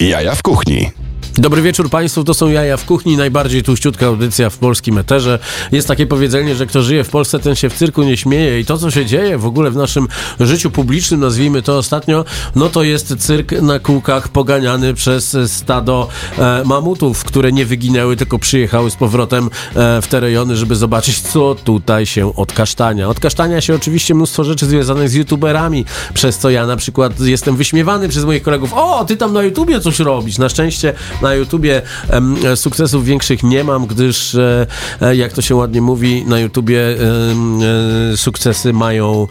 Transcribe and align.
Jaja 0.00 0.34
w 0.34 0.42
kuchni. 0.42 0.99
Dobry 1.38 1.62
wieczór 1.62 1.90
Państwu, 1.90 2.24
to 2.24 2.34
są 2.34 2.48
Jaja 2.48 2.76
w 2.76 2.84
Kuchni, 2.84 3.16
najbardziej 3.16 3.62
tuściutka 3.62 4.06
audycja 4.06 4.50
w 4.50 4.58
polskim 4.58 4.98
eterze. 4.98 5.38
Jest 5.72 5.88
takie 5.88 6.06
powiedzenie, 6.06 6.54
że 6.54 6.66
kto 6.66 6.82
żyje 6.82 7.04
w 7.04 7.10
Polsce, 7.10 7.38
ten 7.38 7.54
się 7.54 7.70
w 7.70 7.74
cyrku 7.74 8.02
nie 8.02 8.16
śmieje 8.16 8.60
i 8.60 8.64
to, 8.64 8.78
co 8.78 8.90
się 8.90 9.06
dzieje 9.06 9.38
w 9.38 9.46
ogóle 9.46 9.70
w 9.70 9.76
naszym 9.76 10.08
życiu 10.40 10.70
publicznym, 10.70 11.20
nazwijmy 11.20 11.62
to 11.62 11.78
ostatnio, 11.78 12.24
no 12.56 12.68
to 12.68 12.82
jest 12.82 13.16
cyrk 13.18 13.52
na 13.52 13.78
kółkach 13.78 14.28
poganiany 14.28 14.94
przez 14.94 15.36
stado 15.46 16.08
e, 16.38 16.62
mamutów, 16.64 17.24
które 17.24 17.52
nie 17.52 17.66
wyginęły, 17.66 18.16
tylko 18.16 18.38
przyjechały 18.38 18.90
z 18.90 18.96
powrotem 18.96 19.50
e, 19.74 20.02
w 20.02 20.06
te 20.06 20.20
rejony, 20.20 20.56
żeby 20.56 20.76
zobaczyć, 20.76 21.20
co 21.20 21.54
tutaj 21.64 22.06
się 22.06 22.36
odkasztania. 22.36 23.08
Odkasztania 23.08 23.60
się 23.60 23.74
oczywiście 23.74 24.14
mnóstwo 24.14 24.44
rzeczy 24.44 24.66
związanych 24.66 25.08
z 25.08 25.14
youtuberami, 25.14 25.84
przez 26.14 26.38
co 26.38 26.50
ja 26.50 26.66
na 26.66 26.76
przykład 26.76 27.20
jestem 27.20 27.56
wyśmiewany 27.56 28.08
przez 28.08 28.24
moich 28.24 28.42
kolegów, 28.42 28.72
o, 28.74 29.04
ty 29.04 29.16
tam 29.16 29.32
na 29.32 29.42
YouTubie 29.42 29.80
coś 29.80 29.98
robisz. 29.98 30.38
Na 30.38 30.48
szczęście 30.48 30.94
na 31.22 31.34
YouTubie 31.34 31.82
sukcesów 32.54 33.04
większych 33.04 33.42
nie 33.42 33.64
mam, 33.64 33.86
gdyż 33.86 34.34
e, 34.34 34.66
e, 35.00 35.16
jak 35.16 35.32
to 35.32 35.42
się 35.42 35.54
ładnie 35.54 35.80
mówi, 35.80 36.24
na 36.26 36.38
YouTubie 36.40 36.80
e, 36.80 38.16
sukcesy 38.16 38.72
mają 38.72 39.26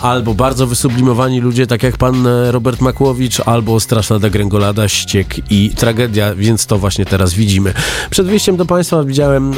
albo 0.00 0.34
bardzo 0.34 0.66
wysublimowani 0.66 1.40
ludzie, 1.40 1.66
tak 1.66 1.82
jak 1.82 1.96
pan 1.96 2.26
Robert 2.50 2.80
Makłowicz, 2.80 3.40
albo 3.40 3.80
straszna 3.80 4.18
degrengolada, 4.18 4.88
ściek 4.88 5.52
i 5.52 5.70
tragedia, 5.70 6.34
więc 6.34 6.66
to 6.66 6.78
właśnie 6.78 7.04
teraz 7.04 7.34
widzimy. 7.34 7.74
Przed 8.10 8.26
wyjściem 8.26 8.56
do 8.56 8.66
Państwa 8.66 9.04
widziałem 9.04 9.54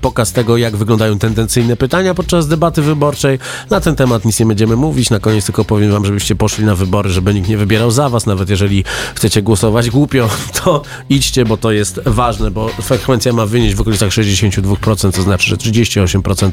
pokaz 0.00 0.32
tego, 0.32 0.56
jak 0.56 0.76
wyglądają 0.76 1.18
tendencyjne 1.18 1.76
pytania 1.76 2.14
podczas 2.14 2.48
debaty 2.48 2.82
wyborczej. 2.82 3.38
Na 3.70 3.80
ten 3.80 3.96
temat 3.96 4.24
nic 4.24 4.40
nie 4.40 4.46
będziemy 4.46 4.76
mówić. 4.76 5.10
Na 5.10 5.20
koniec 5.20 5.44
tylko 5.44 5.64
powiem 5.64 5.92
Wam, 5.92 6.04
żebyście 6.04 6.34
poszli 6.34 6.64
na 6.64 6.74
wybory, 6.74 7.10
żeby 7.10 7.34
nikt 7.34 7.48
nie 7.48 7.56
wybierał 7.56 7.90
za 7.90 8.08
Was, 8.08 8.26
nawet 8.26 8.50
jeżeli 8.50 8.84
chcecie 9.14 9.42
głosować 9.42 9.90
głupio, 9.90 10.28
to 10.61 10.61
idźcie, 11.10 11.44
bo 11.44 11.56
to 11.56 11.72
jest 11.72 12.00
ważne, 12.06 12.50
bo 12.50 12.68
frekwencja 12.68 13.32
ma 13.32 13.46
wynieść 13.46 13.74
w 13.74 13.80
okolicach 13.80 14.10
62%, 14.10 15.12
to 15.12 15.22
znaczy, 15.22 15.48
że 15.48 15.56
38% 15.56 16.50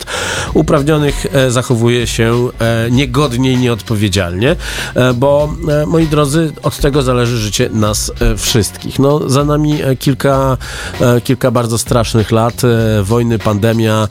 uprawnionych 0.53 1.25
e, 1.33 1.51
zachowuje 1.51 2.07
się 2.07 2.49
e, 2.59 2.91
niegodnie 2.91 3.51
i 3.51 3.57
nieodpowiedzialnie, 3.57 4.55
e, 4.95 5.13
bo 5.13 5.53
moi 5.87 6.07
drodzy, 6.07 6.53
od 6.63 6.77
tego 6.77 7.01
zależy 7.01 7.37
życie 7.37 7.69
nas 7.73 8.11
wszystkich. 8.37 8.99
No, 8.99 9.29
za 9.29 9.45
nami 9.45 9.77
kilka, 9.99 10.57
kilka 11.23 11.51
bardzo 11.51 11.77
strasznych 11.77 12.31
lat, 12.31 12.61
wojny, 13.03 13.39
pandemia 13.39 14.07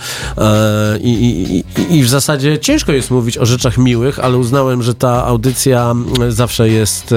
i, 1.01 1.65
i, 1.89 1.97
i, 1.97 2.03
w 2.03 2.09
zasadzie 2.09 2.59
ciężko 2.59 2.93
jest 2.93 3.11
mówić 3.11 3.39
o 3.39 3.47
rzeczach 3.47 3.79
miłych, 3.79 4.19
ale 4.19 4.37
uznałem, 4.37 4.83
że 4.83 4.95
ta 4.95 5.25
audycja 5.25 5.95
zawsze 6.29 6.69
jest 6.69 7.15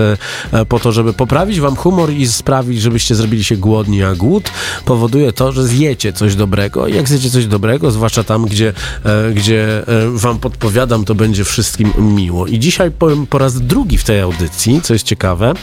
po 0.69 0.79
to, 0.79 0.91
żeby 0.91 1.13
poprawić 1.13 1.59
wam 1.59 1.75
humor 1.75 2.09
i 2.09 2.27
sprawić, 2.27 2.70
żebyście 2.79 3.15
zrobili 3.15 3.43
się 3.43 3.57
głodni, 3.57 4.03
a 4.03 4.15
głód 4.15 4.51
powoduje 4.85 5.33
to, 5.33 5.51
że 5.51 5.67
zjecie 5.67 6.13
coś 6.13 6.35
dobrego. 6.35 6.87
I 6.87 6.95
jak 6.95 7.07
zjecie 7.09 7.29
coś 7.29 7.45
dobrego, 7.45 7.91
zwłaszcza 7.91 8.23
tam, 8.23 8.45
gdzie, 8.45 8.73
e, 9.05 9.31
gdzie 9.33 9.87
e, 9.87 10.09
wam 10.13 10.39
podpowiadam, 10.39 11.05
to 11.05 11.15
będzie 11.15 11.43
wszystkim 11.43 11.93
miło. 11.97 12.47
I 12.47 12.59
dzisiaj 12.59 12.91
powiem 12.91 13.27
po 13.27 13.37
raz 13.37 13.61
drugi 13.61 13.97
w 13.97 14.03
tej 14.03 14.21
audycji, 14.21 14.81
co 14.81 14.93
jest 14.93 15.05
ciekawe, 15.05 15.53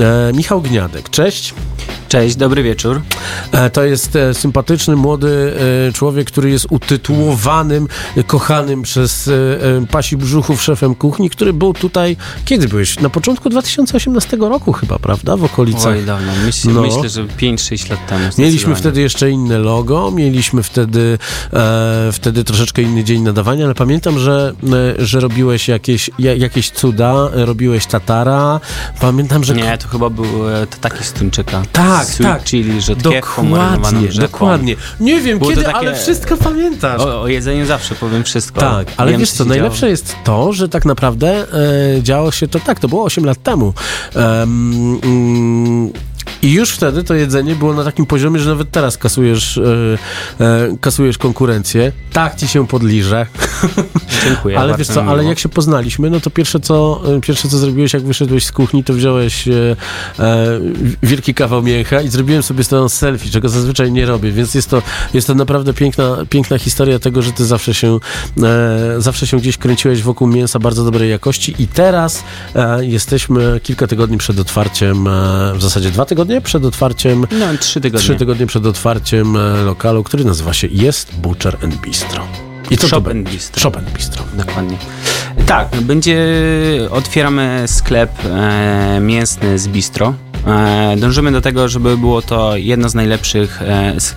e, 0.00 0.32
Michał 0.34 0.62
Gniadek. 0.62 1.10
Cześć. 1.10 1.54
Cześć, 2.08 2.36
dobry 2.36 2.62
wieczór. 2.62 3.00
To 3.72 3.84
jest 3.84 4.18
sympatyczny, 4.32 4.96
młody 4.96 5.52
człowiek, 5.94 6.26
który 6.26 6.50
jest 6.50 6.66
utytułowanym, 6.70 7.88
kochanym 8.26 8.82
przez 8.82 9.30
pasi 9.90 10.16
brzuchów 10.16 10.62
szefem 10.62 10.94
kuchni, 10.94 11.30
który 11.30 11.52
był 11.52 11.74
tutaj, 11.74 12.16
kiedy 12.44 12.68
byłeś? 12.68 13.00
Na 13.00 13.10
początku 13.10 13.48
2018 13.48 14.36
roku 14.36 14.72
chyba, 14.72 14.98
prawda? 14.98 15.36
W 15.36 15.44
okolicach. 15.44 15.96
Oj, 15.96 16.04
dawno. 16.04 16.32
Myśl, 16.48 16.68
No. 16.72 16.82
Myślę, 16.82 17.08
że 17.08 17.24
5-6 17.24 17.90
lat 17.90 18.06
temu. 18.06 18.24
Mieliśmy 18.38 18.74
wtedy 18.74 19.00
jeszcze 19.00 19.30
inne 19.30 19.58
logo, 19.58 20.10
mieliśmy 20.10 20.62
wtedy, 20.62 21.18
e, 21.52 22.10
wtedy 22.12 22.44
troszeczkę 22.44 22.82
inny 22.82 23.04
dzień 23.04 23.22
nadawania, 23.22 23.64
ale 23.64 23.74
pamiętam, 23.74 24.18
że, 24.18 24.52
e, 24.98 25.06
że 25.06 25.20
robiłeś 25.20 25.68
jakieś, 25.68 26.10
ja, 26.18 26.34
jakieś 26.34 26.70
cuda, 26.70 27.28
robiłeś 27.32 27.86
tatara. 27.86 28.60
Pamiętam, 29.00 29.44
że 29.44 29.54
Nie, 29.54 29.78
to 29.78 29.88
chyba 29.88 30.10
był 30.10 30.48
e, 30.48 30.66
to 30.66 30.76
taki 30.80 31.04
z 31.04 31.12
tuńczyka. 31.12 31.62
Tak, 31.72 32.06
Sweet 32.06 32.32
tak. 32.32 32.44
chili, 32.44 32.80
rzodkiewką 32.82 33.50
Dokładnie, 33.50 34.08
dokładnie. 34.08 34.76
Nie 35.00 35.20
wiem 35.20 35.38
Było 35.38 35.50
kiedy, 35.50 35.62
takie- 35.62 35.76
ale 35.76 35.94
wszystko 35.96 36.36
pamiętasz. 36.36 37.00
O, 37.00 37.22
o 37.22 37.28
jedzeniu 37.28 37.66
zawsze 37.66 37.94
powiem 37.94 38.24
wszystko. 38.24 38.60
Tak, 38.60 38.88
ale 38.96 39.10
Wiem, 39.10 39.20
wiesz 39.20 39.30
co, 39.30 39.36
działo. 39.36 39.48
najlepsze 39.48 39.88
jest 39.88 40.16
to, 40.24 40.52
że 40.52 40.68
tak 40.68 40.84
naprawdę 40.84 41.46
e, 41.96 42.02
działo 42.02 42.30
się 42.30 42.48
to 42.48 42.60
tak, 42.60 42.80
to 42.80 42.88
było 42.88 43.04
8 43.04 43.24
lat 43.24 43.42
temu. 43.42 43.74
Em, 44.14 44.98
mm, 45.02 45.92
I 46.42 46.52
już 46.52 46.70
wtedy 46.70 47.04
to 47.04 47.14
jedzenie 47.14 47.54
było 47.56 47.74
na 47.74 47.84
takim 47.84 48.06
poziomie, 48.06 48.40
że 48.40 48.50
nawet 48.50 48.70
teraz 48.70 48.98
kasujesz, 48.98 49.58
e, 49.58 49.64
e, 50.40 50.76
kasujesz 50.80 51.18
konkurencję. 51.18 51.92
Tak 52.12 52.36
ci 52.36 52.48
się 52.48 52.66
podliże. 52.66 53.26
Dziękuję. 54.24 54.58
ale 54.58 54.76
wiesz 54.76 54.86
co, 54.86 55.04
ale 55.04 55.24
jak 55.24 55.38
się 55.38 55.48
poznaliśmy, 55.48 56.10
no 56.10 56.20
to 56.20 56.30
pierwsze 56.30 56.60
co, 56.60 57.00
e, 57.16 57.20
pierwsze 57.20 57.48
co 57.48 57.58
zrobiłeś, 57.58 57.92
jak 57.92 58.02
wyszedłeś 58.02 58.44
z 58.44 58.52
kuchni, 58.52 58.84
to 58.84 58.94
wziąłeś 58.94 59.48
wielki 61.02 61.34
kawał 61.34 61.62
mięcha 61.62 62.00
i 62.00 62.08
zrobiłem 62.08 62.42
sobie 62.42 62.64
z 62.64 62.68
tą 62.68 62.88
selfie, 62.88 63.30
czego 63.30 63.48
zazwyczaj 63.48 63.92
nie 63.92 64.06
robię, 64.06 64.32
więc 64.32 64.54
jest 64.54 64.70
to, 64.70 64.82
jest 65.14 65.26
to 65.26 65.34
naprawdę 65.34 65.74
piękna, 65.74 66.16
piękna 66.30 66.58
historia 66.58 66.98
tego, 66.98 67.22
że 67.22 67.32
ty 67.32 67.44
zawsze 67.44 67.74
się, 67.74 67.98
zawsze 68.98 69.26
się 69.26 69.36
gdzieś 69.36 69.56
kręciłeś 69.56 70.02
wokół 70.02 70.28
mięsa 70.28 70.58
bardzo 70.58 70.84
dobrej 70.84 71.10
jakości 71.10 71.54
i 71.58 71.66
teraz 71.66 72.24
jesteśmy 72.80 73.60
kilka 73.62 73.86
tygodni 73.86 74.18
przed 74.18 74.38
otwarciem, 74.40 75.08
w 75.54 75.62
zasadzie 75.62 75.90
dwa 75.90 76.04
tygodnie 76.04 76.27
przed 76.44 76.64
otwarciem, 76.64 77.26
No, 77.40 77.46
trzy 77.60 77.80
tygodnie. 77.80 78.04
trzy 78.04 78.16
tygodnie 78.16 78.46
przed 78.46 78.66
otwarciem 78.66 79.36
e, 79.36 79.62
lokalu, 79.62 80.04
który 80.04 80.24
nazywa 80.24 80.52
się 80.52 80.68
Jest 80.70 81.14
Butcher 81.14 81.56
and 81.62 81.76
Bistro. 81.76 82.47
I 82.70 82.76
co 82.76 82.88
Shop 82.88 83.00
Bistro. 83.14 83.60
Shop 83.60 83.80
Bistro. 83.96 84.24
Dokładnie. 84.34 84.76
Tak, 85.46 85.68
będzie, 85.82 86.18
otwieramy 86.90 87.64
sklep 87.66 88.10
e, 88.24 88.98
mięsny 89.00 89.58
z 89.58 89.68
bistro. 89.68 90.14
E, 90.46 90.96
dążymy 90.96 91.32
do 91.32 91.40
tego, 91.40 91.68
żeby 91.68 91.96
było 91.96 92.22
to 92.22 92.56
jedno 92.56 92.88
z 92.88 92.94
najlepszych, 92.94 93.62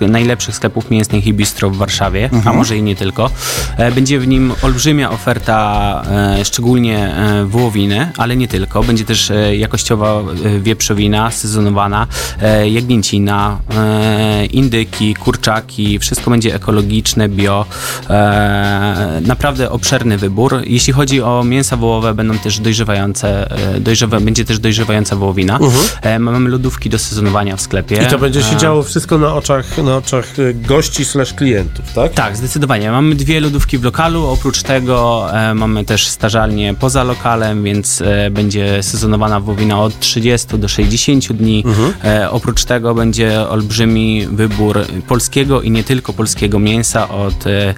e, 0.02 0.08
najlepszych 0.08 0.56
sklepów 0.56 0.92
mięsnych 0.92 1.28
i 1.28 1.34
bistro 1.34 1.70
w 1.70 1.78
Warszawie, 1.78 2.30
a 2.46 2.54
może 2.54 2.78
i 2.78 2.84
nie 2.84 2.96
tylko. 2.96 3.30
E, 3.78 3.92
będzie 3.92 4.20
w 4.20 4.28
nim 4.28 4.54
olbrzymia 4.62 5.12
oferta, 5.12 6.04
e, 6.40 6.46
szczególnie 6.46 7.16
e, 7.16 7.46
wołowiny, 7.46 8.12
ale 8.18 8.36
nie 8.36 8.48
tylko. 8.48 8.84
Będzie 8.84 9.06
też 9.06 9.32
e, 9.32 9.56
jakościowa 9.56 10.22
wieprzowina, 10.60 11.32
sezonowana, 11.32 12.08
jagnięcina, 12.66 13.58
indyki, 14.52 15.16
kurczaki, 15.16 16.00
wszystko 16.00 16.32
będzie 16.32 16.56
ekologiczne, 16.56 17.30
bio. 17.30 17.66
E, 18.42 19.22
naprawdę 19.26 19.70
obszerny 19.70 20.18
wybór. 20.18 20.62
Jeśli 20.66 20.94
chodzi 20.94 21.22
o 21.22 21.44
mięsa 21.44 21.78
wołowe, 21.78 22.14
będą 22.14 22.38
też 22.38 22.60
dojrzewające, 22.60 23.52
e, 23.76 23.80
dojrzewa, 23.80 24.20
będzie 24.20 24.46
też 24.46 24.60
dojrzewająca 24.60 25.16
wołowina. 25.16 25.60
E, 26.02 26.20
mamy 26.20 26.50
lodówki 26.50 26.90
do 26.90 27.00
sezonowania 27.00 27.56
w 27.56 27.62
sklepie. 27.62 27.96
Mhm. 27.96 28.10
I 28.10 28.12
to 28.12 28.20
będzie 28.20 28.42
się 28.44 28.56
E, 28.56 28.58
działo 28.58 28.84
wszystko 28.84 29.18
na 29.18 29.34
oczach, 29.34 29.78
na 29.78 29.98
oczach 29.98 30.26
gości 30.56 31.06
slash 31.06 31.34
klientów, 31.34 31.94
tak? 31.96 32.14
tak, 32.14 32.38
zdecydowanie. 32.38 32.92
Mamy 32.92 33.16
dwie 33.16 33.40
lodówki 33.40 33.78
w 33.78 33.84
lokalu. 33.84 34.28
Oprócz 34.28 34.64
tego 34.64 35.28
mamy 35.56 35.86
też 35.86 36.08
starzalnię 36.08 36.74
poza 36.74 37.04
lokalem, 37.04 37.64
więc 37.64 38.04
będzie 38.32 38.84
sezonowana 38.84 39.40
wołowina 39.40 39.82
od 39.82 40.00
30 40.00 40.60
do 40.60 40.68
60 40.68 41.34
dni. 41.34 41.64
E, 42.04 42.32
oprócz 42.32 42.66
tego 42.66 42.96
będzie 42.96 43.50
olbrzymi 43.50 44.28
wybór 44.28 44.86
polskiego 45.08 45.62
i 45.62 45.72
nie 45.72 45.84
tylko 45.84 46.14
polskiego 46.14 46.60
mięsa 46.60 47.10
od 47.10 47.48
e, 47.48 47.74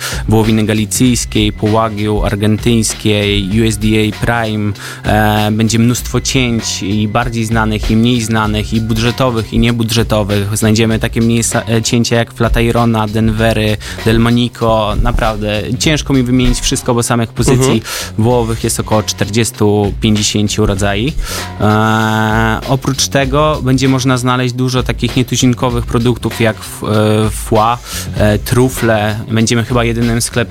wołowiny 0.54 0.68
galicyjskiej, 0.68 1.54
po 1.54 1.68
Wagyu, 1.68 2.24
argentyńskiej, 2.24 3.50
USDA 3.68 4.18
Prime. 4.26 4.74
E, 5.06 5.52
będzie 5.52 5.80
mnóstwo 5.80 6.22
cięć 6.22 6.84
i 6.84 7.08
bardziej 7.08 7.46
znanych, 7.46 7.92
i 7.92 7.96
mniej 7.96 8.22
znanych, 8.22 8.74
i 8.74 8.82
budżetowych, 8.82 9.54
i 9.54 9.60
niebudżetowych. 9.60 10.58
Znajdziemy 10.58 11.00
takie 11.00 11.22
miejsca, 11.22 11.62
e, 11.70 11.82
cięcia 11.82 12.16
jak 12.16 12.34
Flatairona, 12.34 13.08
Denvery, 13.08 13.78
Delmonico. 14.06 14.96
Naprawdę 15.02 15.62
ciężko 15.80 16.14
mi 16.14 16.24
wymienić 16.24 16.60
wszystko, 16.60 16.94
bo 16.94 17.04
samych 17.04 17.30
pozycji 17.34 17.82
wołowych 18.18 18.64
jest 18.64 18.80
około 18.80 19.02
40-50 19.02 20.66
rodzajów. 20.66 21.14
E, 21.62 22.60
oprócz 22.68 23.08
tego 23.08 23.60
będzie 23.64 23.88
można 23.90 24.18
znaleźć 24.18 24.54
dużo 24.54 24.84
takich 24.84 25.16
nietuzinkowych 25.16 25.86
produktów 25.86 26.42
jak 26.42 26.56
f- 26.58 26.84
e, 26.84 27.30
foie, 27.30 27.78
e, 28.18 28.40
trufle. 28.40 29.20
Będziemy 29.32 29.64
chyba 29.64 29.84
jedynym 29.84 30.22
sklepem 30.22 30.43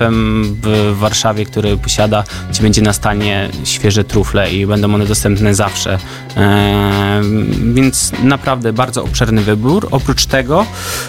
w 0.61 0.95
Warszawie, 0.99 1.45
który 1.45 1.77
posiada, 1.77 2.23
gdzie 2.49 2.61
będzie 2.61 2.81
na 2.81 2.93
stanie 2.93 3.49
świeże 3.63 4.03
trufle 4.03 4.53
i 4.53 4.65
będą 4.65 4.95
one 4.95 5.05
dostępne 5.05 5.55
zawsze. 5.55 5.97
E, 6.37 7.21
więc 7.73 8.11
naprawdę 8.23 8.73
bardzo 8.73 9.03
obszerny 9.03 9.41
wybór. 9.41 9.87
Oprócz 9.91 10.25
tego 10.25 10.65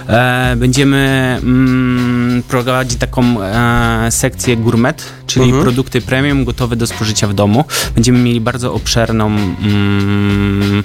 e, 0.09 0.55
będziemy 0.57 1.37
mm, 1.43 2.43
prowadzić 2.49 2.99
taką 2.99 3.43
e, 3.43 4.07
sekcję 4.11 4.57
gourmet, 4.57 5.05
czyli 5.27 5.45
Mhm. 5.47 5.63
produkty 5.63 6.01
premium 6.01 6.45
gotowe 6.45 6.77
do 6.77 6.87
spożycia 6.87 7.29
w 7.29 7.35
domu. 7.35 7.65
Będziemy 7.95 8.19
mieli 8.19 8.41
bardzo 8.41 8.75
obszerną 8.75 9.27
mm, 9.27 10.85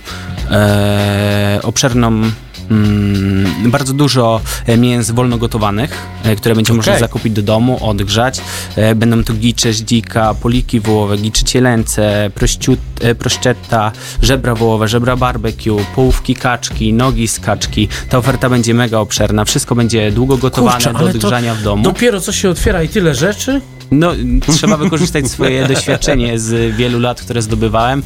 e, 0.51 1.60
obszerną 1.63 2.22
Mm, 2.71 3.71
bardzo 3.71 3.94
dużo 3.94 4.42
e, 4.66 4.77
mięs 4.77 5.12
wolno 5.12 5.38
gotowanych, 5.38 6.07
e, 6.24 6.36
które 6.36 6.56
będzie 6.56 6.74
można 6.74 6.92
Okej. 6.92 7.00
zakupić 7.00 7.33
do 7.33 7.42
domu, 7.42 7.77
odgrzać. 7.81 8.42
E, 8.75 8.95
Będą 8.95 9.24
to 9.24 9.33
gicze 9.33 9.74
z 9.74 9.81
dzika, 9.81 10.33
poliki 10.33 10.80
wołowe, 10.80 11.18
gicze 11.18 11.44
cielęce, 11.44 12.31
prościut, 12.36 12.80
proszczetta, 13.19 13.92
żebra 14.21 14.56
wołowe, 14.56 14.88
żebra 14.88 15.16
barbecue, 15.16 15.86
połówki 15.95 16.36
kaczki, 16.36 16.94
nogi 16.94 17.27
z 17.27 17.39
kaczki. 17.39 17.88
Ta 18.10 18.18
oferta 18.18 18.50
będzie 18.50 18.74
mega 18.74 18.98
obszerna. 19.00 19.45
Wszystko 19.45 19.75
będzie 19.75 20.12
długo 20.12 20.38
gotowane 20.38 20.83
Kurczę, 20.83 21.00
do 21.00 21.06
odgrzania 21.06 21.56
w 21.56 21.62
domu. 21.62 21.83
Dopiero 21.83 22.22
co 22.22 22.31
się 22.31 22.50
otwiera 22.50 22.83
i 22.83 22.89
tyle 22.89 23.15
rzeczy? 23.15 23.62
No, 23.91 24.12
trzeba 24.53 24.77
wykorzystać 24.77 25.27
swoje 25.27 25.68
doświadczenie 25.74 26.39
z 26.39 26.75
wielu 26.75 27.00
lat, 27.00 27.21
które 27.21 27.41
zdobywałem. 27.41 28.03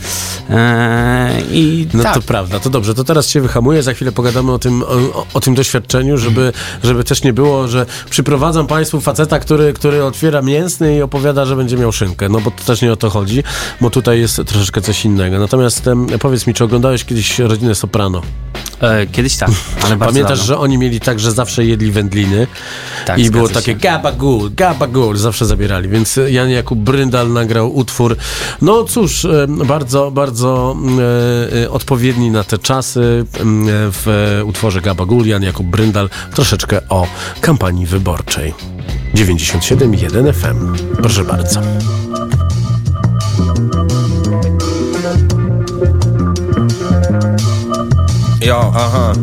E, 0.50 1.42
I 1.52 1.88
No 1.94 2.04
tak. 2.04 2.14
to 2.14 2.22
prawda, 2.22 2.60
to 2.60 2.70
dobrze, 2.70 2.94
to 2.94 3.04
teraz 3.04 3.30
się 3.30 3.42
wyhamuję, 3.42 3.84
za 3.84 3.94
chwilę 3.94 4.12
pogadamy 4.12 4.52
o 4.52 4.60
tym, 4.60 4.84
o, 4.84 5.26
o 5.34 5.40
tym 5.40 5.56
doświadczeniu, 5.56 6.18
żeby, 6.18 6.54
żeby 6.84 7.04
też 7.04 7.24
nie 7.24 7.34
było, 7.34 7.68
że 7.68 7.86
przyprowadzam 8.10 8.68
Państwu 8.68 9.02
faceta, 9.02 9.40
który, 9.40 9.74
który 9.74 10.04
otwiera 10.04 10.42
mięsny 10.42 10.96
i 10.98 11.02
opowiada, 11.02 11.46
że 11.46 11.56
będzie 11.56 11.78
miał 11.78 11.92
szynkę, 11.92 12.30
no 12.30 12.42
bo 12.42 12.52
to 12.52 12.64
też 12.64 12.82
nie 12.82 12.92
o 12.94 12.96
to 12.96 13.10
chodzi, 13.10 13.44
bo 13.82 13.90
tutaj 13.90 14.20
jest 14.20 14.42
troszeczkę 14.46 14.82
coś 14.82 15.06
innego. 15.06 15.40
Natomiast 15.40 15.88
em, 15.88 16.08
powiedz 16.20 16.48
mi, 16.48 16.54
czy 16.54 16.64
oglądałeś 16.64 17.06
kiedyś 17.06 17.40
Rodzinę 17.40 17.76
Soprano? 17.76 18.22
E, 18.84 19.08
kiedyś 19.08 19.38
tak, 19.38 19.50
ale 19.84 19.96
bardzo 19.96 20.14
Pamiętasz, 20.14 20.40
dawno. 20.40 20.44
że 20.48 20.58
oni 20.58 20.78
mieli 20.78 21.00
tak, 21.00 21.20
że 21.20 21.32
zawsze 21.32 21.66
jedli 21.66 21.92
wędliny 21.92 22.48
Tak, 23.06 23.20
i 23.20 23.30
było 23.30 23.50
takie 23.50 23.72
się. 23.72 23.76
gabagul, 23.76 24.52
gabagul, 24.56 25.18
zawsze 25.18 25.46
zabierali, 25.46 25.90
więc 25.90 26.20
Jan 26.28 26.50
Jakub 26.50 26.80
Bryndal 26.80 27.32
nagrał 27.34 27.76
utwór, 27.76 28.16
no 28.62 28.84
cóż, 28.84 29.26
e, 29.26 29.48
bardzo, 29.48 30.12
bardzo 30.12 30.76
e, 31.54 31.64
e, 31.64 31.72
odpowiedni 31.72 32.32
na 32.32 32.44
te 32.44 32.58
czasy 32.58 33.26
w 33.92 34.42
utworze 34.46 34.82
Gabagul, 34.82 35.26
Jan 35.28 35.44
Jakub 35.44 35.68
Bryndal, 35.68 36.10
troszeczkę 36.36 36.82
o 36.90 37.08
kampanii 37.42 37.86
wyborczej. 37.86 38.54
97.1 39.16 40.34
FM. 40.34 40.76
Proszę 41.02 41.24
bardzo. 41.24 41.62
Jo, 48.46 48.74
aha. 48.76 49.14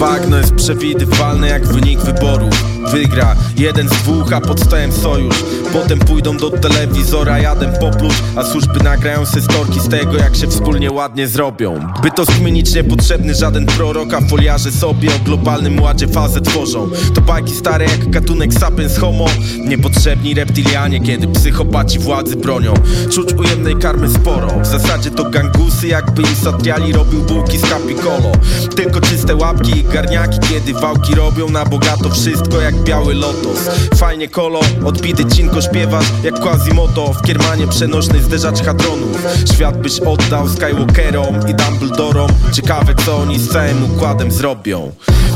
Bagno 0.00 0.38
jest 0.38 0.54
przewidywalne 0.54 1.48
jak 1.48 1.66
wynik 1.66 2.00
wyborów 2.00 2.77
Wygra. 2.92 3.36
Jeden 3.56 3.88
z 3.88 3.92
dwóch, 3.92 4.32
a 4.32 4.40
pod 4.40 4.60
stołem 4.60 4.92
sojusz. 4.92 5.44
Potem 5.72 5.98
pójdą 5.98 6.36
do 6.36 6.50
telewizora, 6.50 7.38
jadę 7.38 7.72
popluć 7.80 8.14
A 8.36 8.44
służby 8.44 8.84
nagrają 8.84 9.26
se 9.26 9.42
storki 9.42 9.80
z 9.80 9.88
tego, 9.88 10.16
jak 10.16 10.36
się 10.36 10.46
wspólnie 10.46 10.90
ładnie 10.90 11.28
zrobią. 11.28 11.80
By 12.02 12.10
to 12.10 12.26
skminić 12.26 12.74
niepotrzebny 12.74 13.34
żaden 13.34 13.66
prorok 13.66 14.14
A 14.14 14.20
foliarze 14.20 14.70
sobie 14.70 15.08
o 15.14 15.18
globalnym 15.24 15.80
ładzie 15.80 16.08
fazę 16.08 16.40
tworzą. 16.40 16.90
To 17.14 17.20
bajki 17.20 17.54
stare 17.54 17.84
jak 17.84 18.10
gatunek 18.10 18.54
sapiens 18.54 18.98
homo. 18.98 19.26
Niepotrzebni 19.64 20.34
reptilianie, 20.34 21.00
kiedy 21.00 21.28
psychopaci 21.28 21.98
władzy 21.98 22.36
bronią. 22.36 22.74
Czuć 23.10 23.32
ujemnej 23.32 23.76
karmy 23.76 24.10
sporo. 24.10 24.60
W 24.60 24.66
zasadzie 24.66 25.10
to 25.10 25.30
gangusy, 25.30 25.86
jakby 25.88 26.22
im 26.22 26.36
Satriali 26.42 26.92
robił 26.92 27.20
bułki 27.20 27.58
z 27.58 27.62
Capicolo 27.62 28.32
Tylko 28.76 29.00
czyste 29.00 29.36
łapki 29.36 29.78
i 29.78 29.84
garniaki, 29.84 30.38
kiedy 30.38 30.80
wałki 30.80 31.14
robią 31.14 31.50
na 31.50 31.64
bogato 31.64 32.10
wszystko 32.10 32.60
jak 32.60 32.77
biały 32.84 33.14
lotos. 33.14 33.58
Fajnie 33.96 34.28
kolo, 34.28 34.60
odbity 34.84 35.24
cinko 35.24 35.62
śpiewasz 35.62 36.06
jak 36.24 36.40
Quasimodo. 36.40 37.12
W 37.12 37.22
Kiermanie 37.22 37.66
przenośny 37.66 38.22
zderzacz 38.22 38.62
hadronów. 38.62 39.26
Świat 39.54 39.78
byś 39.78 40.00
oddał 40.00 40.48
Skywalkerom 40.48 41.36
i 41.48 41.54
Dumbledorom. 41.54 42.30
Ciekawe 42.52 42.94
co 43.06 43.16
oni 43.16 43.38
z 43.38 43.48
całym 43.48 43.94
układem 43.94 44.32
zrobią. 44.32 44.92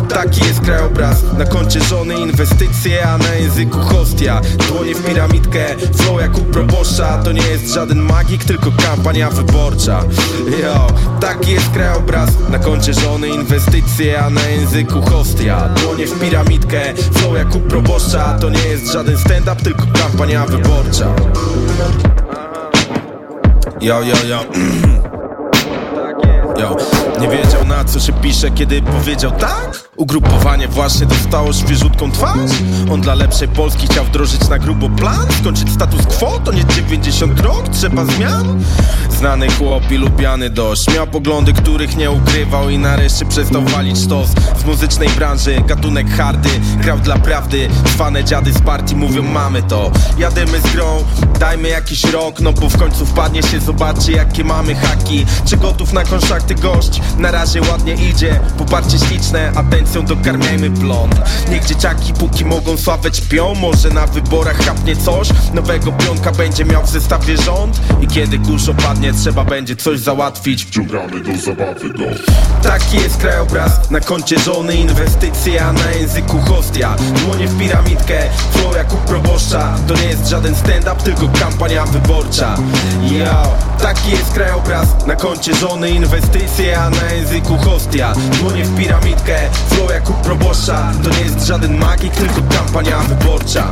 Taki 0.09 0.45
jest 0.45 0.61
krajobraz, 0.61 1.17
na 1.39 1.45
koncie 1.45 1.81
żony 1.81 2.15
inwestycje, 2.15 3.09
a 3.09 3.19
na 3.19 3.35
języku 3.35 3.79
hostia. 3.79 4.41
Dłonie 4.69 4.95
w 4.95 5.07
piramidkę, 5.07 5.67
flow 5.95 6.21
jak 6.21 6.39
u 6.39 6.41
proboszcza. 6.41 7.19
To 7.19 7.33
nie 7.33 7.43
jest 7.43 7.75
żaden 7.75 7.99
magik, 7.99 8.45
tylko 8.45 8.73
kampania 8.87 9.31
wyborcza. 9.31 10.05
Yo, 10.63 10.87
taki 11.21 11.51
jest 11.51 11.71
krajobraz, 11.71 12.31
na 12.51 12.59
koncie 12.59 12.95
żony 12.95 13.29
inwestycje, 13.29 14.21
a 14.21 14.31
na 14.31 14.49
języku 14.49 15.03
hostia. 15.03 15.69
Dłonie 15.69 16.07
w 16.07 16.21
piramidkę, 16.21 16.95
flow 17.13 17.32
jak 17.37 17.55
u 17.55 17.61
proboszcza 17.61 18.39
To 18.41 18.51
nie 18.51 18.63
jest 18.63 18.93
żaden 18.93 19.19
stand-up, 19.19 19.63
tylko 19.63 19.87
kampania 19.87 20.47
wyborcza. 20.47 21.15
Yo, 23.81 24.03
yo, 24.03 24.17
yo. 24.29 24.45
Yo, 26.61 26.77
nie 27.21 27.29
wiedział 27.29 27.65
na 27.65 27.85
co 27.85 28.01
się 28.01 28.13
pisze, 28.13 28.51
kiedy 28.51 28.83
powiedział 28.83 29.31
tak? 29.31 29.82
Ugrupowanie 30.03 30.69
właśnie 30.69 31.07
dostało 31.07 31.53
świeżutką 31.53 32.11
twarz. 32.13 32.51
On 32.93 33.01
dla 33.01 33.15
lepszej 33.15 33.49
Polski 33.49 33.87
chciał 33.87 34.05
wdrożyć 34.05 34.49
na 34.49 34.59
grubo 34.59 34.91
plan 34.91 35.27
Skończyć 35.41 35.73
status 35.73 36.07
quo, 36.07 36.39
to 36.45 36.53
nie 36.53 36.65
90 36.65 37.41
rok, 37.41 37.69
trzeba 37.69 38.05
zmian. 38.05 38.65
Znany 39.11 39.51
chłop 39.51 39.91
i 39.91 39.97
lubiany 39.97 40.51
dość 40.51 40.95
Miał 40.95 41.07
poglądy, 41.07 41.53
których 41.53 41.97
nie 41.97 42.11
ukrywał 42.11 42.71
I 42.71 42.79
nareszcie 42.79 43.25
przestał 43.25 43.63
walić 43.63 43.99
sztos 43.99 44.29
Z 44.61 44.65
muzycznej 44.65 45.09
branży, 45.09 45.63
gatunek 45.67 46.11
hardy 46.11 46.49
Grał 46.77 46.99
dla 46.99 47.19
prawdy, 47.19 47.69
cwane 47.85 48.25
dziady 48.25 48.53
z 48.53 48.61
partii 48.61 48.97
mówią 48.97 49.23
mamy 49.23 49.63
to. 49.63 49.91
Jademy 50.19 50.61
z 50.61 50.73
grą, 50.73 51.05
dajmy 51.41 51.69
jakiś 51.69 52.05
rok 52.05 52.41
No 52.41 52.53
bo 52.53 52.69
w 52.69 52.79
końcu 52.79 53.07
wpadnie 53.07 53.43
się, 53.43 53.61
zobaczcie 53.61 54.13
jakie 54.13 54.45
mamy 54.45 54.75
haki. 54.75 55.27
Czy 55.45 55.57
gotów 55.57 55.93
na 55.93 56.05
konszachty 56.05 56.55
gość? 56.55 57.01
Na 57.19 57.31
razie 57.31 57.61
ładnie 57.61 57.95
idzie, 57.95 58.41
poparcie 58.59 58.99
śliczne 58.99 59.53
Atencją 59.93 60.17
dokarmiajmy 60.17 60.71
blond. 60.71 61.15
Niech 61.51 61.65
dzieciaki 61.65 62.13
póki 62.13 62.45
mogą 62.45 62.77
sławę 62.77 63.11
ćpią 63.11 63.55
Może 63.55 63.91
na 63.91 64.07
wyborach 64.07 64.57
chapnie 64.57 64.97
coś 64.97 65.29
Nowego. 65.55 65.93
Pionka 65.93 66.33
będzie 66.33 66.65
miał 66.65 66.83
w 66.83 66.91
zestawie 66.91 67.37
rząd. 67.37 67.81
I 68.01 68.07
kiedy 68.07 68.39
kurz 68.39 68.69
opadnie 68.69 69.13
trzeba 69.13 69.45
będzie 69.45 69.77
coś 69.77 70.01
załatwić. 70.01 70.65
Wciągamy 70.65 71.21
do 71.21 71.39
zabawy 71.39 71.89
go 71.89 72.05
Taki 72.63 72.97
jest 72.97 73.17
krajobraz, 73.17 73.91
na 73.91 74.01
koncie 74.01 74.39
żony. 74.39 74.75
Inwestycje, 74.75 75.65
a 75.65 75.73
na 75.73 75.91
języku 75.91 76.39
hostia. 76.39 76.97
Dłonie 77.25 77.47
w 77.47 77.59
piramidkę, 77.59 78.21
flow 78.53 78.77
jak 78.77 78.93
u 78.93 78.97
proboszcza. 78.97 79.75
To 79.89 79.95
nie 79.95 80.05
jest 80.05 80.29
żaden 80.29 80.55
stand-up, 80.55 81.03
tylko 81.05 81.29
kampania 81.41 81.87
wyborcza. 81.87 82.57
Yo, 83.03 83.57
taki 83.83 84.11
jest 84.11 84.33
krajobraz, 84.33 85.07
na 85.07 85.17
koncie 85.17 85.55
żony. 85.55 85.91
Inwestycje, 85.91 86.81
a 86.81 86.91
na 86.91 87.13
języku 87.13 87.57
hostia. 87.57 88.13
Dłonie 88.41 88.65
w 88.65 88.77
piramidkę, 88.77 89.39
flow 89.69 89.82
jak 89.91 90.11
u 90.11 90.13
proboszcza. 90.13 90.93
To 91.05 91.11
nie 91.11 91.21
jest 91.21 91.47
żaden 91.47 91.79
magik, 91.79 92.13
tylko 92.15 92.41
kampania 92.57 92.99
wyborcza. 92.99 93.71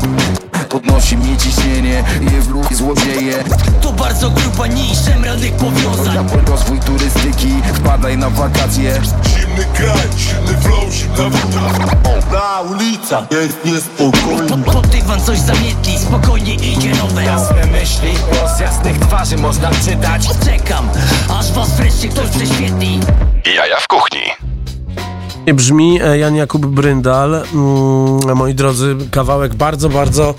Podnosi 0.69 1.17
mi 1.17 1.37
ciśnienie, 1.37 2.05
je 2.21 2.43
w 2.43 2.49
ruch 2.49 2.75
złodzieje. 2.75 3.45
To 3.81 3.93
bardzo 3.93 4.31
grupa 4.31 4.67
niż 4.67 5.09
emeralnych 5.09 5.52
powiązań 5.52 6.29
Rozwój 6.47 6.81
turystyki, 6.81 7.52
wpadaj 7.75 8.19
na 8.19 8.31
wakacje. 8.31 9.00
Zimny 9.29 9.64
kraj, 9.75 10.09
zimny 10.19 10.62
flow, 10.62 10.93
zimna 10.93 11.17
woda. 11.17 11.90
Na 12.33 12.61
ulicach 12.61 13.25
jest 13.31 13.64
niespokojnie 13.64 14.64
Pod, 14.64 14.75
pod 14.75 14.87
dywan 14.87 15.21
coś 15.21 15.38
zamietli, 15.38 15.99
spokojnie 15.99 16.55
idzie 16.55 16.95
nowe. 16.95 17.25
Jasne 17.25 17.67
myśli, 17.67 18.14
z 18.57 18.61
jasnych 18.61 18.99
twarzy 18.99 19.37
można 19.37 19.71
czytać. 19.71 20.29
Czekam, 20.45 20.88
aż 21.38 21.52
was 21.52 21.71
wreszcie 21.76 22.09
ktoś 22.09 22.29
prześwietli. 22.29 23.00
Jaja 23.57 23.76
w 23.81 23.87
kuchni. 23.87 24.50
Brzmi 25.47 26.02
e, 26.02 26.18
Jan 26.18 26.37
Jakub 26.37 26.66
Bryndal, 26.66 27.35
mm, 27.35 28.37
moi 28.37 28.54
drodzy, 28.54 28.97
kawałek 29.11 29.54
bardzo, 29.54 29.88
bardzo, 29.88 30.35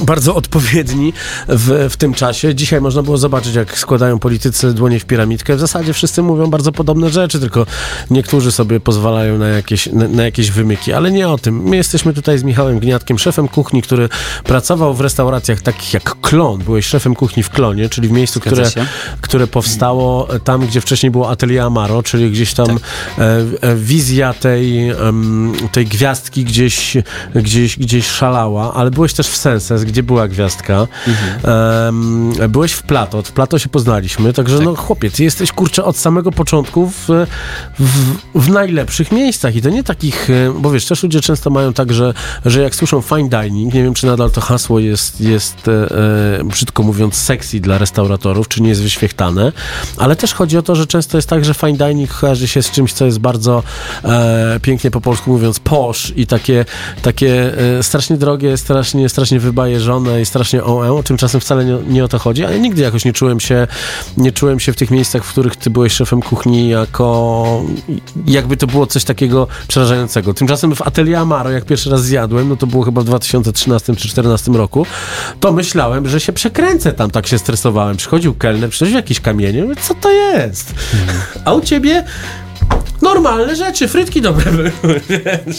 bardzo 0.00 0.34
odpowiedni 0.34 1.12
w, 1.48 1.88
w 1.90 1.96
tym 1.96 2.14
czasie. 2.14 2.54
Dzisiaj 2.54 2.80
można 2.80 3.02
było 3.02 3.18
zobaczyć, 3.18 3.54
jak 3.54 3.78
składają 3.78 4.18
politycy 4.18 4.74
dłonie 4.74 5.00
w 5.00 5.04
piramidkę. 5.04 5.56
W 5.56 5.60
zasadzie 5.60 5.92
wszyscy 5.92 6.22
mówią 6.22 6.46
bardzo 6.46 6.72
podobne 6.72 7.10
rzeczy, 7.10 7.40
tylko 7.40 7.66
niektórzy 8.10 8.52
sobie 8.52 8.80
pozwalają 8.80 9.38
na 9.38 9.48
jakieś, 9.48 9.86
na, 9.86 10.08
na 10.08 10.24
jakieś 10.24 10.50
wymyki, 10.50 10.92
ale 10.92 11.10
nie 11.10 11.28
o 11.28 11.38
tym. 11.38 11.62
My 11.62 11.76
jesteśmy 11.76 12.14
tutaj 12.14 12.38
z 12.38 12.44
Michałem 12.44 12.78
Gniatkiem, 12.78 13.18
szefem 13.18 13.48
kuchni, 13.48 13.82
który 13.82 14.08
pracował 14.44 14.94
w 14.94 15.00
restauracjach 15.00 15.62
takich 15.62 15.94
jak 15.94 16.20
Klon. 16.20 16.58
Byłeś 16.58 16.86
szefem 16.86 17.14
kuchni 17.14 17.42
w 17.42 17.50
Klonie, 17.50 17.88
czyli 17.88 18.08
w 18.08 18.12
miejscu, 18.12 18.40
które, 18.40 18.70
które 19.20 19.46
powstało 19.46 20.28
tam, 20.44 20.66
gdzie 20.66 20.80
wcześniej 20.80 21.10
było 21.10 21.30
Atelier 21.30 21.62
Amaro, 21.62 22.02
czyli 22.02 22.30
gdzieś 22.30 22.54
tam 22.54 22.66
Tak. 22.66 22.78
e, 23.18 23.22
e, 23.60 23.74
w 23.74 23.91
wizja 23.92 24.34
tej, 24.34 24.92
tej 25.72 25.86
gwiazdki 25.86 26.44
gdzieś, 26.44 26.96
gdzieś, 27.34 27.78
gdzieś 27.78 28.06
szalała, 28.06 28.74
ale 28.74 28.90
byłeś 28.90 29.12
też 29.12 29.28
w 29.28 29.36
Senses, 29.36 29.84
gdzie 29.84 30.02
była 30.02 30.28
gwiazdka. 30.28 30.86
Em, 31.88 32.32
byłeś 32.48 32.72
w 32.72 32.82
Plato, 32.82 33.22
w 33.22 33.32
Plato 33.32 33.58
się 33.58 33.68
poznaliśmy, 33.68 34.32
także 34.32 34.58
no 34.60 34.74
chłopie, 34.74 35.10
ty 35.10 35.24
jesteś 35.24 35.52
kurczę 35.52 35.84
od 35.84 35.96
samego 35.96 36.32
początku 36.32 36.86
w, 36.90 37.08
w, 37.78 38.16
w 38.34 38.48
najlepszych 38.48 39.12
miejscach 39.12 39.56
i 39.56 39.62
to 39.62 39.70
nie 39.70 39.84
takich, 39.84 40.30
e, 40.30 40.54
bo 40.60 40.70
wiesz, 40.70 40.86
też 40.86 41.02
ludzie 41.02 41.20
często 41.20 41.50
mają 41.50 41.72
tak, 41.72 41.92
że, 41.92 42.14
że 42.44 42.62
jak 42.62 42.74
słyszą 42.74 43.00
fine 43.00 43.28
dining, 43.28 43.74
nie 43.74 43.82
wiem 43.82 43.94
czy 43.94 44.06
nadal 44.06 44.30
to 44.30 44.40
hasło 44.40 44.78
jest, 44.78 45.20
jest 45.20 45.68
e, 45.68 45.72
e, 46.40 46.44
brzydko 46.44 46.82
mówiąc 46.82 47.14
sexy 47.14 47.60
dla 47.60 47.78
restauratorów, 47.78 48.48
czy 48.48 48.62
nie 48.62 48.68
jest 48.68 48.82
wyświechtane, 48.82 49.52
ale 49.96 50.16
też 50.16 50.34
chodzi 50.34 50.58
o 50.58 50.62
to, 50.62 50.76
że 50.76 50.86
często 50.86 51.18
jest 51.18 51.28
tak, 51.28 51.44
że 51.44 51.54
fine 51.54 51.76
dining 51.76 52.14
kojarzy 52.14 52.48
się 52.48 52.62
z 52.62 52.70
czymś, 52.70 52.92
co 52.92 53.06
jest 53.06 53.18
bardzo 53.18 53.62
e, 54.04 54.60
pięknie 54.62 54.90
po 54.90 55.00
polsku 55.00 55.30
mówiąc 55.30 55.60
posh 55.60 56.12
i 56.16 56.26
takie, 56.26 56.64
takie 57.02 57.58
e, 57.78 57.82
strasznie 57.82 58.16
drogie, 58.16 58.56
strasznie, 58.56 59.08
strasznie 59.08 59.40
wybajeżone 59.40 60.20
i 60.20 60.26
strasznie 60.26 60.64
OE, 60.64 61.02
tymczasem 61.02 61.40
wcale 61.40 61.64
nie, 61.64 61.78
nie 61.88 62.04
o 62.04 62.08
to 62.08 62.18
chodzi, 62.18 62.44
ale 62.44 62.60
nigdy 62.60 62.82
jakoś 62.82 63.04
nie 63.04 63.12
czułem 63.12 63.40
się 63.40 63.66
nie 64.16 64.32
czułem 64.32 64.60
się 64.60 64.72
w 64.72 64.76
tych 64.76 64.90
miejscach, 64.90 65.24
w 65.24 65.28
których 65.28 65.56
ty 65.56 65.70
byłeś 65.70 65.92
szefem 65.92 66.22
kuchni 66.22 66.68
jako 66.68 67.62
jakby 68.26 68.56
to 68.56 68.66
było 68.66 68.86
coś 68.86 69.04
takiego 69.04 69.48
przerażającego. 69.68 70.34
Tymczasem 70.34 70.74
w 70.74 70.82
Atelier 70.82 71.18
Amaro, 71.18 71.50
jak 71.50 71.64
pierwszy 71.64 71.90
raz 71.90 72.04
zjadłem, 72.04 72.48
no 72.48 72.56
to 72.56 72.66
było 72.66 72.84
chyba 72.84 73.00
w 73.00 73.04
2013 73.04 73.86
czy 73.86 73.92
2014 73.92 74.52
roku, 74.52 74.86
to 75.40 75.52
myślałem, 75.52 76.08
że 76.08 76.20
się 76.20 76.32
przekręcę 76.32 76.92
tam, 76.92 77.10
tak 77.10 77.26
się 77.26 77.38
stresowałem. 77.38 77.96
Przychodził 77.96 78.34
kelner, 78.34 78.70
przychodził 78.70 78.96
jakiś 78.96 79.20
kamienie, 79.20 79.62
mówię, 79.62 79.76
co 79.82 79.94
to 79.94 80.10
jest? 80.10 80.74
A 81.44 81.52
u 81.52 81.60
ciebie 81.60 82.04
normalne 83.02 83.56
rzeczy, 83.56 83.88
frytki 83.88 84.20
dobre 84.20 84.52
były, 84.52 84.72
wiesz. 85.08 85.56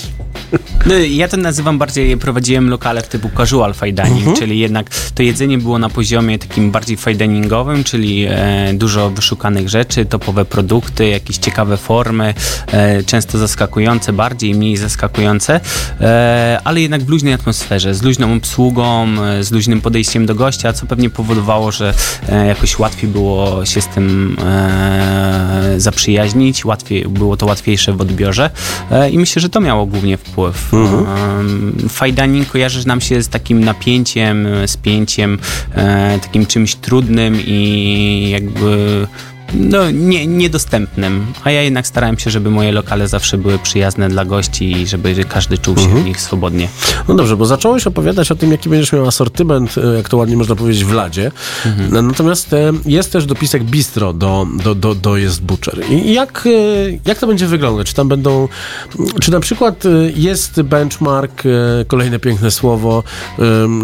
No, 0.86 0.94
ja 0.94 1.28
to 1.28 1.38
nazywam 1.38 1.78
bardziej, 1.78 2.18
prowadziłem 2.18 2.70
lokale 2.70 3.02
w 3.02 3.08
typu 3.08 3.30
casual 3.38 3.74
fine 3.74 3.92
dining, 3.92 4.18
Mhm. 4.20 4.36
czyli 4.38 4.60
jednak 4.60 4.90
to 5.16 5.24
jedzenie 5.24 5.58
było 5.58 5.80
na 5.80 5.90
poziomie 5.90 6.40
takim 6.40 6.72
bardziej 6.72 6.98
fine 6.98 7.16
diningowym, 7.16 7.84
czyli 7.84 8.26
e, 8.30 8.74
dużo 8.74 9.10
wyszukanych 9.10 9.70
rzeczy, 9.70 10.06
topowe 10.06 10.46
produkty, 10.46 11.08
jakieś 11.08 11.38
ciekawe 11.38 11.78
formy, 11.78 12.34
e, 12.72 13.04
często 13.04 13.38
zaskakujące, 13.38 14.14
bardziej, 14.14 14.56
mniej 14.56 14.78
zaskakujące, 14.78 15.60
e, 16.02 16.60
ale 16.64 16.82
jednak 16.82 17.04
w 17.04 17.10
luźnej 17.10 17.34
atmosferze, 17.34 17.96
z 17.96 18.02
luźną 18.04 18.34
obsługą, 18.34 19.08
e, 19.24 19.44
z 19.44 19.52
luźnym 19.52 19.82
podejściem 19.82 20.26
do 20.26 20.36
gościa, 20.36 20.74
co 20.74 20.86
pewnie 20.86 21.10
powodowało, 21.10 21.72
że 21.72 21.94
e, 22.30 22.48
jakoś 22.48 22.80
łatwiej 22.80 23.10
było 23.10 23.66
się 23.66 23.82
z 23.82 23.88
tym 23.88 24.38
e, 24.46 25.74
zaprzyjaźnić, 25.78 26.66
łatwiej, 26.66 27.06
było 27.10 27.33
to 27.38 27.46
łatwiejsze 27.46 27.94
w 27.94 28.02
odbiorze 28.02 28.50
e, 28.92 29.10
i 29.10 29.18
myślę, 29.18 29.42
że 29.42 29.50
to 29.50 29.62
miało 29.62 29.86
głównie 29.86 30.18
wpływ. 30.18 30.74
Mhm. 30.74 31.90
Fine 31.90 32.12
dining 32.12 32.50
kojarzy 32.50 32.88
nam 32.88 33.02
się 33.02 33.22
z 33.22 33.30
takim 33.30 33.64
napięciem, 33.64 34.48
e, 34.48 34.68
spięciem, 34.68 35.40
e, 35.76 36.20
takim 36.20 36.46
czymś 36.46 36.76
trudnym 36.76 37.38
i 37.46 38.30
jakby 38.32 39.08
no, 39.54 39.92
nie, 39.92 40.28
niedostępnym. 40.28 41.26
A 41.44 41.52
ja 41.52 41.62
jednak 41.62 41.88
starałem 41.88 42.20
się, 42.20 42.30
żeby 42.30 42.52
moje 42.52 42.72
lokale 42.72 43.08
zawsze 43.08 43.38
były 43.38 43.60
przyjazne 43.60 44.10
dla 44.10 44.26
gości 44.26 44.72
i 44.72 44.88
żeby 44.88 45.26
każdy 45.30 45.58
czuł 45.58 45.78
się 45.78 45.88
w 45.88 46.06
nich 46.06 46.22
swobodnie. 46.22 46.68
No 47.08 47.16
dobrze, 47.16 47.38
bo 47.38 47.46
zacząłeś 47.46 47.88
opowiadać 47.88 48.32
o 48.32 48.36
tym, 48.36 48.52
jaki 48.52 48.70
będziesz 48.70 48.94
miał 48.94 49.08
asortyment, 49.08 49.76
e, 49.78 49.96
jak 49.96 50.10
to 50.10 50.18
ładnie 50.18 50.38
można 50.38 50.56
powiedzieć, 50.56 50.86
w 50.86 50.92
ladzie. 50.92 51.32
No, 51.92 52.02
Natomiast 52.02 52.54
e, 52.54 52.72
jest 52.86 53.12
też 53.12 53.26
dopisek 53.26 53.64
bistro 53.64 54.14
do, 54.14 54.48
do, 54.64 54.76
do, 54.76 54.96
do 54.96 55.18
jest 55.18 55.42
butcher. 55.42 55.80
I 55.90 56.14
jak, 56.14 56.48
e, 56.48 56.50
jak 57.06 57.20
to 57.20 57.28
będzie 57.28 57.48
wyglądać? 57.48 57.88
Czy 57.88 57.94
tam 57.94 58.08
będą, 58.08 58.48
czy 59.22 59.32
na 59.32 59.40
przykład 59.40 59.84
jest 60.16 60.62
benchmark, 60.62 61.44
kolejne 61.88 62.20
piękne 62.20 62.52
słowo, 62.52 63.04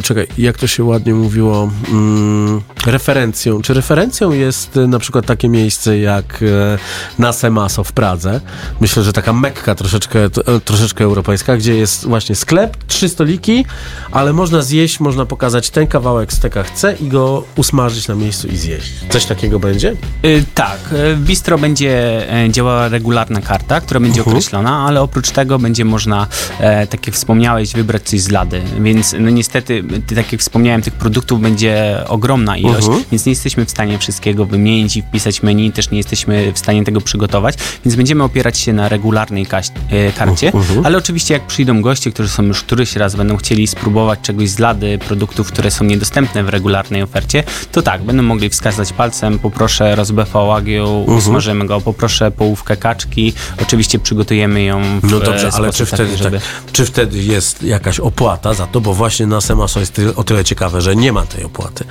czekaj, 0.03 0.27
jak 0.37 0.57
to 0.57 0.67
się 0.67 0.83
ładnie 0.83 1.13
mówiło, 1.13 1.71
mm, 1.91 2.61
referencją. 2.85 3.61
Czy 3.61 3.73
referencją 3.73 4.31
jest 4.31 4.75
na 4.87 4.99
przykład 4.99 5.25
takie 5.25 5.49
miejsce 5.49 5.58
jak 6.01 6.43
e, 6.43 6.77
Nase 7.19 7.49
Maso 7.49 7.83
w 7.83 7.91
Pradze? 7.91 8.41
Myślę, 8.81 9.03
że 9.03 9.13
taka 9.13 9.33
mekka 9.33 9.75
troszeczkę, 9.75 10.25
e, 10.25 10.29
troszeczkę 10.65 11.03
europejska, 11.03 11.57
gdzie 11.57 11.75
jest 11.75 12.05
właśnie 12.05 12.35
sklep, 12.35 12.77
trzy 12.87 13.09
stoliki, 13.09 13.65
ale 14.11 14.33
można 14.33 14.61
zjeść, 14.61 14.99
można 14.99 15.25
pokazać 15.25 15.69
ten 15.69 15.87
kawałek 15.87 16.33
steka 16.33 16.63
chce 16.63 16.95
i 16.95 17.07
go 17.07 17.43
usmażyć 17.55 18.07
na 18.07 18.15
miejscu 18.15 18.47
i 18.47 18.57
zjeść. 18.57 18.91
Coś 19.09 19.25
takiego 19.25 19.59
będzie? 19.59 19.95
Y, 20.25 20.45
tak, 20.55 20.79
w 20.91 21.19
bistro 21.19 21.57
będzie 21.57 22.25
działała 22.49 22.87
regularna 22.87 23.41
karta, 23.41 23.81
która 23.81 23.99
będzie 23.99 24.21
określona, 24.21 24.85
ale 24.85 25.01
oprócz 25.01 25.31
tego 25.31 25.59
będzie 25.59 25.85
można, 25.85 26.27
e, 26.59 26.87
tak 26.87 27.07
jak 27.07 27.15
wspomniałeś, 27.15 27.73
wybrać 27.73 28.03
coś 28.03 28.21
z 28.21 28.31
lady. 28.31 28.61
Więc 28.81 29.15
no 29.19 29.29
niestety, 29.29 29.83
ty, 30.07 30.15
tak 30.15 30.31
jak 30.31 30.41
wspomniałem, 30.41 30.81
tych 30.81 30.93
produktów 30.93 31.41
będzie 31.41 32.03
ogromna 32.07 32.57
ilość, 32.57 32.87
więc 33.11 33.25
nie 33.25 33.31
jesteśmy 33.31 33.65
w 33.65 33.69
stanie 33.69 33.99
wszystkiego 33.99 34.45
wymienić 34.45 34.97
i 34.97 35.01
wpisać 35.01 35.38
menu, 35.43 35.71
też 35.71 35.91
nie 35.91 35.97
jesteśmy 35.97 36.53
w 36.53 36.59
stanie 36.59 36.83
tego 36.83 37.01
przygotować, 37.01 37.55
więc 37.85 37.95
będziemy 37.95 38.23
opierać 38.23 38.57
się 38.57 38.73
na 38.73 38.89
regularnej 38.89 39.47
e, 39.89 40.11
karcie, 40.11 40.51
ale 40.83 40.97
oczywiście 40.97 41.33
jak 41.33 41.47
przyjdą 41.47 41.81
goście, 41.81 42.11
którzy 42.11 42.29
są 42.29 42.43
już 42.43 42.63
któryś 42.63 42.95
raz, 42.95 43.15
będą 43.15 43.37
chcieli 43.37 43.67
spróbować 43.67 44.19
czegoś 44.21 44.49
z 44.49 44.59
lady, 44.59 44.97
produktów, 45.07 45.47
które 45.47 45.71
są 45.71 45.85
niedostępne 45.85 46.43
w 46.43 46.49
regularnej 46.49 47.01
ofercie, 47.01 47.43
to 47.71 47.81
tak, 47.81 48.03
będą 48.03 48.23
mogli 48.23 48.49
wskazać 48.49 48.93
palcem, 48.93 49.39
poproszę 49.39 49.95
rozbefa 49.95 50.45
wagyu, 50.45 51.03
usmażymy 51.07 51.65
go, 51.65 51.81
poproszę 51.81 52.31
połówkę 52.31 52.77
kaczki, 52.77 53.33
oczywiście 53.61 53.99
przygotujemy 53.99 54.63
ją 54.63 54.81
w 54.99 55.11
No 55.11 55.19
dobrze, 55.19 55.47
e, 55.47 55.51
ale 55.53 55.73
czy 55.73 55.85
wtedy, 55.85 56.05
taki, 56.05 56.23
żeby... 56.23 56.39
tak, 56.39 56.71
czy 56.71 56.85
wtedy 56.85 57.17
jest 57.17 57.63
jakaś 57.63 57.99
opłata 57.99 58.53
za 58.53 58.67
to? 58.67 58.81
Bo 58.81 58.93
właśnie 58.93 59.27
na 59.27 59.41
Semaso 59.41 59.79
jest 59.79 60.01
o 60.15 60.23
tyle 60.23 60.43
ciekawe, 60.43 60.81
że 60.81 60.95
nie 60.95 61.13
ma 61.13 61.25
tej 61.25 61.43
opłaty. 61.43 61.85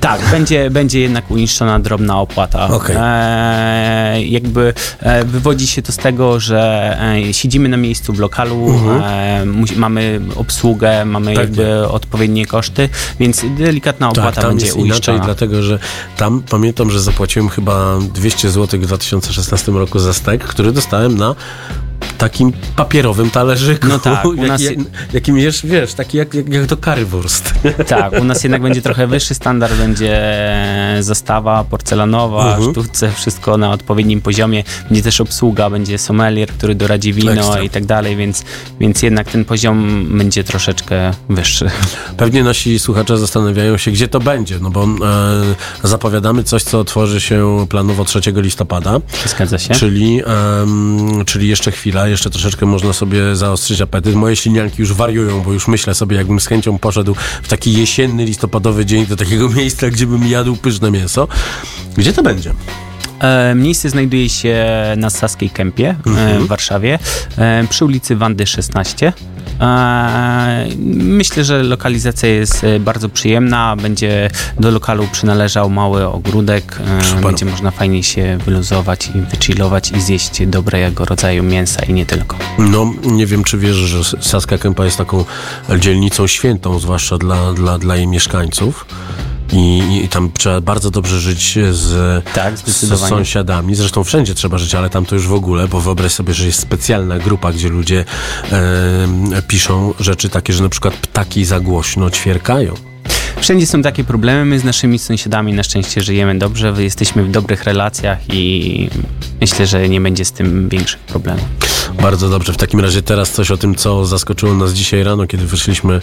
Tak, 0.00 0.20
będzie, 0.30 0.70
będzie 0.70 1.00
jednak 1.00 1.30
uiszczona 1.30 1.78
drobna 1.78 2.20
opłata. 2.20 2.68
Okej. 2.90 3.02
E, 3.02 4.22
jakby 4.22 4.74
e, 5.00 5.24
wywodzi 5.24 5.66
się 5.66 5.82
to 5.82 5.92
z 5.92 5.96
tego, 5.96 6.40
że 6.40 6.96
e, 7.28 7.34
siedzimy 7.34 7.68
na 7.68 7.76
miejscu 7.76 8.12
w 8.12 8.18
lokalu, 8.18 8.80
musi, 9.46 9.76
mamy 9.76 10.20
obsługę, 10.36 11.04
mamy 11.04 11.34
Tak, 11.34 11.44
jakby 11.44 11.88
odpowiednie 11.88 12.46
koszty, 12.46 12.88
więc 13.20 13.44
delikatna 13.58 14.08
opłata 14.08 14.32
Tak, 14.32 14.42
tam 14.42 14.50
będzie 14.50 14.66
jest 14.66 14.78
inaczej, 14.78 15.20
dlatego 15.20 15.62
że 15.62 15.78
tam 16.16 16.42
pamiętam, 16.50 16.90
że 16.90 17.00
zapłaciłem 17.00 17.48
chyba 17.48 17.98
200 18.14 18.50
zł 18.50 18.80
w 18.80 18.86
2016 18.86 19.72
roku 19.72 19.98
za 19.98 20.12
stek, 20.12 20.44
który 20.44 20.72
dostałem 20.72 21.18
na 21.18 21.34
takim 22.20 22.52
papierowym 22.76 23.30
talerzyku. 23.30 23.86
No 23.88 23.98
tak, 23.98 24.24
u 24.26 24.32
nas- 24.34 24.60
jak, 24.62 24.74
jakim 25.12 25.38
jesz, 25.38 25.66
wiesz, 25.66 25.94
taki 25.94 26.18
jak, 26.18 26.34
jak, 26.34 26.48
jak 26.48 26.66
do 26.66 26.76
currywurst. 26.76 27.54
Tak, 27.86 28.12
u 28.20 28.24
nas 28.24 28.44
jednak 28.44 28.62
będzie 28.62 28.82
trochę 28.82 29.06
wyższy 29.06 29.34
standard, 29.34 29.74
będzie 29.74 30.20
zastawa 31.00 31.64
porcelanowa, 31.64 32.54
Mhm. 32.56 32.70
sztuce, 32.72 33.12
wszystko 33.12 33.56
na 33.56 33.70
odpowiednim 33.70 34.20
poziomie. 34.20 34.64
Będzie 34.84 35.02
też 35.02 35.20
obsługa, 35.20 35.70
będzie 35.70 35.98
sommelier, 35.98 36.48
który 36.48 36.74
doradzi 36.74 37.12
wino 37.12 37.32
Ekstra. 37.32 37.62
i 37.62 37.70
tak 37.70 37.84
dalej, 37.86 38.16
więc, 38.16 38.44
więc 38.80 39.02
jednak 39.02 39.30
ten 39.30 39.44
poziom 39.44 40.06
będzie 40.18 40.44
troszeczkę 40.44 41.10
wyższy. 41.28 41.70
Pewnie 42.16 42.44
nasi 42.44 42.78
słuchacze 42.78 43.18
zastanawiają 43.18 43.76
się, 43.76 43.90
gdzie 43.90 44.08
to 44.08 44.20
będzie, 44.20 44.58
no 44.58 44.70
bo 44.70 44.84
e, 44.84 44.88
zapowiadamy 45.88 46.44
coś, 46.44 46.62
co 46.62 46.78
otworzy 46.80 47.20
się 47.20 47.66
planowo 47.68 48.04
3 48.04 48.20
listopada. 48.36 49.00
Zgadza 49.26 49.58
się? 49.58 49.74
Czyli, 49.74 50.22
em, 50.62 51.24
czyli 51.26 51.48
jeszcze 51.48 51.72
chwila, 51.72 52.08
jeszcze 52.10 52.30
troszeczkę 52.30 52.66
można 52.66 52.92
sobie 52.92 53.36
zaostrzyć 53.36 53.80
apetyt. 53.80 54.14
Moje 54.14 54.36
ślinianki 54.36 54.76
już 54.78 54.92
wariują, 54.92 55.40
bo 55.40 55.52
już 55.52 55.68
myślę 55.68 55.94
sobie, 55.94 56.16
jakbym 56.16 56.40
z 56.40 56.46
chęcią 56.46 56.78
poszedł 56.78 57.14
w 57.42 57.48
taki 57.48 57.72
jesienny, 57.72 58.24
listopadowy 58.24 58.86
dzień 58.86 59.06
do 59.06 59.16
takiego 59.16 59.48
miejsca, 59.58 59.90
gdzie 59.90 60.06
bym 60.06 60.26
jadł 60.26 60.56
pyszne 60.56 60.90
mięso. 60.90 61.28
Gdzie 61.96 62.12
to 62.12 62.22
będzie? 62.22 62.54
E, 63.20 63.54
miejsce 63.54 63.90
znajduje 63.90 64.28
się 64.28 64.66
na 64.96 65.10
Saskiej 65.10 65.50
Kępie 65.50 65.96
e, 66.16 66.38
w 66.38 66.46
Warszawie, 66.46 66.98
e, 67.38 67.66
przy 67.70 67.84
ulicy 67.84 68.16
Wandy 68.16 68.46
16. 68.46 69.12
Myślę, 70.94 71.44
że 71.44 71.62
lokalizacja 71.62 72.28
jest 72.28 72.64
e, 72.64 72.80
bardzo 72.80 73.08
przyjemna. 73.08 73.76
Będzie 73.76 74.30
do 74.60 74.70
lokalu 74.70 75.08
przynależał 75.12 75.70
mały 75.70 76.06
ogródek. 76.06 76.80
E, 77.00 77.04
Super. 77.04 77.22
będzie 77.22 77.44
można 77.44 77.70
fajnie 77.70 78.02
się 78.02 78.38
wyluzować 78.44 79.10
i 79.14 79.20
wychillować 79.20 79.92
i 79.92 80.00
zjeść 80.00 80.46
dobrego 80.46 81.04
rodzaju 81.04 81.42
mięsa 81.42 81.82
i 81.84 81.92
nie 81.92 82.06
tylko. 82.06 82.36
No, 82.58 82.92
nie 83.04 83.26
wiem, 83.26 83.44
czy 83.44 83.58
wiesz, 83.58 83.76
że 83.76 84.04
Saska 84.20 84.58
Kępa 84.58 84.84
jest 84.84 84.96
taką 84.96 85.24
dzielnicą 85.78 86.26
świętą, 86.26 86.78
zwłaszcza 86.78 87.18
dla, 87.18 87.52
dla, 87.52 87.78
dla 87.78 87.96
jej 87.96 88.06
mieszkańców. 88.06 88.86
I, 89.52 90.00
I 90.04 90.08
tam 90.08 90.30
trzeba 90.38 90.60
bardzo 90.60 90.90
dobrze 90.90 91.20
żyć 91.20 91.58
z, 91.70 92.24
Tak, 92.34 92.58
z 92.58 93.00
sąsiadami. 93.08 93.74
Zresztą 93.74 94.04
wszędzie 94.04 94.34
trzeba 94.34 94.58
żyć, 94.58 94.74
ale 94.74 94.90
tam 94.90 95.06
to 95.06 95.14
już 95.14 95.26
w 95.26 95.32
ogóle, 95.32 95.68
bo 95.68 95.80
wyobraź 95.80 96.12
sobie, 96.12 96.34
że 96.34 96.46
jest 96.46 96.58
specjalna 96.60 97.18
grupa, 97.18 97.52
gdzie 97.52 97.68
ludzie 97.68 98.04
em, 98.50 99.30
piszą 99.48 99.94
rzeczy 100.00 100.28
takie, 100.28 100.52
że 100.52 100.62
na 100.62 100.68
przykład 100.68 100.94
ptaki 100.94 101.44
za 101.44 101.60
głośno 101.60 102.10
ćwierkają. 102.10 102.74
Wszędzie 103.36 103.66
są 103.66 103.82
takie 103.82 104.04
problemy, 104.04 104.44
my 104.44 104.58
z 104.58 104.64
naszymi 104.64 104.98
sąsiadami 104.98 105.52
na 105.52 105.62
szczęście 105.62 106.00
żyjemy 106.00 106.38
dobrze, 106.38 106.74
jesteśmy 106.78 107.24
w 107.24 107.30
dobrych 107.30 107.64
relacjach 107.64 108.18
i 108.28 108.88
myślę, 109.40 109.66
że 109.66 109.88
nie 109.88 110.00
będzie 110.00 110.24
z 110.24 110.32
tym 110.32 110.68
większych 110.68 111.00
problemów. 111.00 111.44
Bardzo 112.02 112.28
dobrze. 112.28 112.52
W 112.52 112.56
takim 112.56 112.80
razie 112.80 113.02
teraz 113.02 113.30
coś 113.30 113.50
o 113.50 113.56
tym, 113.56 113.74
co 113.74 114.06
zaskoczyło 114.06 114.54
nas 114.54 114.72
dzisiaj 114.72 115.02
rano, 115.02 115.26
kiedy 115.26 115.46
wyszliśmy 115.46 115.94
e, 115.94 116.00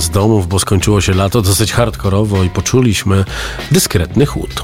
z 0.00 0.10
domów, 0.10 0.48
bo 0.48 0.58
skończyło 0.58 1.00
się 1.00 1.14
lato 1.14 1.42
dosyć 1.42 1.72
hardkorowo 1.72 2.42
i 2.42 2.50
poczuliśmy 2.50 3.24
dyskretny 3.70 4.26
chłód. 4.26 4.62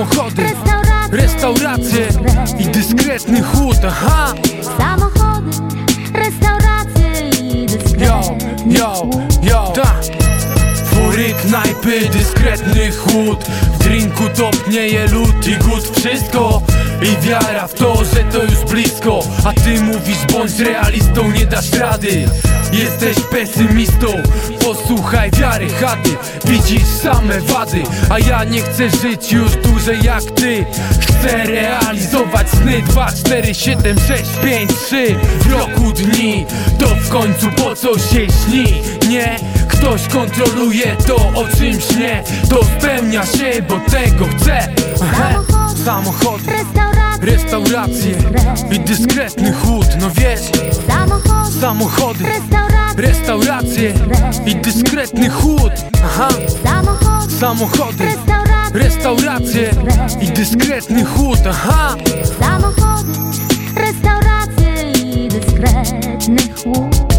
Samochody, 0.00 0.42
restauracje, 1.12 2.08
i 2.58 2.64
dyskretny 2.64 3.42
chłód 3.42 3.76
Aha, 3.88 4.34
Samochody, 4.78 5.50
restauracje 6.14 7.30
i 7.42 7.60
yo, 7.60 7.66
dyskretny 7.68 8.78
yo, 8.78 8.94
chłód. 8.94 9.44
yo 9.44 9.72
Ta. 9.74 9.94
Fury, 10.84 11.34
knajpy, 11.34 12.08
dyskretny 12.12 12.90
chłód 12.92 13.44
W 13.74 13.78
drinku 13.78 14.24
topnieje 14.36 15.06
lód 15.08 15.46
i 15.46 15.56
głód. 15.56 15.90
Wszystko 15.98 16.62
i 17.02 17.26
wiara 17.26 17.66
w 17.66 17.74
to, 17.74 18.04
że 18.04 18.24
to 18.24 18.42
już 18.42 18.64
blisko 18.70 19.19
A 19.44 19.52
ty 19.52 19.80
mówisz 19.80 20.26
bądź 20.32 20.58
realistą, 20.58 21.30
nie 21.30 21.46
dasz 21.46 21.72
rady. 21.72 22.28
Jesteś 22.72 23.16
pesymistą, 23.20 24.06
posłuchaj 24.64 25.30
wiary 25.30 25.68
chaty. 25.68 26.16
Widzisz 26.44 26.84
same 27.02 27.40
wady, 27.40 27.82
a 28.10 28.18
ja 28.18 28.44
nie 28.44 28.62
chcę 28.62 28.90
żyć 28.90 29.32
już 29.32 29.56
dłużej 29.56 30.02
jak 30.02 30.22
ty. 30.24 30.66
Chcę 31.00 31.44
realizować 31.44 32.50
sny 32.50 32.82
2, 32.82 33.12
4, 33.12 33.54
7, 33.54 33.96
6, 34.08 34.22
5, 34.44 34.70
3 34.86 35.16
W 35.40 35.52
roku 35.52 35.92
dni, 35.92 36.46
to 36.78 36.86
w 36.86 37.08
końcu 37.08 37.46
po 37.56 37.76
co 37.76 37.98
się 37.98 38.26
śni? 38.26 38.82
Nie, 39.08 39.36
ktoś 39.68 40.08
kontroluje 40.08 40.96
to 41.06 41.16
o 41.16 41.44
czymś 41.56 41.96
nie. 41.96 42.24
To 42.50 42.60
spełnia 42.64 43.26
się, 43.26 43.62
bo 43.68 43.80
tego 43.90 44.26
chcę. 44.36 44.68
Aha. 45.02 45.34
Samochody, 45.84 46.52
Restauracje, 47.20 48.14
i 48.70 48.80
dyskretny 48.80 49.52
chłód, 49.52 49.86
no 50.00 50.10
wiesz. 50.10 50.40
Samochody, 51.60 52.24
restauracje, 52.96 53.94
i 54.46 54.56
dyskretny 54.56 55.30
chłód. 55.30 55.72
Aha, 56.04 56.28
samochody, 57.40 58.04
restauracje, 58.74 59.70
i 60.20 60.26
dyskretny 60.26 61.04
chłód. 61.04 61.38
Aha, 61.50 61.96
Samochód, 62.40 63.06
restauracje 63.76 64.92
i 64.92 65.28
dyskretny 65.28 66.38
chłód. 66.54 67.09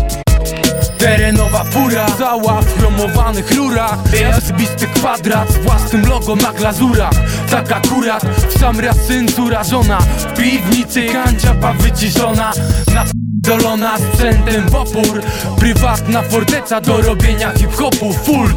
Terenowa 1.01 1.63
fura. 1.63 2.05
Cała 2.20 2.62
w 2.62 2.77
chromowanych 2.77 3.55
rurach. 3.55 3.98
Zbisty 4.43 4.88
kwadrat 4.88 5.51
z 5.51 5.58
własnym 5.58 6.05
logo 6.05 6.36
na 6.36 6.53
glazurach. 6.53 7.13
Tak 7.50 7.72
akurat 7.72 8.24
w 8.50 8.60
sam 8.60 8.79
raz 8.79 8.98
cenzura 9.08 9.63
żona. 9.63 10.00
W 10.00 10.38
piwnicy 10.38 11.05
kanciapa 11.05 11.74
wyciszona. 11.74 12.51
Na 12.93 13.05
Dolona 13.43 13.98
sprzętem 13.98 14.70
w 14.70 14.75
opór 14.75 15.22
Prywatna 15.60 16.22
forteca 16.22 16.81
do 16.81 17.01
robienia 17.01 17.51
hip-hopu. 17.51 18.13
Full 18.13 18.53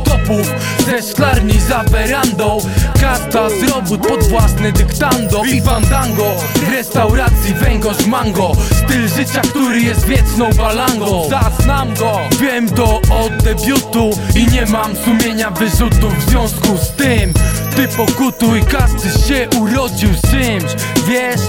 ze 0.86 1.02
szklarni 1.02 1.60
za 1.60 1.84
werandą. 1.84 2.58
Kasta 3.00 3.50
z 3.50 3.70
robót 3.70 4.06
pod 4.06 4.28
własne 4.28 4.72
dyktando. 4.72 5.44
I 5.44 5.62
fandango 5.62 6.34
w 6.54 6.72
restauracji 6.72 7.54
węgorz 7.54 8.06
mango. 8.06 8.52
Styl 8.72 9.08
życia, 9.08 9.40
który 9.40 9.80
jest 9.80 10.06
wieczną 10.06 10.50
balangą 10.50 11.28
Zaznam 11.30 11.94
go, 11.94 12.18
wiem 12.40 12.68
to 12.68 12.96
od 12.96 13.42
debiutu 13.42 14.10
I 14.34 14.46
nie 14.52 14.66
mam 14.66 14.96
sumienia 14.96 15.50
wyrzutów 15.50 16.18
w 16.18 16.30
związku 16.30 16.76
z 16.78 16.90
tym. 16.90 17.32
Ty 17.76 17.88
pokutuj, 17.88 18.62
każdy 18.62 19.28
się 19.28 19.48
urodził 19.60 20.14
z 20.14 20.30
czymś. 20.30 20.72
Wiesz, 21.08 21.40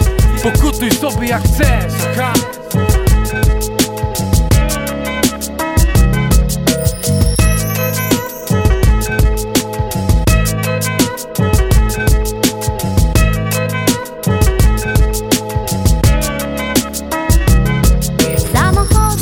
pokutuj 0.44 0.92
sobie 0.92 1.28
jak 1.28 1.44
chcesz 1.44 1.96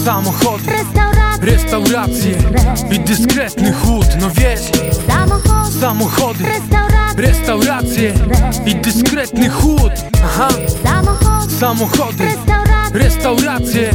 ha. 0.03 0.11
Samochód, 0.11 0.93
Samochody, 1.41 1.43
restauracje, 1.45 1.45
restauracje 1.45 2.35
i 2.91 2.99
dyskretny 2.99 3.73
chłód, 3.73 4.05
no 4.21 4.29
wiesz 4.31 4.61
Samochód, 5.07 5.73
Samochody, 5.81 6.43
restauracje, 6.43 7.17
restauracje 7.17 8.13
i 8.65 8.75
dyskretny 8.75 9.49
chłód 9.49 9.91
Aha, 10.23 10.47
Samochód, 10.83 11.51
samochody, 11.59 12.23
restauracje, 12.23 12.99
restauracje 12.99 13.89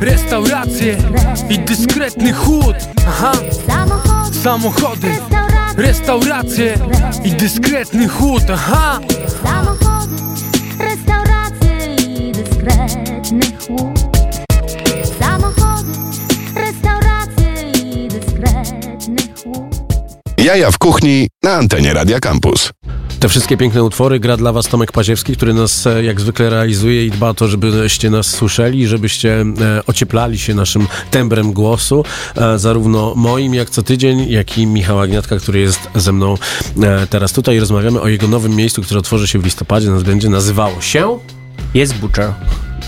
restauracje 0.00 0.96
i 5.00 5.47
Samochody, 5.78 5.86
restauracje, 5.86 6.74
i 7.24 7.30
dyskretny 7.30 8.08
chłód 8.08 8.42
Aha, 8.52 9.00
samochody, 9.44 10.14
restauracje, 10.78 11.94
i 11.94 12.32
dyskretny 12.32 13.40
chłód. 13.66 13.98
Samochód, 15.20 15.86
restauracje 16.54 17.70
i 17.84 18.08
dyskretny 18.08 19.16
chłód. 19.42 19.74
Jaja 20.38 20.70
w 20.70 20.78
kuchni 20.78 21.28
na 21.42 21.54
antenie 21.54 21.94
Radia 21.94 22.20
Campus. 22.20 22.70
Te 23.20 23.28
wszystkie 23.28 23.56
piękne 23.56 23.82
utwory 23.84 24.20
gra 24.20 24.36
dla 24.36 24.52
Was 24.52 24.66
Tomek 24.66 24.92
Paziewski, 24.92 25.36
który 25.36 25.54
nas 25.54 25.86
e, 25.86 26.04
jak 26.04 26.20
zwykle 26.20 26.50
realizuje 26.50 27.06
i 27.06 27.10
dba 27.10 27.28
o 27.28 27.34
to, 27.34 27.48
żebyście 27.48 28.10
nas 28.10 28.26
słyszeli, 28.26 28.86
żebyście 28.86 29.44
e, 29.60 29.86
ocieplali 29.86 30.38
się 30.38 30.54
naszym 30.54 30.86
tembrem 31.10 31.52
głosu, 31.52 32.04
e, 32.36 32.58
zarówno 32.58 33.14
moim 33.16 33.54
jak 33.54 33.70
co 33.70 33.82
tydzień, 33.82 34.30
jak 34.30 34.58
i 34.58 34.66
Michała 34.66 35.06
Gniatka, 35.06 35.36
który 35.36 35.60
jest 35.60 35.80
ze 35.94 36.12
mną 36.12 36.34
teraz 37.10 37.32
tutaj. 37.32 37.58
Rozmawiamy 37.60 38.00
o 38.00 38.08
jego 38.08 38.28
nowym 38.28 38.56
miejscu, 38.56 38.82
które 38.82 39.00
otworzy 39.00 39.28
się 39.28 39.38
w 39.38 39.44
listopadzie. 39.44 39.90
Nas 39.90 40.02
będzie 40.02 40.28
nazywało 40.28 40.80
się 40.80 41.18
Jest 41.74 41.94
Butcher. 41.94 42.32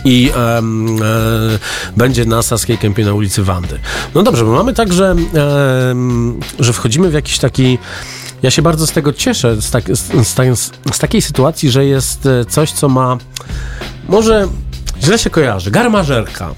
i 0.04 0.30
em, 0.36 1.02
e, 1.02 1.58
będzie 1.96 2.24
na 2.24 2.42
Saskiej 2.42 2.78
Kępie 2.78 3.04
na 3.04 3.14
ulicy 3.14 3.42
Wandy. 3.42 3.78
No 4.14 4.22
dobrze, 4.22 4.44
bo 4.44 4.52
mamy 4.52 4.74
tak, 4.74 4.92
że, 4.92 5.16
em, 5.90 6.40
że 6.58 6.72
wchodzimy 6.72 7.10
w 7.10 7.14
jakiś 7.14 7.38
taki. 7.38 7.78
Ja 8.42 8.50
się 8.50 8.62
bardzo 8.62 8.86
z 8.86 8.92
tego 8.92 9.12
cieszę, 9.12 9.62
z, 9.62 9.70
tak, 9.70 9.96
z, 9.96 10.28
z, 10.28 10.72
z 10.92 10.98
takiej 10.98 11.22
sytuacji, 11.22 11.70
że 11.70 11.84
jest 11.84 12.26
e, 12.26 12.44
coś, 12.44 12.72
co 12.72 12.88
ma. 12.88 13.18
Może 14.08 14.48
źle 15.02 15.18
się 15.18 15.30
kojarzy. 15.30 15.70
Garmażerka. 15.70 16.54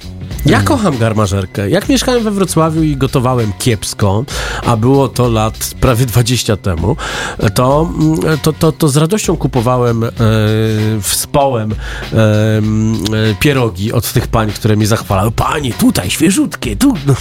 Ja 0.47 0.63
kocham 0.63 0.99
garmażerkę. 0.99 1.71
Jak 1.71 1.89
mieszkałem 1.89 2.25
we 2.25 2.31
Wrocławiu 2.31 2.83
i 2.83 2.97
gotowałem 2.97 3.53
kiepsko, 3.59 4.25
a 4.67 4.77
było 4.77 5.09
to 5.09 5.29
lat 5.29 5.75
prawie 5.81 6.07
20 6.07 6.57
temu, 6.57 6.97
to, 7.55 7.91
mm, 8.01 8.39
to, 8.43 8.53
to, 8.53 8.73
to 8.73 8.89
z 8.89 8.97
radością 8.97 9.37
kupowałem 9.37 10.05
e, 10.05 10.11
wspołem 11.01 11.73
e, 11.73 12.57
m, 12.57 12.95
e, 12.95 13.35
pierogi 13.35 13.93
od 13.93 14.13
tych 14.13 14.27
pań, 14.27 14.53
które 14.53 14.77
mnie 14.77 14.87
zachwalały. 14.87 15.31
Panie, 15.31 15.73
tutaj 15.73 16.11
świeżutkie, 16.11 16.77
tu. 16.77 16.95
No, 17.07 17.15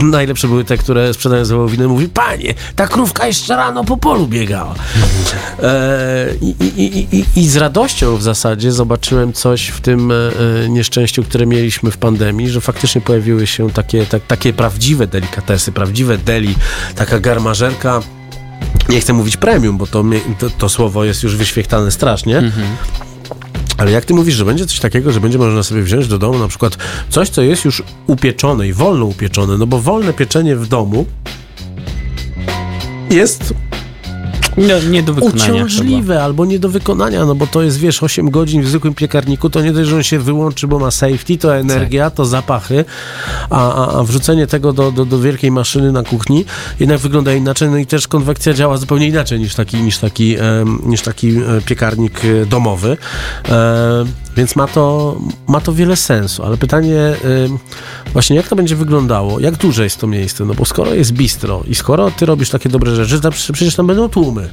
najlepsze 0.00 0.48
były 0.48 0.64
te, 0.64 0.76
które 0.76 1.14
sprzedają 1.14 1.44
z 1.44 1.50
wołowiny. 1.50 1.88
Mówi, 1.88 2.08
panie, 2.08 2.54
ta 2.76 2.86
krówka 2.86 3.26
jeszcze 3.26 3.56
rano 3.56 3.84
po 3.84 3.96
polu 3.96 4.26
biegała. 4.26 4.74
E, 5.62 6.28
i, 6.40 6.54
i, 6.76 7.16
i, 7.16 7.24
i, 7.36 7.48
z 7.48 7.56
radością 7.56 8.16
w 8.16 8.22
zasadzie 8.22 8.72
zobaczyłem 8.72 9.32
coś 9.32 9.68
w 9.68 9.80
tym 9.80 10.12
nieszczęściu, 10.68 11.24
które 11.24 11.46
mieliśmy 11.46 11.90
w 11.90 11.96
pandemii, 11.96 12.48
że 12.48 12.57
faktycznie 12.60 13.00
pojawiły 13.00 13.46
się 13.46 13.70
takie, 13.70 14.06
tak, 14.06 14.26
takie 14.26 14.52
prawdziwe 14.52 15.06
delikatesy, 15.06 15.72
prawdziwe 15.72 16.18
deli, 16.18 16.54
taka 16.96 17.20
garmażerka 17.20 18.02
nie 18.88 19.00
chcę 19.00 19.12
mówić 19.12 19.36
premium, 19.36 19.78
bo 19.78 19.86
to, 19.86 20.04
to, 20.38 20.50
to 20.50 20.68
słowo 20.68 21.04
jest 21.04 21.22
już 21.22 21.36
wyświechtane 21.36 21.90
strasznie. 21.90 22.52
Ale 23.78 23.90
jak 23.90 24.04
ty 24.04 24.14
mówisz, 24.14 24.34
że 24.34 24.44
będzie 24.44 24.66
coś 24.66 24.80
takiego, 24.80 25.12
że 25.12 25.20
będzie 25.20 25.38
można 25.38 25.62
sobie 25.62 25.82
wziąć 25.82 26.08
do 26.08 26.18
domu 26.18 26.38
na 26.38 26.48
przykład 26.48 26.78
coś, 27.08 27.28
co 27.28 27.42
jest 27.42 27.64
już 27.64 27.82
upieczone 28.06 28.68
i 28.68 28.72
wolno 28.72 29.04
upieczone, 29.04 29.58
no 29.58 29.66
bo 29.66 29.80
wolne 29.80 30.12
pieczenie 30.12 30.56
w 30.56 30.66
domu 30.66 31.06
jest 33.10 33.54
Nie, 34.58 34.90
nie 34.90 35.02
do 35.02 35.14
wykonania 35.14 35.44
chyba. 35.44 35.56
uciążliwe 35.56 36.22
albo 36.22 36.44
nie 36.44 36.58
do 36.58 36.68
wykonania, 36.68 37.24
no 37.24 37.34
bo 37.34 37.46
to 37.46 37.62
jest, 37.62 37.78
wiesz, 37.78 38.02
8 38.02 38.30
godzin 38.30 38.62
w 38.62 38.68
zwykłym 38.68 38.94
piekarniku, 38.94 39.50
to 39.50 39.62
nie 39.62 39.72
dość, 39.72 39.88
że 39.88 39.96
on 39.96 40.02
się 40.02 40.18
wyłączy, 40.18 40.66
bo 40.66 40.78
ma 40.78 40.90
safety, 40.90 41.38
to 41.38 41.56
energia, 41.56 42.10
to 42.10 42.24
zapachy, 42.24 42.84
a, 43.50 43.74
a, 43.74 43.98
a 43.98 44.04
wrzucenie 44.04 44.46
tego 44.46 44.72
do, 44.72 44.92
do, 44.92 45.04
do 45.04 45.18
wielkiej 45.18 45.50
maszyny 45.50 45.92
na 45.92 46.02
kuchni 46.02 46.44
jednak 46.80 46.98
wygląda 46.98 47.34
inaczej, 47.34 47.70
no 47.70 47.76
i 47.76 47.86
też 47.86 48.08
konwekcja 48.08 48.54
działa 48.54 48.76
zupełnie 48.76 49.06
inaczej 49.06 49.40
niż 49.40 49.54
taki, 49.54 49.76
niż 49.76 49.98
taki, 49.98 50.36
niż 50.86 51.02
taki 51.02 51.36
e, 51.36 51.42
piekarnik 51.64 52.24
e, 52.24 52.46
domowy. 52.46 52.96
Więc 54.36 54.56
ma 54.56 54.66
to, 54.66 55.16
ma 55.46 55.60
to 55.60 55.72
wiele 55.72 55.96
sensu, 55.96 56.44
ale 56.44 56.56
pytanie 56.56 57.14
ym, 57.46 57.58
właśnie 58.12 58.36
jak 58.36 58.48
to 58.48 58.56
będzie 58.56 58.76
wyglądało, 58.76 59.40
jak 59.40 59.56
duże 59.56 59.84
jest 59.84 60.00
to 60.00 60.06
miejsce, 60.06 60.44
no 60.44 60.54
bo 60.54 60.64
skoro 60.64 60.94
jest 60.94 61.12
bistro 61.12 61.62
i 61.66 61.74
skoro 61.74 62.10
ty 62.10 62.26
robisz 62.26 62.50
takie 62.50 62.68
dobre 62.68 62.96
rzeczy, 62.96 63.20
to 63.20 63.30
przecież 63.30 63.76
tam 63.76 63.86
będą 63.86 64.08
tłumy. 64.08 64.48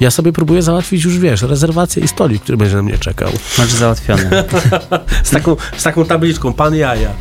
Ja 0.00 0.10
sobie 0.10 0.32
próbuję 0.32 0.62
załatwić 0.62 1.04
już, 1.04 1.18
wiesz, 1.18 1.42
rezerwację 1.42 2.02
i 2.02 2.08
stolik, 2.08 2.42
który 2.42 2.58
będzie 2.58 2.76
na 2.76 2.82
mnie 2.82 2.98
czekał. 2.98 3.30
Masz 3.58 3.72
załatwione. 3.72 4.44
z, 5.24 5.30
taką, 5.30 5.56
z 5.76 5.82
taką 5.82 6.04
tabliczką, 6.04 6.52
pan 6.52 6.74
jaja. 6.74 7.10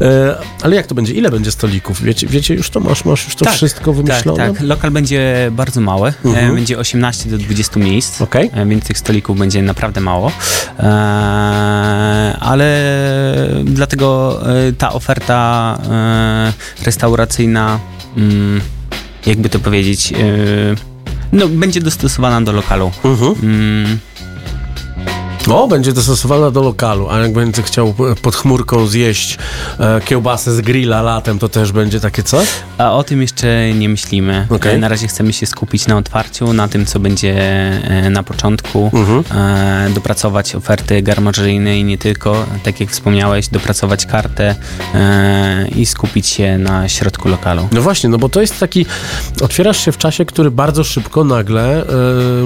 e, 0.00 0.36
ale 0.62 0.76
jak 0.76 0.86
to 0.86 0.94
będzie? 0.94 1.12
Ile 1.14 1.30
będzie 1.30 1.50
stolików? 1.50 2.02
Wiecie, 2.02 2.26
wiecie 2.26 2.54
już 2.54 2.70
to? 2.70 2.80
Masz, 2.80 3.04
masz 3.04 3.24
już 3.24 3.34
to 3.34 3.50
wszystko 3.50 3.92
wymyślone? 3.92 4.38
Tak, 4.38 4.58
tak. 4.58 4.66
Lokal 4.66 4.90
będzie 4.90 5.50
bardzo 5.52 5.80
mały. 5.80 6.12
Mhm. 6.24 6.50
E, 6.50 6.54
będzie 6.54 6.78
18 6.78 7.30
do 7.30 7.38
20 7.38 7.80
miejsc. 7.80 8.22
Okej. 8.22 8.50
E, 8.52 8.66
więc 8.66 8.84
tych 8.84 8.98
stolików 8.98 9.38
będzie 9.38 9.62
naprawdę 9.62 10.00
mało. 10.00 10.29
E, 10.78 10.88
ale 12.40 12.68
dlatego 13.64 14.40
e, 14.68 14.72
ta 14.72 14.92
oferta 14.92 15.78
e, 15.90 16.84
restauracyjna, 16.84 17.80
mm, 18.16 18.60
jakby 19.26 19.48
to 19.48 19.58
powiedzieć, 19.58 20.12
no, 21.32 21.48
będzie 21.48 21.80
dostosowana 21.80 22.40
do 22.40 22.52
lokalu. 22.52 22.90
Mhm. 23.04 23.34
Mm, 23.42 23.98
O, 25.48 25.68
będzie 25.68 25.92
dostosowana 25.92 26.50
do 26.50 26.62
lokalu, 26.62 27.08
a 27.10 27.18
jak 27.18 27.32
będzie 27.32 27.62
chciał 27.62 27.94
pod 28.22 28.36
chmurką 28.36 28.86
zjeść 28.86 29.38
e, 29.78 30.00
kiełbasę 30.00 30.52
z 30.54 30.60
grilla 30.60 31.02
latem, 31.02 31.38
to 31.38 31.48
też 31.48 31.72
będzie 31.72 32.00
takie 32.00 32.22
coś? 32.22 32.48
A 32.78 32.92
o 32.92 33.04
tym 33.04 33.22
jeszcze 33.22 33.74
nie 33.74 33.88
myślimy. 33.88 34.46
E, 34.74 34.78
Na 34.78 34.88
razie 34.88 35.08
chcemy 35.08 35.32
się 35.32 35.46
skupić 35.46 35.86
na 35.86 35.96
otwarciu, 35.96 36.52
na 36.52 36.68
tym, 36.68 36.86
co 36.86 37.00
będzie 37.00 37.34
e, 37.34 38.10
na 38.10 38.22
początku, 38.22 38.90
Mhm. 38.94 39.24
e, 39.40 39.90
dopracować 39.94 40.54
oferty 40.54 41.02
garmażeryjne 41.02 41.78
i 41.78 41.84
nie 41.84 41.98
tylko, 41.98 42.46
tak 42.62 42.80
jak 42.80 42.90
wspomniałeś, 42.90 43.48
dopracować 43.48 44.06
kartę 44.06 44.54
e, 44.94 45.68
i 45.76 45.86
skupić 45.86 46.26
się 46.26 46.58
na 46.58 46.88
środku 46.88 47.28
lokalu. 47.28 47.68
No 47.72 47.82
właśnie, 47.82 48.10
no 48.10 48.18
bo 48.18 48.28
to 48.28 48.40
jest 48.40 48.60
taki, 48.60 48.86
otwierasz 49.42 49.84
się 49.84 49.92
w 49.92 49.98
czasie, 49.98 50.24
który 50.24 50.50
bardzo 50.50 50.84
szybko 50.84 51.24
nagle, 51.24 51.82
e, 51.82 51.86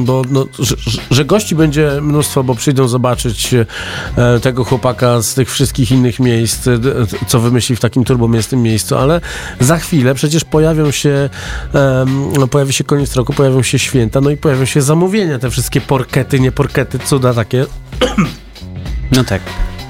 bo 0.00 0.22
no, 0.30 0.46
że, 0.58 0.76
że 1.10 1.24
gości 1.24 1.54
będzie 1.54 1.90
mnóstwo, 2.02 2.44
bo 2.44 2.54
przyjdą 2.54 2.83
zobaczyć 2.88 3.54
e, 3.54 4.40
tego 4.40 4.64
chłopaka 4.64 5.22
z 5.22 5.34
tych 5.34 5.50
wszystkich 5.50 5.90
innych 5.90 6.20
miejsc, 6.20 6.66
e, 6.66 6.78
co 7.26 7.40
wymyśli 7.40 7.76
w 7.76 7.80
takim 7.80 8.04
turbomiestnym 8.04 8.62
miejscu, 8.62 8.96
ale 8.96 9.20
za 9.60 9.78
chwilę 9.78 10.14
przecież 10.14 10.44
pojawią 10.44 10.90
się, 10.90 11.30
no, 12.38 12.46
pojawi 12.46 12.72
się 12.72 12.84
koniec 12.84 13.16
roku, 13.16 13.32
pojawią 13.32 13.62
się 13.62 13.78
święta, 13.78 14.20
no 14.20 14.30
i 14.30 14.36
pojawią 14.36 14.64
się 14.64 14.82
zamówienia, 14.82 15.38
te 15.38 15.50
wszystkie 15.50 15.80
porkety, 15.80 16.40
nie 16.40 16.52
porkety, 16.52 16.98
cuda 16.98 17.34
takie. 17.34 17.66
No 19.12 19.24
tak. 19.24 19.42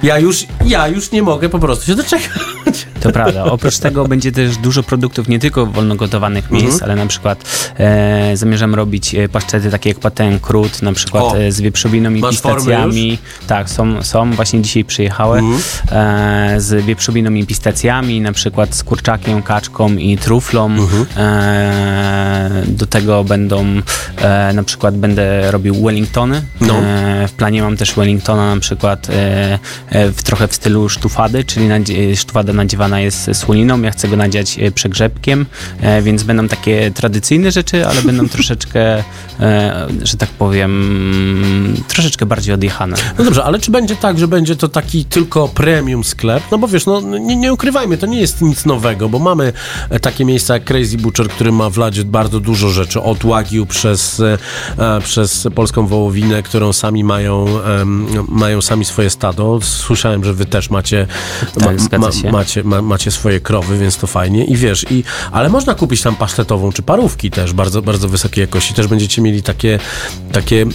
Ja 0.03 0.19
już, 0.19 0.47
ja 0.67 0.89
już 0.89 1.13
nie 1.13 1.23
mogę 1.23 1.49
po 1.49 1.59
prostu 1.59 1.87
się 1.87 1.95
doczekać. 1.95 2.87
To 3.05 3.13
prawda. 3.13 3.45
Oprócz 3.45 3.79
tego 3.79 4.09
będzie 4.09 4.33
też 4.33 4.57
dużo 4.57 4.83
produktów 4.83 5.29
nie 5.29 5.39
tylko 5.39 5.67
wolno 5.67 5.95
gotowanych 5.97 6.51
miejsc, 6.51 6.73
Mhm. 6.75 6.83
ale 6.91 6.97
na 7.03 7.07
przykład 7.09 7.45
e, 7.79 8.37
zamierzam 8.37 8.75
robić 8.75 9.15
e, 9.15 9.29
paszczety 9.29 9.71
takie 9.71 9.89
jak 9.91 9.99
paten 9.99 10.41
krut, 10.41 10.83
na 10.83 10.93
przykład 10.93 11.25
O! 11.25 11.39
e, 11.39 11.53
z 11.53 11.61
wieprzowiną 11.61 12.11
i 12.15 12.23
pistacjami. 12.23 13.19
Tak, 13.47 13.71
są, 13.71 14.03
są, 14.03 14.31
właśnie 14.31 14.63
dzisiaj 14.63 14.85
przyjechały 14.85 15.39
Mhm. 15.39 15.63
e, 16.57 16.61
z 16.61 16.85
wieprzowiną 16.85 17.31
i 17.35 17.47
pistacjami, 17.47 18.21
na 18.21 18.33
przykład 18.33 18.75
z 18.75 18.83
kurczakiem, 18.85 19.43
kaczką 19.43 19.93
i 19.97 20.19
truflą. 20.19 20.67
Mhm. 20.67 21.07
E, 21.17 22.63
do 22.67 22.87
tego 22.87 23.25
będą 23.25 23.67
e, 24.23 24.53
na 24.55 24.63
przykład 24.63 24.97
będę 24.97 25.51
robił 25.51 25.85
Wellingtony. 25.85 26.43
No. 26.61 26.75
W 27.29 27.33
planie 27.33 27.63
mam 27.63 27.77
też 27.77 27.95
Wellingtona 27.95 28.55
na 28.55 28.61
przykład 28.61 29.07
w 29.91 30.23
trochę 30.23 30.49
w 30.49 30.55
stylu 30.55 30.89
sztufady, 30.89 31.45
czyli 31.45 31.69
nadzie- 31.69 32.17
sztufada 32.17 32.53
nadziewana 32.53 32.94
jest 33.01 33.31
słoniną, 33.35 33.83
ja 33.83 33.91
chcę 33.91 34.09
go 34.09 34.17
nadziać 34.17 34.59
e, 34.59 34.71
przegrzebkiem, 34.71 35.47
e, 35.81 36.03
więc 36.03 36.23
będą 36.23 36.49
takie 36.49 36.91
tradycyjne 36.91 37.51
rzeczy, 37.53 37.87
ale 37.87 38.03
będą 38.03 38.29
troszeczkę, 38.35 39.05
e, 39.41 39.87
że 40.03 40.17
tak 40.17 40.29
powiem, 40.29 41.77
troszeczkę 41.89 42.27
bardziej 42.27 42.55
odjechane. 42.55 42.97
No 43.19 43.25
dobrze, 43.25 43.45
ale 43.45 43.59
czy 43.59 43.71
będzie 43.71 43.97
tak, 43.97 44.19
że 44.19 44.29
będzie 44.29 44.57
to 44.57 44.69
taki 44.69 45.05
tylko 45.05 45.49
premium 45.49 46.05
sklep? 46.05 46.43
No 46.51 46.59
bo 46.59 46.69
wiesz, 46.69 46.87
no 46.87 47.01
nie, 47.01 47.37
nie 47.37 47.53
ukrywajmy, 47.53 47.99
to 47.99 48.07
nie 48.07 48.21
jest 48.21 48.43
nic 48.43 48.65
nowego, 48.65 49.09
bo 49.09 49.19
mamy 49.19 49.53
takie 50.03 50.25
miejsca 50.25 50.55
jak 50.55 50.65
Crazy 50.65 50.97
Butcher, 50.97 51.29
który 51.29 51.53
ma 51.53 51.71
w 51.71 51.77
Ladzie 51.77 52.05
bardzo 52.05 52.41
dużo 52.41 52.69
rzeczy, 52.69 53.03
od 53.03 53.19
Wagyu 53.25 53.67
przez, 53.67 54.23
przez 55.05 55.49
polską 55.55 55.87
wołowinę, 55.87 56.43
którą 56.43 56.73
sami 56.73 57.05
mają, 57.05 57.47
mają 58.29 58.63
sami 58.63 58.85
swoje 58.85 59.11
stado. 59.11 59.59
Słyszałem, 59.63 60.25
że 60.25 60.35
wy 60.35 60.45
też 60.47 60.71
macie, 60.71 61.07
Tak, 61.61 61.81
zgadza 61.81 62.13
się. 62.13 62.33
macie, 62.33 62.65
ma, 62.65 62.83
macie 62.85 63.11
swoje 63.11 63.41
krowy, 63.41 63.79
więc 63.79 63.97
to 63.97 64.07
fajnie 64.07 64.45
i 64.45 64.57
wiesz, 64.57 64.87
i, 64.91 65.05
ale 65.33 65.49
można 65.49 65.75
kupić 65.75 66.03
tam 66.03 66.17
pasztetową 66.17 66.73
czy 66.73 66.83
parówki 66.83 67.31
też 67.31 67.53
bardzo, 67.53 67.83
bardzo 67.83 68.09
wysokiej 68.09 68.43
jakości. 68.43 68.75
Też 68.75 68.87
będziecie 68.87 69.23
mieli 69.23 69.43
takie, 69.43 69.79
takie 70.33 70.67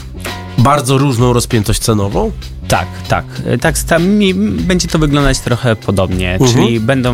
bardzo 0.59 0.97
różną 0.97 1.33
rozpiętość 1.33 1.79
cenową. 1.79 2.31
Tak, 2.67 2.87
tak. 3.07 3.25
E, 3.45 3.57
Tak, 3.57 3.79
tam, 3.79 4.19
będzie 4.59 4.87
to 4.87 4.99
wyglądać 4.99 5.39
trochę 5.39 5.75
podobnie, 5.75 6.33
Mhm. 6.33 6.51
czyli 6.53 6.79
będą, 6.79 7.13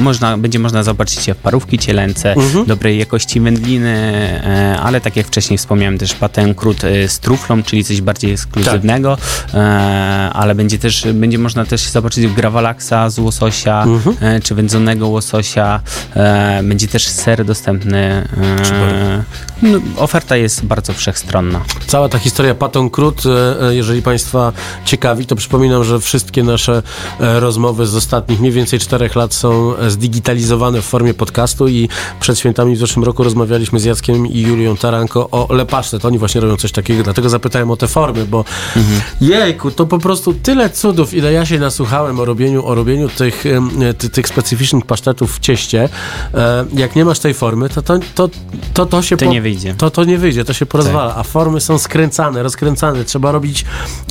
można, 0.00 0.38
będzie 0.38 0.58
można 0.58 0.82
zobaczyć 0.82 1.30
parówki 1.42 1.78
cielęce, 1.78 2.32
Mhm. 2.34 2.64
dobrej 2.66 2.98
jakości 2.98 3.40
wędliny, 3.40 3.88
e, 4.44 4.78
ale 4.82 5.00
tak 5.00 5.16
jak 5.16 5.26
wcześniej 5.26 5.58
wspomniałem 5.58 5.98
też 5.98 6.14
paten 6.14 6.54
krót 6.54 6.84
e, 6.84 7.08
z 7.08 7.18
truflą, 7.20 7.62
czyli 7.62 7.84
coś 7.84 8.00
bardziej 8.00 8.32
ekskluzywnego, 8.32 9.16
Tak. 9.52 9.56
ale 10.36 10.54
będzie 10.54 10.78
też, 10.78 11.06
będzie 11.14 11.38
można 11.38 11.64
też 11.64 11.80
zobaczyć 11.80 12.26
grawalaksa 12.26 13.10
z 13.10 13.18
łososia, 13.18 13.82
Mhm. 13.82 14.16
e, 14.20 14.40
czy 14.40 14.54
wędzonego 14.54 15.08
łososia, 15.08 15.80
będzie 16.62 16.88
też 16.88 17.08
ser 17.08 17.44
dostępny. 17.44 18.28
No, 19.62 19.78
oferta 19.96 20.36
jest 20.36 20.64
bardzo 20.64 20.92
wszechstronna. 20.92 21.60
Cała 21.86 22.08
ta 22.08 22.18
historia 22.18 22.54
Patton 22.76 22.90
Krót, 22.90 23.22
e, 23.26 23.68
e, 23.68 23.74
jeżeli 23.74 24.02
Państwa 24.02 24.52
ciekawi, 24.84 25.26
to 25.26 25.36
przypominam, 25.36 25.84
że 25.84 26.00
wszystkie 26.00 26.42
nasze 26.42 26.82
e, 27.20 27.40
rozmowy 27.40 27.86
z 27.86 27.94
ostatnich 27.94 28.40
mniej 28.40 28.52
więcej 28.52 28.78
czterech 28.78 29.16
lat 29.16 29.34
są 29.34 29.74
zdigitalizowane 29.88 30.82
w 30.82 30.84
formie 30.84 31.14
podcastu 31.14 31.68
i 31.68 31.88
przed 32.20 32.38
świętami 32.38 32.76
w 32.76 32.78
zeszłym 32.78 33.04
roku 33.04 33.22
rozmawialiśmy 33.22 33.80
z 33.80 33.84
Jackiem 33.84 34.26
i 34.26 34.40
Julią 34.40 34.76
Taranko 34.76 35.30
o 35.30 35.54
Lepasztet. 35.54 36.04
Oni 36.04 36.18
właśnie 36.18 36.40
robią 36.40 36.56
coś 36.56 36.72
takiego, 36.72 37.02
dlatego 37.02 37.28
zapytałem 37.28 37.70
o 37.70 37.76
te 37.76 37.88
formy, 37.88 38.26
bo 38.26 38.44
jejku, 39.20 39.70
to 39.70 39.86
po 39.86 39.98
prostu 39.98 40.34
tyle 40.34 40.70
cudów, 40.70 41.14
ile 41.14 41.32
ja 41.32 41.46
się 41.46 41.58
nasłuchałem 41.58 42.20
o 42.20 42.24
robieniu, 42.24 42.66
o 42.66 42.74
robieniu 42.74 43.08
tych, 43.08 43.44
ty, 43.98 44.08
tych 44.08 44.28
specyficznych 44.28 44.84
pasztetów 44.84 45.36
w 45.36 45.40
cieście. 45.40 45.88
Jak 46.74 46.96
nie 46.96 47.04
masz 47.04 47.18
tej 47.18 47.34
formy, 47.34 47.68
to 47.68 47.82
to, 47.82 47.98
to, 48.14 48.28
to, 48.74 48.86
to 48.86 49.02
się 49.02 49.16
To 49.16 49.24
nie 49.24 49.42
wyjdzie. 49.42 49.74
To, 49.74 49.90
to 49.90 50.04
nie 50.04 50.18
wyjdzie, 50.18 50.44
to 50.44 50.52
się 50.52 50.66
porozwala, 50.66 51.16
a 51.16 51.22
formy 51.22 51.60
są 51.60 51.78
skręcane, 51.78 52.42
rozkręcane, 52.42 52.65
trzeba 53.06 53.32
robić, 53.32 53.64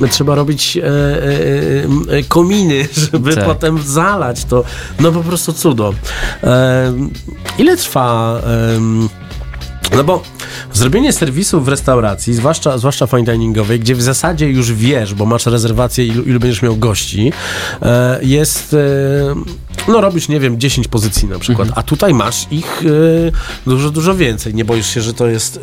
trzeba 0.10 0.36
robić 0.36 0.78
e, 0.78 0.84
e, 0.84 2.18
e, 2.18 2.24
kominy, 2.28 2.88
żeby 3.12 3.36
Tak. 3.36 3.46
potem 3.46 3.84
zalać 3.84 4.46
to. 4.46 4.63
No 5.00 5.12
po 5.12 5.24
prostu 5.24 5.54
cudo. 5.54 5.94
E, 6.44 6.94
ile 7.58 7.78
trwa... 7.78 8.41
no 9.96 10.04
bo 10.04 10.22
zrobienie 10.74 11.13
serwisu 11.13 11.62
w 11.62 11.68
restauracji, 11.68 12.34
zwłaszcza, 12.34 12.78
zwłaszcza 12.78 13.08
fine 13.08 13.24
diningowej, 13.24 13.80
gdzie 13.80 13.96
w 13.96 14.02
zasadzie 14.02 14.50
już 14.50 14.74
wiesz, 14.74 15.13
bo 15.13 15.26
masz 15.26 15.46
rezerwację, 15.46 16.06
ilu, 16.06 16.24
ilu 16.24 16.39
będziesz 16.39 16.62
miał 16.62 16.78
gości, 16.78 17.32
e, 17.82 18.20
jest, 18.22 18.74
e, 18.74 19.88
no 19.88 20.02
robisz, 20.02 20.28
nie 20.28 20.39
wiem, 20.39 20.60
10 20.60 20.88
pozycji 20.88 21.28
na 21.28 21.39
przykład, 21.39 21.70
a 21.76 21.84
tutaj 21.84 22.13
masz 22.13 22.48
ich 22.52 22.84
e, 22.86 23.32
dużo, 23.70 23.91
dużo 23.91 24.15
więcej. 24.15 24.54
Nie 24.54 24.65
boisz 24.65 24.88
się, 24.88 25.02
że 25.02 25.13
to 25.13 25.28
jest... 25.28 25.60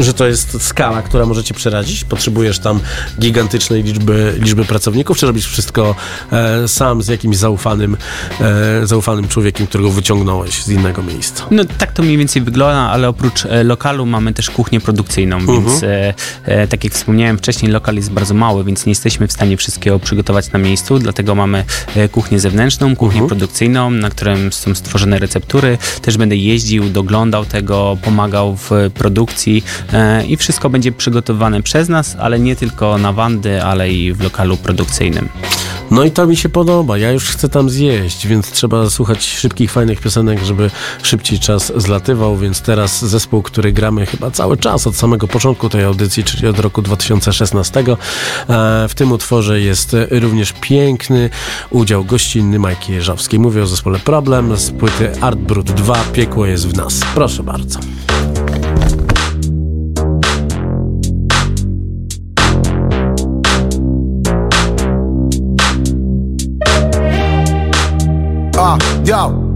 Że 0.00 0.14
to 0.14 0.26
jest 0.26 0.62
skala, 0.62 1.02
która 1.02 1.26
może 1.26 1.44
cię 1.44 1.54
przerazić? 1.54 2.04
Potrzebujesz 2.04 2.58
tam 2.58 2.80
gigantycznej 3.20 3.82
liczby, 3.82 4.34
liczby 4.40 4.64
pracowników, 4.64 5.18
czy 5.18 5.26
robisz 5.26 5.46
wszystko 5.46 5.94
e, 6.32 6.68
sam 6.68 7.02
z 7.02 7.08
jakimś 7.08 7.36
zaufanym, 7.36 7.96
e, 8.40 8.86
zaufanym 8.86 9.28
człowiekiem, 9.28 9.66
którego 9.66 9.90
wyciągnąłeś 9.90 10.62
z 10.64 10.68
innego 10.68 11.02
miejsca? 11.02 11.44
No 11.50 11.62
tak 11.78 11.92
to 11.92 12.02
mniej 12.02 12.16
więcej 12.18 12.42
wygląda, 12.42 12.78
ale 12.80 13.08
oprócz 13.08 13.44
e, 13.46 13.64
lokalu 13.64 14.06
mamy 14.06 14.32
też 14.34 14.50
kuchnię 14.50 14.80
produkcyjną, 14.80 15.36
Mhm. 15.36 15.64
więc 15.64 15.82
e, 15.82 16.14
e, 16.44 16.68
tak 16.68 16.84
jak 16.84 16.92
wspomniałem 16.92 17.38
wcześniej, 17.38 17.72
lokal 17.72 17.94
jest 17.96 18.10
bardzo 18.10 18.34
mały, 18.34 18.64
więc 18.64 18.86
nie 18.86 18.90
jesteśmy 18.90 19.28
w 19.28 19.32
stanie 19.32 19.56
wszystkiego 19.56 19.98
przygotować 19.98 20.52
na 20.52 20.58
miejscu, 20.58 20.98
dlatego 20.98 21.34
mamy 21.34 21.64
e, 21.96 22.08
kuchnię 22.08 22.40
zewnętrzną, 22.40 22.96
kuchnię 22.96 23.20
Mhm. 23.20 23.28
produkcyjną, 23.38 23.90
na 23.90 24.10
którym 24.10 24.52
są 24.52 24.74
stworzone 24.74 25.18
receptury. 25.18 25.78
Też 26.02 26.16
będę 26.16 26.36
jeździł, 26.36 26.90
doglądał 26.90 27.44
tego, 27.44 27.96
pomagał 28.02 28.56
w 28.56 28.70
produkcji 28.94 29.64
i 30.28 30.36
wszystko 30.36 30.70
będzie 30.70 30.92
przygotowane 30.92 31.62
przez 31.62 31.88
nas, 31.88 32.16
ale 32.20 32.38
nie 32.38 32.56
tylko 32.56 32.98
na 32.98 33.12
Wandy, 33.12 33.62
ale 33.62 33.92
i 33.92 34.12
w 34.12 34.22
lokalu 34.22 34.56
produkcyjnym. 34.56 35.28
No 35.90 36.04
i 36.04 36.10
to 36.10 36.26
mi 36.26 36.36
się 36.36 36.48
podoba. 36.48 36.98
Ja 36.98 37.12
już 37.12 37.28
chcę 37.28 37.48
tam 37.48 37.70
zjeść, 37.70 38.26
więc 38.26 38.50
trzeba 38.50 38.90
słuchać 38.90 39.26
szybkich, 39.26 39.72
fajnych 39.72 40.00
piosenek, 40.00 40.44
żeby 40.44 40.70
szybciej 41.02 41.38
czas 41.38 41.72
zlatywał. 41.76 42.36
Więc 42.36 42.60
teraz 42.60 43.04
zespół, 43.04 43.42
który 43.42 43.72
gramy 43.72 44.06
chyba 44.06 44.30
cały 44.30 44.56
czas 44.56 44.86
od 44.86 44.96
samego 44.96 45.28
początku 45.28 45.68
tej 45.68 45.84
audycji, 45.84 46.24
czyli 46.24 46.46
od 46.46 46.58
roku 46.58 46.82
2016. 46.82 47.80
E, 47.80 47.96
W 48.88 48.94
tym 48.94 49.12
utworze 49.12 49.60
jest 49.60 49.96
również 50.10 50.54
piękny 50.60 51.30
udział 51.70 52.04
gościnny 52.04 52.58
Majki 52.58 52.92
Jeżowskiej. 52.92 53.40
Mówię 53.40 53.62
o 53.62 53.66
zespole 53.66 53.98
Problem 53.98 54.56
z 54.56 54.70
płyty 54.70 55.20
Art 55.20 55.38
Brut 55.38 55.70
2. 55.70 55.94
Piekło 56.12 56.46
jest 56.46 56.68
w 56.68 56.76
nas. 56.76 57.00
Proszę 57.14 57.42
bardzo. 57.42 57.80
A, 68.68 68.76
yo. 69.02 69.47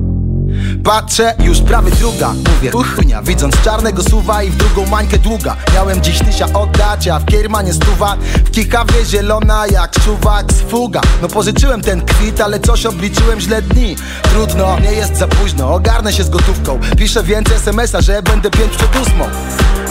Patrzę, 0.84 1.34
już 1.38 1.60
prawie 1.60 1.90
druga. 1.90 2.32
Mówię, 2.54 2.72
uchnia, 2.72 3.22
widząc 3.22 3.60
czarnego 3.60 4.02
suwa 4.02 4.42
I 4.42 4.50
w 4.50 4.56
drugą 4.56 4.86
mańkę 4.86 5.18
długa. 5.18 5.56
Miałem 5.74 6.02
dziś 6.02 6.18
tysia 6.18 6.46
oddać, 6.52 7.08
a 7.08 7.18
w 7.18 7.24
kiermanie 7.24 7.72
stuwa. 7.72 8.16
W 8.44 8.50
kikawie 8.50 9.04
zielona 9.04 9.66
jak 9.66 9.90
czuwak 10.04 10.52
z 10.52 10.60
fuga 10.60 11.00
No 11.22 11.28
pożyczyłem 11.28 11.80
ten 11.80 12.02
kwit, 12.02 12.40
ale 12.40 12.60
coś 12.60 12.86
obliczyłem 12.86 13.40
źle 13.40 13.62
dni. 13.62 13.96
Trudno, 14.22 14.78
nie 14.80 14.92
jest 14.92 15.16
za 15.16 15.28
późno 15.28 15.74
Ogarnę 15.74 16.12
się 16.12 16.24
z 16.24 16.30
gotówką. 16.30 16.80
Piszę 16.98 17.22
więcej 17.22 17.56
smsa, 17.58 18.00
że 18.00 18.22
będę 18.22 18.50
pięć 18.50 18.76
przed 18.76 18.96
ósmą. 18.96 19.24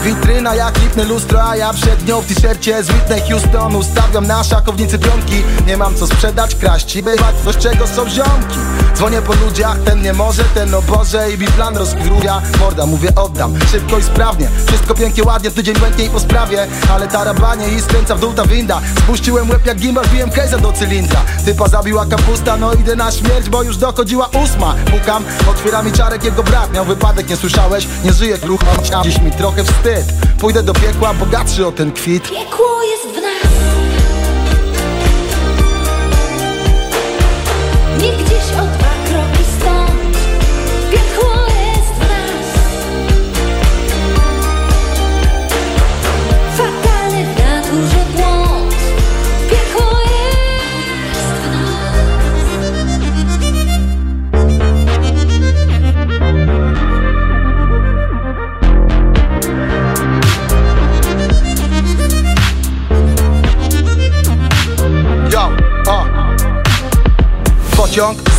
Witryna 0.03 0.55
jak 0.55 0.81
lipne 0.81 1.03
lustro, 1.03 1.49
a 1.49 1.55
ja 1.55 1.73
przed 1.73 2.07
nią 2.07 2.21
w 2.21 2.25
t-shircie 2.25 2.83
z 2.83 2.89
Whitney 2.89 3.21
Houston 3.29 3.75
Ustawiam 3.75 4.27
na 4.27 4.43
szachownicy 4.43 4.99
pionki 4.99 5.43
Nie 5.67 5.77
mam 5.77 5.95
co 5.95 6.07
sprzedać, 6.07 6.55
kraść 6.55 6.95
i 6.95 7.03
bywać 7.03 7.35
coś 7.45 7.57
czego 7.57 7.87
są 7.87 8.09
ziomki. 8.09 8.57
Dzwonię 8.95 9.21
po 9.21 9.33
ludziach, 9.33 9.79
ten 9.85 10.01
nie 10.01 10.13
może, 10.13 10.43
ten 10.43 10.69
Boże 10.87 11.31
I 11.31 11.37
mi 11.37 11.47
plan 11.47 11.77
rozkruja, 11.77 12.41
morda 12.59 12.85
mówię 12.85 13.09
oddam 13.15 13.53
Szybko 13.71 13.97
i 13.97 14.03
sprawnie, 14.03 14.49
wszystko 14.67 14.95
pięknie, 14.95 15.23
ładnie 15.23 15.51
Tydzień 15.51 15.75
błęknie 15.75 16.05
i 16.05 16.09
po 16.09 16.19
sprawie, 16.19 16.67
ale 16.91 17.07
tarabanie 17.07 17.67
I 17.69 17.81
skręca 17.81 18.15
w 18.15 18.19
dół 18.19 18.33
ta 18.33 18.45
winda 18.45 18.81
Spuściłem 18.97 19.49
łeb 19.49 19.65
jak 19.65 19.77
gimbal, 19.77 20.05
biłem 20.13 20.29
case'a 20.29 20.61
do 20.61 20.71
cylindra 20.71 21.21
Typa 21.45 21.67
zabiła 21.67 22.05
kapusta, 22.05 22.57
no 22.57 22.73
idę 22.73 22.95
na 22.95 23.11
śmierć 23.11 23.49
Bo 23.49 23.63
już 23.63 23.77
dochodziła 23.77 24.29
ósma 24.43 24.75
Pukam, 24.91 25.23
otwiera 25.51 25.83
mi 25.83 25.91
czarek 25.91 26.23
jego 26.23 26.43
brat 26.43 26.73
Miał 26.73 26.85
wypadek, 26.85 27.29
nie 27.29 27.37
słyszałeś? 27.37 27.87
Nie 28.03 28.13
żyję 28.13 28.37
krucho, 28.37 28.65
dziś 29.03 29.21
mi 29.21 29.31
trochę 29.31 29.63
wstyd 29.63 30.05
Pójdę 30.39 30.63
do 30.63 30.73
piekła, 30.73 31.13
bogatszy 31.13 31.67
o 31.67 31.71
ten 31.71 31.91
kwit 31.91 32.23
Piekło 32.23 32.83
jest 32.83 33.17
w 33.17 33.21
nas 33.21 33.50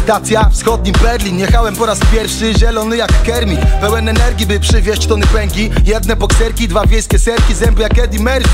Stacja, 0.03 0.51
wschodni 0.53 0.93
Berlin. 0.93 1.39
Jechałem 1.39 1.77
po 1.77 1.87
raz 1.87 1.99
pierwszy, 2.13 2.55
zielony 2.59 2.97
jak 2.97 3.23
Kermit. 3.23 3.61
Pełen 3.81 4.09
energii, 4.09 4.47
by 4.47 4.61
przywieźć 4.61 5.07
tony 5.07 5.27
pęki 5.27 5.71
Jedne 5.85 6.17
bokserki, 6.17 6.69
dwa 6.69 6.87
wiejskie 6.87 7.19
serki 7.19 7.55
Zęby 7.55 7.83
jak 7.83 7.99
Eddie 7.99 8.21
Murphy. 8.21 8.49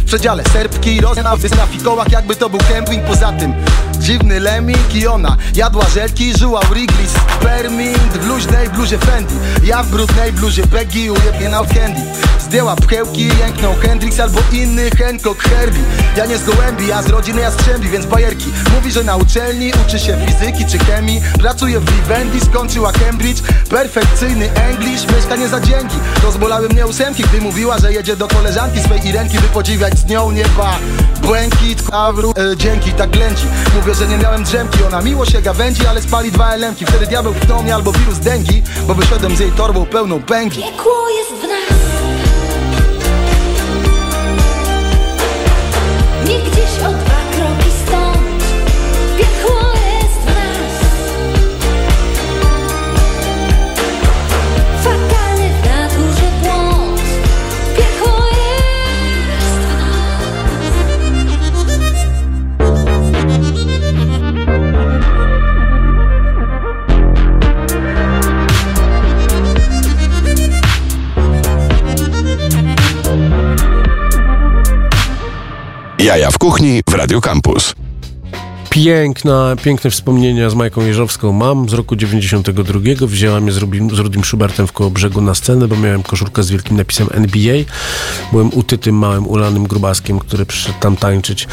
W 0.00 0.04
przedziale 0.04 0.44
serbki, 0.52 1.00
rozna 1.00 1.34
na 1.56 1.66
fikołach 1.66 2.12
Jakby 2.12 2.36
to 2.36 2.48
był 2.48 2.60
camping, 2.60 3.04
poza 3.04 3.32
tym 3.32 3.54
Dziwny 3.98 4.40
lemming 4.40 4.94
i 4.94 5.06
ona. 5.06 5.36
Jadła 5.54 5.88
żelki, 5.94 6.38
żyła 6.38 6.60
Wrigley's 6.60 7.35
Spermint 7.46 8.18
w 8.18 8.26
luźnej 8.26 8.68
bluzie 8.68 8.98
Fendi. 8.98 9.34
Ja 9.64 9.82
w 9.82 9.90
brudnej 9.90 10.32
bluzie 10.32 10.66
Peggy 10.66 11.12
Ujebnie 11.12 11.48
na 11.48 11.58
candy. 11.58 12.00
Zdjęła 12.40 12.76
pchełki, 12.76 13.28
jęknął 13.38 13.74
Hendrix 13.74 14.20
albo 14.20 14.40
inny 14.52 14.90
Hancock 14.90 15.42
Herbie. 15.42 15.80
Ja 16.16 16.26
nie 16.26 16.38
z 16.38 16.44
gołębi, 16.44 16.86
ja 16.86 17.02
z 17.02 17.08
rodziny 17.08 17.40
Jastrzębi, 17.40 17.88
więc 17.88 18.06
bajerki. 18.06 18.52
Mówi, 18.74 18.92
że 18.92 19.04
na 19.04 19.16
uczelni 19.16 19.72
uczy 19.86 19.98
się 19.98 20.18
fizyki 20.26 20.64
czy 20.66 20.78
chemii. 20.78 21.20
Pracuje 21.38 21.80
w 21.80 21.90
Vivendi, 21.90 22.40
skończyła 22.40 22.92
Cambridge. 22.92 23.42
Perfekcyjny 23.70 24.50
English, 24.54 25.06
mieszkanie 25.16 25.48
za 25.48 25.60
dzięki. 25.60 25.96
Rozbolały 26.22 26.68
mnie 26.68 26.86
ósemki, 26.86 27.22
gdy 27.22 27.40
mówiła, 27.40 27.78
że 27.78 27.92
jedzie 27.92 28.16
do 28.16 28.28
koleżanki 28.28 28.80
swej 28.80 29.06
Irenki 29.06 29.38
By 29.38 29.48
podziwiać 29.48 29.98
z 29.98 30.04
nią 30.06 30.30
nieba. 30.30 30.78
Błękit, 31.22 31.82
a 31.92 32.12
w 32.12 32.18
e, 32.18 32.56
dzięki, 32.56 32.92
tak 32.92 33.10
glęci 33.10 33.46
Mówię, 33.74 33.94
że 33.94 34.08
nie 34.08 34.16
miałem 34.18 34.44
drzemki, 34.44 34.84
ona 34.84 35.02
miło 35.02 35.26
się 35.26 35.42
gawędzi 35.42 35.86
Ale 35.86 36.02
spali 36.02 36.32
dwa 36.32 36.52
elemki, 36.52 36.86
wtedy 36.86 37.06
diabeł 37.06 37.34
mnie 37.62 37.74
albo 37.74 37.92
wirus 37.92 38.18
dengi 38.18 38.62
Bo 38.86 38.94
wyszedłem 38.94 39.36
z 39.36 39.40
jej 39.40 39.52
torbą 39.52 39.86
pełną 39.86 40.22
pęki 40.22 40.62
Piekło 40.62 41.08
jest 41.08 41.30
w 41.30 41.42
nas 41.48 41.95
Jaja 76.16 76.30
w 76.30 76.38
kuchni 76.38 76.82
w 76.82 76.94
Radio 76.94 77.20
Campus. 77.20 77.85
Piękna, 78.84 79.56
piękne 79.62 79.90
wspomnienia 79.90 80.50
z 80.50 80.54
Majką 80.54 80.80
Jeżowską 80.80 81.32
mam 81.32 81.68
z 81.68 81.72
roku 81.72 81.96
92. 81.96 82.80
Wzięłam 83.06 83.46
je 83.46 83.52
z 83.52 83.56
Rudim, 83.56 83.96
z 83.96 83.98
Rudim 83.98 84.24
Schubertem 84.24 84.66
w 84.66 84.72
koło 84.72 84.90
brzegu 84.90 85.20
na 85.20 85.34
scenę, 85.34 85.68
bo 85.68 85.76
miałem 85.76 86.02
koszulkę 86.02 86.42
z 86.42 86.50
wielkim 86.50 86.76
napisem 86.76 87.08
NBA. 87.12 87.56
Byłem 88.32 88.50
utytym, 88.54 88.98
małym, 88.98 89.26
ulanym 89.26 89.66
grubaskiem, 89.66 90.18
który 90.18 90.46
przyszedł 90.46 90.78
tam 90.80 90.96
tańczyć 90.96 91.48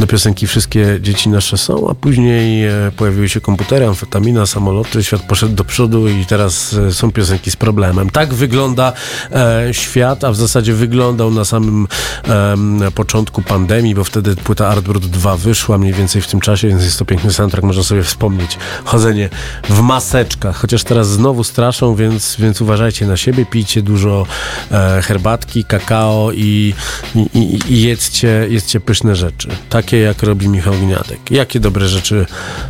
do 0.00 0.06
piosenki 0.06 0.46
Wszystkie 0.46 0.98
dzieci 1.00 1.28
nasze 1.28 1.58
są, 1.58 1.88
a 1.90 1.94
później 1.94 2.66
e, 2.66 2.92
pojawiły 2.96 3.28
się 3.28 3.40
komputery, 3.40 3.86
amfetamina, 3.86 4.46
samoloty, 4.46 5.04
świat 5.04 5.22
poszedł 5.22 5.54
do 5.54 5.64
przodu 5.64 6.08
i 6.08 6.26
teraz 6.26 6.74
e, 6.74 6.92
są 6.92 7.12
piosenki 7.12 7.50
z 7.50 7.56
problemem. 7.56 8.10
Tak 8.10 8.34
wygląda 8.34 8.92
e, 9.32 9.68
świat, 9.72 10.24
a 10.24 10.32
w 10.32 10.36
zasadzie 10.36 10.74
wyglądał 10.74 11.30
na 11.30 11.44
samym 11.44 11.86
em, 12.24 12.80
początku 12.94 13.42
pandemii, 13.42 13.94
bo 13.94 14.04
wtedy 14.04 14.36
płyta 14.36 14.68
Artbrut 14.68 15.06
2 15.06 15.36
wyszła 15.36 15.78
mniej 15.78 15.92
więcej 15.92 16.22
w 16.22 16.26
tym 16.26 16.40
czasie, 16.40 16.67
więc 16.68 16.82
jest 16.82 16.98
to 16.98 17.04
piękny 17.04 17.32
soundtrack, 17.32 17.66
można 17.66 17.82
sobie 17.82 18.02
wspomnieć. 18.02 18.58
Chodzenie 18.84 19.28
w 19.68 19.80
maseczkach, 19.80 20.56
chociaż 20.56 20.84
teraz 20.84 21.08
znowu 21.08 21.44
straszą, 21.44 21.94
więc, 21.94 22.36
więc 22.38 22.60
uważajcie 22.60 23.06
na 23.06 23.16
siebie, 23.16 23.46
pijcie 23.46 23.82
dużo 23.82 24.26
e, 24.70 25.02
herbatki, 25.02 25.64
kakao 25.64 26.32
i, 26.32 26.74
i, 27.14 27.58
i, 27.68 27.82
jedzcie, 27.82 28.46
jedzcie 28.50 28.80
pyszne 28.80 29.16
rzeczy. 29.16 29.48
Takie 29.68 29.98
jak 29.98 30.22
robi 30.22 30.48
Michał 30.48 30.74
Gniadek. 30.74 31.30
Jakie 31.30 31.60
dobre 31.60 31.88
rzeczy 31.88 32.26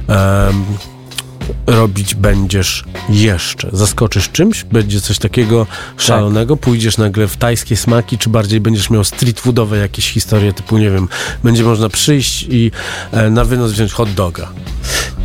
em, 0.09 0.65
robić 1.67 2.15
będziesz 2.15 2.85
jeszcze? 3.09 3.69
Zaskoczysz 3.73 4.31
czymś? 4.31 4.65
Będzie 4.65 5.01
coś 5.01 5.19
takiego 5.19 5.67
szalonego? 5.97 6.57
Pójdziesz 6.57 6.99
nagle 6.99 7.29
w 7.29 7.37
tajskie 7.37 7.77
smaki, 7.77 8.19
czy 8.19 8.31
bardziej 8.31 8.61
będziesz 8.61 8.91
miał 8.91 9.05
street 9.05 9.41
foodowe 9.41 9.79
jakieś 9.79 10.11
historie 10.11 10.53
typu, 10.53 10.79
nie 10.79 10.91
wiem, 10.91 11.09
będzie 11.45 11.65
można 11.65 11.89
przyjść 11.89 12.47
i 12.51 12.71
e, 13.13 13.31
na 13.31 13.45
wynos 13.45 13.73
wziąć 13.73 13.93
hot 13.93 14.15
doga? 14.15 14.49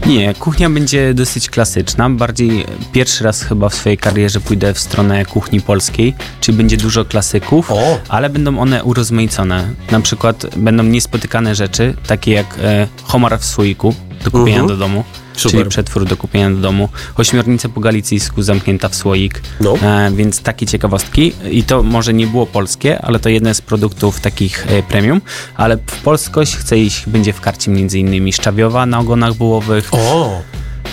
Nie, 0.05 0.33
kuchnia 0.33 0.69
będzie 0.69 1.13
dosyć 1.13 1.49
klasyczna. 1.49 2.09
Bardziej 2.09 2.65
pierwszy 2.91 3.23
raz 3.23 3.43
chyba 3.43 3.69
w 3.69 3.75
swojej 3.75 3.97
karierze 3.97 4.39
pójdę 4.39 4.73
w 4.73 4.79
stronę 4.79 5.25
kuchni 5.25 5.61
polskiej, 5.61 6.13
czyli 6.41 6.57
będzie 6.57 6.77
dużo 6.77 7.05
klasyków, 7.05 7.71
O! 7.71 7.99
ale 8.09 8.29
będą 8.29 8.59
one 8.59 8.83
urozmaicone. 8.83 9.69
Na 9.91 10.01
przykład 10.01 10.45
będą 10.57 10.83
niespotykane 10.83 11.55
rzeczy, 11.55 11.93
takie 12.07 12.31
jak 12.31 12.57
e, 12.61 12.87
homar 13.03 13.39
w 13.39 13.45
słoiku 13.45 13.95
do 14.23 14.31
kupienia 14.31 14.59
Mhm. 14.61 14.67
do 14.67 14.77
domu. 14.77 15.03
Super. 15.33 15.51
Czyli 15.51 15.69
przetwór 15.69 16.05
do 16.05 16.17
kupienia 16.17 16.49
do 16.51 16.55
domu. 16.57 16.89
Ośmiornica 17.17 17.69
po 17.69 17.79
galicyjsku 17.79 18.41
zamknięta 18.41 18.89
w 18.89 18.95
słoik. 18.95 19.41
No. 19.61 19.75
E, 19.81 20.11
więc 20.15 20.41
takie 20.41 20.65
ciekawostki. 20.65 21.33
I 21.51 21.63
to 21.63 21.83
może 21.83 22.13
nie 22.13 22.27
było 22.27 22.45
polskie, 22.45 23.01
ale 23.01 23.19
to 23.19 23.29
jeden 23.29 23.55
z 23.55 23.61
produktów 23.61 24.19
takich 24.19 24.67
e, 24.71 24.83
premium. 24.83 25.21
Ale 25.55 25.77
w 25.77 26.01
polskość 26.03 26.55
chce 26.55 26.77
iść, 26.79 27.03
będzie 27.07 27.33
w 27.33 27.41
karcie 27.41 27.71
między 27.71 27.99
innymi 27.99 28.33
szczawiowa 28.33 28.85
na 28.85 28.99
ogonach 28.99 29.33
bułowych. 29.33 29.89
O! 29.91 30.41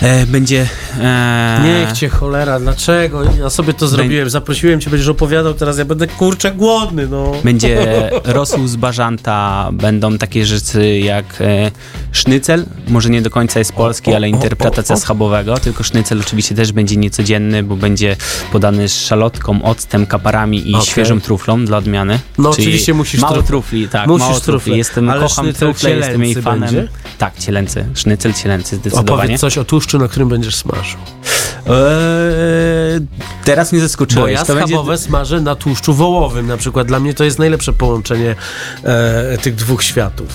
E, 0.01 0.25
będzie... 0.25 0.67
E, 1.01 1.61
Niech 1.63 1.91
cię 1.91 2.09
cholera, 2.09 2.59
dlaczego? 2.59 3.23
Ja 3.39 3.49
sobie 3.49 3.73
to 3.73 3.87
zrobiłem, 3.87 4.29
zaprosiłem 4.29 4.81
cię, 4.81 4.89
będziesz 4.89 5.07
opowiadał, 5.07 5.53
teraz 5.53 5.77
ja 5.77 5.85
będę 5.85 6.07
kurczę 6.07 6.51
głodny, 6.51 7.07
no. 7.07 7.31
Będzie 7.43 7.87
rosół 8.25 8.67
z 8.67 8.75
bażanta, 8.75 9.69
będą 9.73 10.17
takie 10.17 10.45
rzeczy 10.45 10.99
jak 10.99 11.25
e, 11.41 11.71
sznycel, 12.11 12.65
może 12.87 13.09
nie 13.09 13.21
do 13.21 13.29
końca 13.29 13.59
jest 13.59 13.73
polski, 13.73 14.13
ale 14.13 14.29
interpretacja 14.29 14.95
schabowego, 14.95 15.57
tylko 15.57 15.83
sznycel 15.83 16.19
oczywiście 16.19 16.55
też 16.55 16.71
będzie 16.71 16.97
niecodzienny, 16.97 17.63
bo 17.63 17.75
będzie 17.75 18.15
podany 18.51 18.89
z 18.89 19.05
szalotką, 19.05 19.63
octem, 19.63 20.05
kaparami 20.05 20.69
i 20.71 20.75
Okej. 20.75 20.85
świeżą 20.87 21.21
truflą 21.21 21.65
dla 21.65 21.77
odmiany. 21.77 22.19
No 22.37 22.53
Czyli 22.53 22.63
oczywiście 22.67 22.93
musisz 22.93 23.21
Mało 23.21 23.33
trufle. 23.33 23.47
trufli, 23.47 23.87
tak, 23.89 24.07
Musisz 24.07 24.19
mało 24.19 24.33
trufle. 24.33 24.53
trufli. 24.53 24.77
Jestem, 24.77 25.09
Ale 25.09 25.21
kocham 25.21 25.53
trufle, 25.53 25.89
jestem 25.91 26.23
jej 26.23 26.35
fanem. 26.35 26.59
będzie? 26.59 26.87
Tak, 27.17 27.37
cielęcy, 27.39 27.85
sznycel 27.95 28.33
cielęcy, 28.33 28.75
zdecydowanie. 28.75 29.13
Opowiedz 29.21 29.41
coś 29.41 29.57
o 29.57 29.63
tłuszczu, 29.65 29.90
na 29.99 30.07
którym 30.07 30.29
będziesz 30.29 30.55
smażył. 30.55 30.99
Eee, 31.67 33.07
teraz 33.45 33.71
mnie 33.71 33.81
zaskoczyłeś. 33.81 34.23
Bo 34.23 34.27
ja 34.39 34.45
to 34.45 34.55
będzie 34.55 34.73
schabowe 34.73 34.97
smażę 34.97 35.41
na 35.41 35.55
tłuszczu 35.55 35.93
wołowym 35.93 36.47
na 36.47 36.57
przykład. 36.57 36.87
Dla 36.87 36.99
mnie 36.99 37.13
to 37.13 37.23
jest 37.23 37.39
najlepsze 37.39 37.73
połączenie 37.73 38.35
e, 38.83 39.37
tych 39.37 39.55
dwóch 39.55 39.83
światów. 39.83 40.27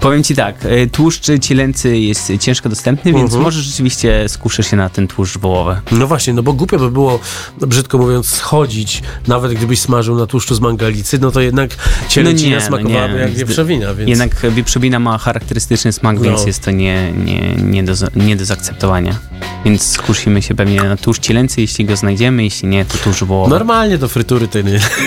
Powiem 0.00 0.22
ci 0.22 0.34
tak, 0.36 0.54
e, 0.64 0.86
tłuszcz 0.86 1.26
cielęcy 1.40 1.98
jest 1.98 2.32
ciężko 2.40 2.68
dostępny, 2.68 3.12
więc 3.12 3.24
Mhm. 3.24 3.42
może 3.42 3.60
rzeczywiście 3.62 4.24
skuszę 4.28 4.62
się 4.62 4.76
na 4.76 4.88
ten 4.88 5.08
tłuszcz 5.08 5.38
wołowy. 5.38 5.80
No 5.92 6.06
właśnie, 6.06 6.32
no 6.32 6.42
bo 6.42 6.52
głupio 6.52 6.78
by 6.78 6.90
było, 6.90 7.20
brzydko 7.60 7.98
mówiąc, 7.98 8.26
schodzić, 8.28 9.02
nawet 9.26 9.52
gdybyś 9.54 9.80
smażył 9.80 10.16
na 10.18 10.26
tłuszczu 10.26 10.54
z 10.54 10.60
mangalicy, 10.60 11.18
no 11.18 11.30
to 11.30 11.40
jednak 11.40 11.70
cielęcina 12.08 12.56
no 12.56 12.62
smakowałaby 12.62 13.18
jak 13.18 13.30
wieprzowina, 13.34 13.94
więc... 13.94 14.08
Jednak 14.10 14.36
wieprzowina 14.50 14.98
ma 14.98 15.18
charakterystyczny 15.18 15.92
smak, 15.92 16.16
No. 16.16 16.22
więc 16.22 16.46
jest 16.46 16.64
to 16.64 16.70
nie, 16.70 17.12
nie, 17.12 17.54
nie, 17.54 17.84
do, 17.84 17.92
nie 18.16 18.36
do 18.36 18.44
zaakceptowania. 18.44 18.79
Więc 19.64 19.82
skusimy 19.82 20.42
się 20.42 20.54
pewnie 20.54 20.82
na 20.82 20.96
tłuszcz 20.96 21.22
cielęcy, 21.22 21.60
jeśli 21.60 21.84
go 21.84 21.96
znajdziemy, 21.96 22.44
jeśli 22.44 22.68
nie, 22.68 22.84
to 22.84 22.98
tłuszcz 22.98 23.24
wołowy. 23.24 23.50
Normalnie 23.50 23.98
do 23.98 24.08
frytury 24.08 24.48
tej 24.48 24.64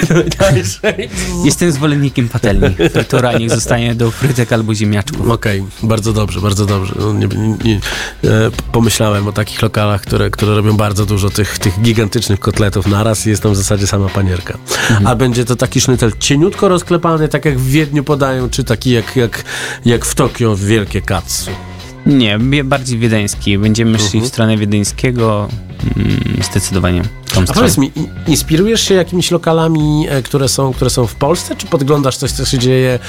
najtańszej. 0.09 1.09
Jestem 1.45 1.71
zwolennikiem 1.71 2.29
patelni. 2.29 2.75
Frytura 2.91 3.37
niech 3.37 3.49
zostanie 3.49 3.95
do 3.95 4.11
frytek 4.11 4.53
albo 4.53 4.75
ziemniaczków. 4.75 5.29
Okej, 5.29 5.63
bardzo 5.83 6.13
dobrze, 6.13 6.41
bardzo 6.41 6.65
dobrze. 6.65 6.95
No, 6.99 7.13
nie, 7.13 7.27
nie, 7.27 7.57
nie, 7.63 7.75
e, 8.23 8.51
pomyślałem 8.71 9.27
o 9.27 9.31
takich 9.31 9.61
lokalach, 9.61 10.01
które, 10.01 10.29
które 10.29 10.55
robią 10.55 10.77
bardzo 10.77 11.05
dużo 11.05 11.29
tych, 11.29 11.59
tych 11.59 11.81
gigantycznych 11.81 12.39
kotletów 12.39 12.87
naraz 12.87 13.25
i 13.25 13.29
jest 13.29 13.43
tam 13.43 13.51
w 13.51 13.55
zasadzie 13.55 13.87
sama 13.87 14.09
panierka. 14.09 14.57
A 15.05 15.15
będzie 15.15 15.45
to 15.45 15.55
taki 15.55 15.81
sznycel 15.81 16.11
cieniutko 16.19 16.67
rozklepany, 16.67 17.27
tak 17.29 17.45
jak 17.45 17.59
w 17.59 17.67
Wiedniu 17.67 18.03
podają, 18.03 18.49
czy 18.49 18.63
taki 18.63 18.91
jak, 18.91 19.15
jak, 19.15 19.43
jak 19.85 20.05
w 20.05 20.15
Tokio 20.15 20.55
wielkie 20.55 21.01
katsu? 21.01 21.51
Nie, 22.05 22.39
bardziej 22.63 22.99
wiedeński. 22.99 23.57
Będziemy 23.57 23.99
szli 23.99 24.21
w 24.21 24.27
stronę 24.27 24.57
wiedeńskiego 24.57 25.47
mm, 25.97 26.43
zdecydowanie. 26.51 27.01
Tą 27.33 27.41
A 27.41 27.43
stronę. 27.45 27.53
powiedz 27.61 27.77
mi, 27.77 27.91
in- 27.95 28.07
inspirujesz 28.27 28.81
się 28.81 28.95
jakimiś 28.95 29.31
lokalami, 29.31 30.05
e, 30.09 30.21
które 30.21 30.49
są, 30.49 30.73
które 30.73 30.89
są 30.89 31.07
w 31.07 31.15
Polsce, 31.15 31.55
czy 31.55 31.67
podglądasz 31.67 32.17
coś, 32.17 32.31
co 32.31 32.45
się 32.45 32.59
dzieje, 32.59 32.99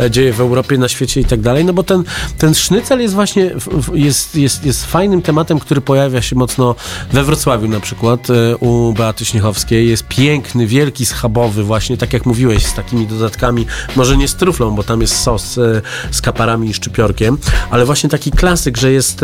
e, 0.00 0.10
dzieje 0.10 0.32
w 0.32 0.40
Europie, 0.40 0.78
na 0.78 0.88
świecie 0.88 1.20
i 1.20 1.24
tak 1.24 1.40
dalej? 1.40 1.64
No 1.64 1.72
bo 1.72 1.82
ten, 1.82 2.04
ten 2.38 2.54
sznycel 2.54 3.00
jest 3.00 3.14
właśnie, 3.14 3.50
jest, 3.94 4.36
jest, 4.36 4.64
jest 4.66 4.84
fajnym 4.86 5.22
tematem, 5.22 5.58
który 5.58 5.80
pojawia 5.80 6.22
się 6.22 6.36
mocno 6.36 6.74
we 7.12 7.24
Wrocławiu 7.24 7.68
na 7.68 7.80
przykład, 7.80 8.30
e, 8.30 8.56
u 8.56 8.92
Beaty 8.92 9.24
Śniechowskiej. 9.24 9.88
Jest 9.88 10.04
piękny, 10.08 10.66
wielki, 10.66 11.06
schabowy 11.06 11.62
właśnie, 11.62 11.96
tak 11.96 12.12
jak 12.12 12.26
mówiłeś, 12.26 12.66
z 12.66 12.74
takimi 12.74 13.06
dodatkami, 13.06 13.66
może 13.96 14.16
nie 14.16 14.28
z 14.28 14.34
truflą, 14.34 14.70
bo 14.74 14.82
tam 14.82 15.00
jest 15.00 15.16
sos 15.22 15.54
z 16.10 16.20
kaparami 16.20 16.70
i 16.70 16.74
szczypiorkiem, 16.74 17.38
ale 17.70 17.84
właśnie 17.84 18.10
taki 18.10 18.30
klasyk, 18.30 18.76
że 18.76 18.92
jest, 18.92 19.20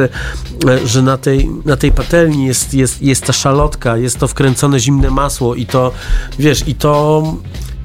że 0.85 1.03
na 1.03 1.17
tej, 1.17 1.49
na 1.65 1.77
tej 1.77 1.93
patelni 1.93 2.47
jest, 2.47 2.75
jest, 2.75 3.03
jest 3.03 3.25
ta 3.25 3.33
szalotka, 3.33 3.97
jest 3.97 4.19
to 4.19 4.29
wkręcone 4.29 4.50
zimne 4.79 5.11
masło 5.11 5.55
i 5.55 5.67
to, 5.67 5.93
wiesz, 6.39 6.69
i 6.69 6.75
to... 6.75 7.23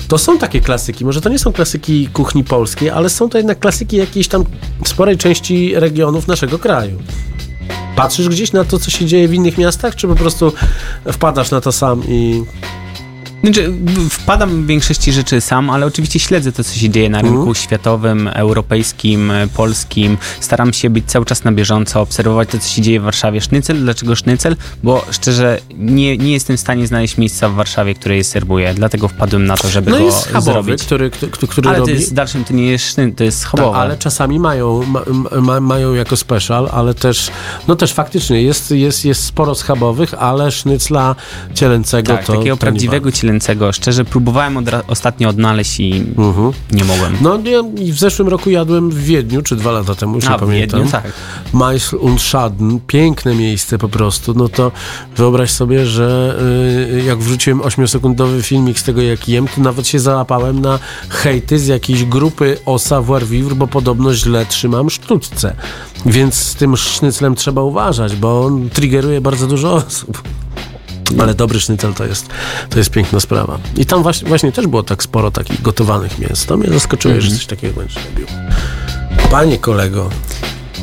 To 0.07 0.17
są 0.17 0.37
takie 0.37 0.61
klasyki. 0.61 1.05
Może 1.05 1.21
to 1.21 1.29
nie 1.29 1.39
są 1.39 1.53
klasyki 1.53 2.07
kuchni 2.07 2.43
polskiej, 2.43 2.89
ale 2.89 3.09
są 3.09 3.29
to 3.29 3.37
jednak 3.37 3.59
klasyki 3.59 3.97
jakiejś 3.97 4.27
tam 4.27 4.43
sporej 4.85 5.17
części 5.17 5.71
regionów 5.75 6.27
naszego 6.27 6.59
kraju. 6.59 6.99
Patrzysz 7.95 8.29
gdzieś 8.29 8.51
na 8.51 8.63
to, 8.63 8.79
co 8.79 8.91
się 8.91 9.05
dzieje 9.05 9.27
w 9.27 9.33
innych 9.33 9.57
miastach, 9.57 9.95
czy 9.95 10.07
po 10.07 10.15
prostu 10.15 10.53
wpadasz 11.11 11.51
na 11.51 11.61
to 11.61 11.71
sam 11.71 12.03
i. 12.07 12.43
Znaczy, 13.45 13.73
wpadam 14.09 14.63
w 14.63 14.67
większości 14.67 15.11
rzeczy 15.13 15.41
sam, 15.41 15.69
ale 15.69 15.85
oczywiście 15.85 16.19
śledzę 16.19 16.51
to, 16.51 16.63
co 16.63 16.75
się 16.75 16.89
dzieje 16.89 17.09
na 17.09 17.21
rynku 17.21 17.37
Mhm. 17.37 17.55
światowym, 17.55 18.27
europejskim, 18.27 19.31
e, 19.31 19.47
polskim. 19.47 20.17
Staram 20.39 20.73
się 20.73 20.89
być 20.89 21.05
cały 21.05 21.25
czas 21.25 21.43
na 21.43 21.51
bieżąco, 21.51 22.01
obserwować 22.01 22.49
to, 22.49 22.59
co 22.59 22.69
się 22.69 22.81
dzieje 22.81 22.99
w 22.99 23.03
Warszawie. 23.03 23.41
Sznycel, 23.41 23.77
dlaczego 23.79 24.15
sznycel? 24.15 24.55
Bo 24.83 25.05
szczerze, 25.11 25.59
nie, 25.77 26.17
nie 26.17 26.31
jestem 26.31 26.57
w 26.57 26.59
stanie 26.59 26.87
znaleźć 26.87 27.17
miejsca 27.17 27.49
w 27.49 27.53
Warszawie, 27.53 27.93
które 27.95 28.17
je 28.17 28.23
serwuje, 28.23 28.73
dlatego 28.73 29.07
wpadłem 29.07 29.45
na 29.45 29.57
to, 29.57 29.69
żeby 29.69 29.91
No 29.91 29.97
go 29.97 30.03
jest 30.05 30.19
schabowy, 30.21 30.51
zrobić. 30.51 30.83
który, 30.83 31.09
który, 31.09 31.47
który 31.47 31.67
ale 31.69 31.77
to 31.77 31.81
robi. 31.81 31.93
jest, 31.93 32.11
w 32.11 32.13
dalszym 32.13 32.43
to 32.45 32.53
nie 32.53 32.65
jest 32.71 32.85
sznycel, 32.85 33.13
to 33.15 33.23
jest 33.23 33.41
Tak, 33.41 33.47
schabowe. 33.49 33.77
ale 33.77 33.97
czasami 33.97 34.39
mają, 34.39 34.83
ma, 34.83 35.01
ma, 35.41 35.59
mają 35.59 35.93
jako 35.93 36.17
special, 36.17 36.69
ale 36.71 36.93
też, 36.93 37.31
no 37.67 37.75
też 37.75 37.93
faktycznie 37.93 38.41
jest, 38.41 38.71
jest, 38.71 39.05
jest 39.05 39.23
sporo 39.23 39.55
schabowych, 39.55 40.13
ale 40.13 40.51
sznycla 40.51 41.15
cielęcego 41.53 42.13
tak, 42.13 42.25
to 42.25 42.33
takiego 42.33 42.55
to 42.55 42.59
prawdziwego 42.61 43.11
cielęcego. 43.11 43.34
Szczerze, 43.71 44.05
próbowałem 44.05 44.53
odra- 44.55 44.81
ostatnio 44.87 45.29
odnaleźć 45.29 45.79
i 45.79 45.93
Mhm. 46.17 46.51
nie 46.71 46.83
mogłem. 46.83 47.17
No 47.21 47.37
nie, 47.37 47.63
w 47.93 47.99
zeszłym 47.99 48.27
roku 48.27 48.49
jadłem 48.49 48.89
w 48.89 48.97
Wiedniu, 49.03 49.41
czy 49.41 49.55
dwa 49.55 49.71
lata 49.71 49.95
temu, 49.95 50.15
już 50.15 50.25
A, 50.25 50.31
nie 50.33 50.39
pamiętam. 50.39 50.79
Wiedniu, 50.79 50.91
tak. 50.91 51.11
Meisl 51.53 51.95
und 51.99 52.21
Schaden, 52.21 52.79
piękne 52.87 53.35
miejsce 53.35 53.77
po 53.77 53.89
prostu. 53.89 54.33
No 54.33 54.49
to 54.49 54.71
wyobraź 55.17 55.51
sobie, 55.51 55.85
że 55.85 56.35
y, 56.99 57.03
jak 57.03 57.19
wrzuciłem 57.19 57.59
8-sekundowy 57.59 58.41
filmik 58.41 58.79
z 58.79 58.83
tego 58.83 59.01
jak 59.01 59.29
jem, 59.29 59.47
to 59.47 59.61
nawet 59.61 59.87
się 59.87 59.99
załapałem 59.99 60.61
na 60.61 60.79
hejty 61.09 61.59
z 61.59 61.67
jakiejś 61.67 62.05
grupy 62.05 62.57
o 62.65 62.79
savoir 62.79 63.23
vivre, 63.25 63.55
bo 63.55 63.67
podobno 63.67 64.13
źle 64.13 64.45
trzymam 64.45 64.89
sztuczce. 64.89 65.55
Więc 66.05 66.35
z 66.35 66.55
tym 66.55 66.77
sznyclem 66.77 67.35
trzeba 67.35 67.61
uważać, 67.61 68.15
bo 68.15 68.45
on 68.45 68.69
triggeruje 68.69 69.21
bardzo 69.21 69.47
dużo 69.47 69.73
osób. 69.73 70.21
Ale 71.19 71.33
dobry 71.33 71.59
sznycel 71.59 71.93
to 71.93 72.05
jest, 72.05 72.27
to 72.69 72.77
jest 72.77 72.89
piękna 72.89 73.19
sprawa. 73.19 73.59
I 73.77 73.85
tam 73.85 74.03
właśnie, 74.03 74.27
właśnie 74.27 74.51
też 74.51 74.67
było 74.67 74.83
tak 74.83 75.03
sporo 75.03 75.31
takich 75.31 75.61
gotowanych 75.61 76.19
mięs. 76.19 76.45
To 76.45 76.57
mnie 76.57 76.69
zaskoczyło, 76.69 77.21
że 77.21 77.31
coś 77.31 77.45
takiego 77.45 77.73
będziesz 77.79 78.05
robił. 78.05 78.27
Panie 79.31 79.57
kolego, 79.57 80.09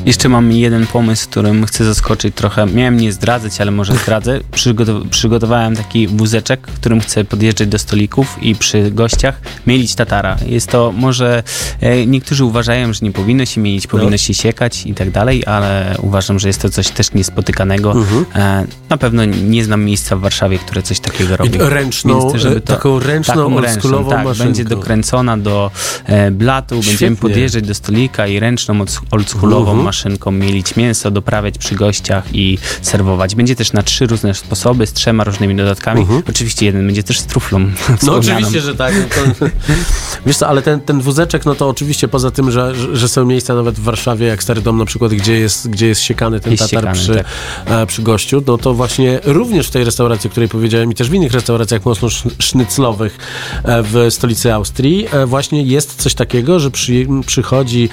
Jeszcze 0.07 0.29
mam 0.29 0.53
jeden 0.53 0.87
pomysł, 0.87 1.29
którym 1.31 1.67
chcę 1.67 1.85
zaskoczyć 1.85 2.35
trochę. 2.35 2.67
Miałem 2.67 2.97
nie 2.97 3.13
zdradzać, 3.13 3.61
ale 3.61 3.71
może 3.71 3.97
zdradzę. 3.97 4.41
Przygotow- 4.57 5.09
przygotowałem 5.09 5.77
taki 5.77 6.09
wózeczek, 6.09 6.61
którym 6.61 7.01
chcę 7.01 7.25
podjeżdżać 7.25 7.69
do 7.69 7.79
stolików 7.79 8.37
i 8.43 8.55
przy 8.55 8.91
gościach 8.91 9.41
mielić 9.67 9.95
tatara. 9.95 10.37
Jest 10.47 10.69
to 10.69 10.93
może, 10.97 11.43
e, 11.81 12.07
niektórzy 12.07 12.45
uważają, 12.45 12.93
że 12.93 13.01
nie 13.03 13.13
powinno 13.13 13.45
się 13.45 13.61
mielić, 13.61 13.87
powinno 13.87 14.11
No. 14.11 14.17
się 14.17 14.35
siekać 14.35 14.87
i 14.87 14.95
tak 14.95 15.11
dalej, 15.11 15.47
ale 15.47 15.97
uważam, 16.03 16.39
że 16.39 16.49
jest 16.49 16.63
to 16.63 16.71
coś 16.71 16.89
też 16.89 17.13
niespotykanego. 17.13 17.93
Mhm. 17.93 18.25
E, 18.35 18.67
na 18.89 18.97
pewno 18.97 19.25
nie 19.25 19.65
znam 19.65 19.85
miejsca 19.85 20.17
w 20.17 20.21
Warszawie, 20.21 20.59
które 20.59 20.83
coś 20.83 21.01
takiego 21.01 21.37
robi. 21.37 21.59
ręczną, 21.59 22.33
Więc, 22.33 22.45
e, 22.45 22.61
taką 22.61 22.99
ręczną, 23.01 23.57
oldschoolową 23.57 24.11
tak, 24.11 24.25
maszynką. 24.25 24.45
będzie 24.45 24.65
dokręcona 24.65 25.37
do 25.39 25.71
e, 26.07 26.31
blatu, 26.31 26.75
będziemy 26.75 26.97
Świetnie. 26.97 27.17
podjeżdżać 27.17 27.65
do 27.67 27.75
stolika 27.75 28.27
i 28.27 28.41
ręczną, 28.41 28.75
olds- 28.85 29.01
oldschoolową 29.11 29.71
Mhm. 29.71 29.85
Maszynką 29.93 30.31
mielić 30.31 30.77
mięso, 30.77 31.11
doprawiać 31.11 31.59
przy 31.59 31.75
gościach 31.75 32.25
i 32.35 32.59
serwować. 32.83 33.35
Będzie 33.35 33.57
też 33.57 33.73
na 33.73 33.83
trzy 33.83 34.07
różne 34.07 34.35
sposoby, 34.35 34.87
z 34.87 34.93
trzema 34.93 35.25
różnymi 35.25 35.57
dodatkami. 35.57 36.07
Oczywiście 36.29 36.67
jeden 36.67 36.87
będzie 36.87 37.03
też 37.03 37.21
z 37.21 37.27
truflą 37.27 37.71
No 38.03 38.15
oczywiście, 38.15 38.61
że 38.61 38.75
tak. 38.75 38.95
To, 38.95 39.47
wiesz 40.27 40.37
co, 40.37 40.49
ale 40.49 40.63
ten, 40.63 40.81
ten 40.81 41.01
wózeczek, 41.01 41.47
no 41.47 41.55
to 41.55 41.69
oczywiście 41.69 42.09
poza 42.09 42.31
tym, 42.31 42.51
że, 42.51 42.75
że- 42.97 43.09
są 43.09 43.25
miejsca 43.25 43.55
nawet 43.55 43.75
w 43.75 43.83
Warszawie, 43.83 44.27
jak 44.27 44.43
Stary 44.43 44.61
Dom 44.63 44.79
na 44.79 44.85
przykład, 44.85 45.13
gdzie 45.13 45.39
jest, 45.39 45.71
gdzie 45.71 45.87
jest 45.87 46.01
siekany 46.01 46.41
ten 46.41 46.53
Jest 46.53 46.63
tatar 46.71 46.97
siekany, 46.97 46.99
przy, 46.99 47.25
tak. 47.65 47.83
e, 47.83 47.87
przy 47.87 48.03
gościu, 48.03 48.43
no 48.47 48.59
to 48.59 48.75
właśnie 48.75 49.21
również 49.25 49.67
w 49.69 49.71
tej 49.71 49.85
restauracji, 49.85 50.29
o 50.29 50.31
której 50.31 50.49
powiedziałem 50.49 50.93
i 50.93 50.95
też 50.95 51.11
w 51.11 51.15
innych 51.15 51.33
restauracjach 51.33 51.85
mocno 51.85 52.09
sz- 52.09 52.35
sznyclowych 52.39 53.19
e, 53.65 53.83
w 53.83 54.07
stolicy 54.11 54.55
Austrii, 54.55 55.07
e, 55.13 55.27
właśnie 55.27 55.63
jest 55.63 56.03
coś 56.03 56.15
takiego, 56.15 56.61
że 56.61 56.71
przy, 56.71 57.07
przychodzi 57.27 57.89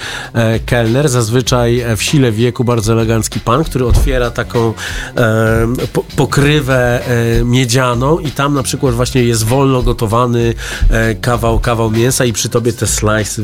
kelner, 0.66 1.08
zazwyczaj 1.08 1.82
w 1.96 2.02
sile 2.02 2.32
wieku 2.32 2.64
bardzo 2.64 2.92
elegancki 2.92 3.40
pan, 3.40 3.64
który 3.64 3.86
otwiera 3.86 4.30
taką 4.30 4.74
e, 5.16 5.66
po, 5.92 6.04
pokrywę 6.16 7.06
e, 7.06 7.44
miedzianą 7.44 8.18
i 8.18 8.30
tam 8.30 8.54
na 8.54 8.62
przykład 8.62 8.94
właśnie 8.94 9.24
jest 9.24 9.44
wolno 9.44 9.82
gotowany 9.82 10.54
e, 10.90 11.14
kawał, 11.14 11.58
kawał 11.58 11.90
mięsa 11.90 12.24
i 12.24 12.32
przy 12.32 12.48
tobie 12.48 12.72
te 12.72 12.86
slice'y 12.86 13.42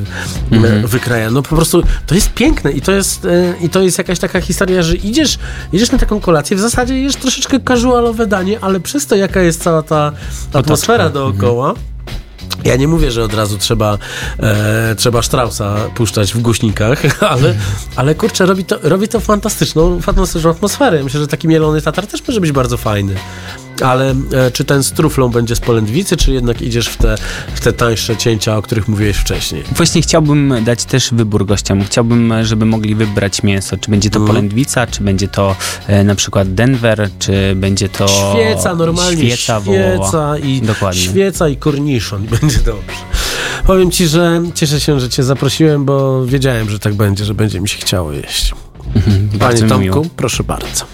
mhm. 0.51 0.87
wykraja. 0.87 1.31
No 1.31 1.43
po 1.43 1.57
prostu 1.57 1.83
to 2.07 2.15
jest 2.15 2.33
piękne 2.33 2.73
i 2.73 2.81
to 2.81 2.93
jest, 2.93 3.25
e, 3.25 3.55
i 3.61 3.69
to 3.69 3.83
jest 3.83 3.99
jakaś 3.99 4.19
taka 4.19 4.41
historia, 4.41 4.83
że 4.83 4.97
idziesz, 4.97 5.39
idziesz 5.73 5.93
na 5.93 5.99
taką 5.99 6.21
kolację, 6.21 6.57
w 6.57 6.61
zasadzie 6.61 7.01
jesz 7.01 7.17
troszeczkę 7.17 7.61
casualowe 7.61 8.27
danie, 8.27 8.59
ale 8.61 8.81
przez 8.81 9.07
to 9.07 9.17
jaka 9.17 9.41
jest 9.41 9.63
cała 9.63 9.83
ta 9.83 10.13
atmosfera 10.53 11.11
dookoła, 11.11 11.75
ja 12.65 12.77
nie 12.77 12.89
mówię, 12.89 13.11
że 13.11 13.25
od 13.25 13.35
razu 13.35 13.59
trzeba, 13.59 13.99
e, 14.41 14.95
trzeba 14.95 15.23
Straussa 15.23 15.77
puszczać 15.95 16.35
w 16.35 16.41
głośnikach, 16.41 17.03
ale, 17.33 17.55
ale 17.97 18.15
kurczę, 18.15 18.47
robi 18.47 18.65
to, 18.65 18.79
robi 18.83 19.09
to 19.09 19.21
fantastyczną, 19.21 20.01
fantastyczną 20.01 20.51
atmosferę. 20.51 21.05
Myślę, 21.05 21.21
że 21.21 21.27
taki 21.27 21.49
mielony 21.49 21.83
tatar 21.83 22.07
też 22.07 22.29
może 22.29 22.41
być 22.41 22.53
bardzo 22.53 22.77
fajny. 22.77 23.15
Ale 23.85 24.11
e, 24.33 24.51
czy 24.51 24.65
ten 24.65 24.83
z 24.83 24.93
truflą 24.93 25.29
będzie 25.29 25.57
z 25.57 25.61
polędwicy, 25.61 26.17
czy 26.17 26.33
jednak 26.33 26.63
idziesz 26.63 26.89
w 26.89 26.97
te, 26.97 27.15
w 27.55 27.61
te 27.61 27.73
tańsze 27.73 28.17
cięcia, 28.17 28.57
o 28.57 28.63
których 28.63 28.89
mówiłeś 28.89 29.17
wcześniej? 29.17 29.63
Właśnie 29.77 30.03
chciałbym 30.03 30.55
dać 30.65 30.85
też 30.85 31.09
wybór 31.13 31.47
gościom. 31.47 31.85
Chciałbym, 31.85 32.33
żeby 32.45 32.65
mogli 32.67 32.95
wybrać 32.95 33.43
mięso. 33.43 33.77
Czy 33.77 33.91
będzie 33.91 34.11
to 34.11 34.19
Mhm. 34.19 34.37
polędwica, 34.37 34.87
czy 34.87 35.03
będzie 35.03 35.29
to 35.29 35.57
e, 35.87 36.05
na 36.05 36.15
przykład 36.15 36.55
Denver, 36.55 37.09
czy 37.19 37.55
będzie 37.57 37.89
to 37.89 38.07
Świeca 38.09 38.75
normalnie, 38.75 39.37
świeca, 39.37 39.61
świeca 39.61 40.39
i 40.39 40.61
Dokładnie. 40.63 41.01
świeca 41.03 41.49
i 41.49 41.57
korniszon 41.57 42.25
i 42.25 42.29
będzie 42.29 42.59
dobrze. 42.59 42.97
Powiem 43.67 43.91
ci, 43.91 44.07
że 44.07 44.43
cieszę 44.55 44.81
się, 44.81 45.01
że 45.01 45.09
cię 45.09 45.23
zaprosiłem, 45.23 45.85
bo 45.85 46.27
wiedziałem, 46.27 46.71
że 46.71 46.79
tak 46.79 46.95
będzie, 46.95 47.25
że 47.25 47.35
będzie 47.35 47.61
mi 47.61 47.69
się 47.69 47.79
chciało 47.79 48.13
jeść. 48.13 48.55
Panie 49.05 49.39
bardzo 49.39 49.65
mi 49.65 49.69
Tomku, 49.71 49.85
miło. 49.85 50.03
proszę 50.17 50.45
bardzo. 50.45 50.85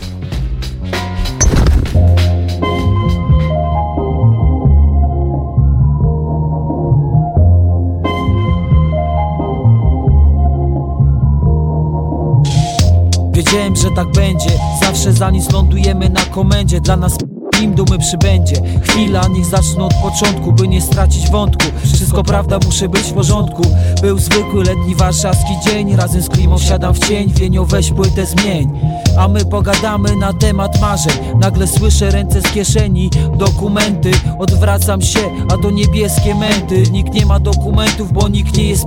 Wiedziałem, 13.52 13.76
że 13.76 13.90
tak 13.90 14.12
będzie. 14.12 14.50
Zawsze 14.80 15.12
zanim 15.12 15.42
lądujemy 15.52 16.08
na 16.08 16.20
komendzie. 16.20 16.80
Dla 16.80 16.96
nas 16.96 17.16
im 17.62 17.74
dumy 17.74 17.98
przybędzie. 17.98 18.56
Chwila, 18.82 19.28
niech 19.28 19.46
zacznę 19.46 19.84
od 19.84 19.94
początku 19.94 20.52
By 20.52 20.68
nie 20.68 20.80
stracić 20.80 21.30
wątku. 21.30 21.66
Wszystko 21.94 22.22
prawda, 22.22 22.58
muszę 22.64 22.88
być 22.88 23.02
w 23.02 23.12
porządku. 23.12 23.62
Był 24.02 24.18
zwykły 24.18 24.64
letni 24.64 24.94
warszawski 24.94 25.52
dzień. 25.64 25.96
Razem 25.96 26.22
z 26.22 26.28
klimą 26.28 26.58
wsiadam 26.58 26.94
w 26.94 26.98
cień. 26.98 27.32
Wienio 27.32 27.64
weź 27.64 27.90
płytę 27.90 28.26
zmień. 28.26 28.70
A 29.18 29.28
my 29.28 29.44
pogadamy 29.44 30.16
na 30.16 30.32
temat 30.32 30.80
marzeń. 30.80 31.14
Nagle 31.40 31.66
słyszę 31.66 32.10
ręce 32.10 32.40
z 32.40 32.52
kieszeni. 32.52 33.10
Dokumenty. 33.36 34.10
Odwracam 34.38 35.02
się, 35.02 35.20
a 35.48 35.58
to 35.62 35.70
niebieskie 35.70 36.34
męty. 36.34 36.82
Nikt 36.92 37.14
nie 37.14 37.26
ma 37.26 37.40
dokumentów, 37.40 38.12
bo 38.12 38.28
nikt 38.28 38.56
nie 38.56 38.68
jest 38.68 38.84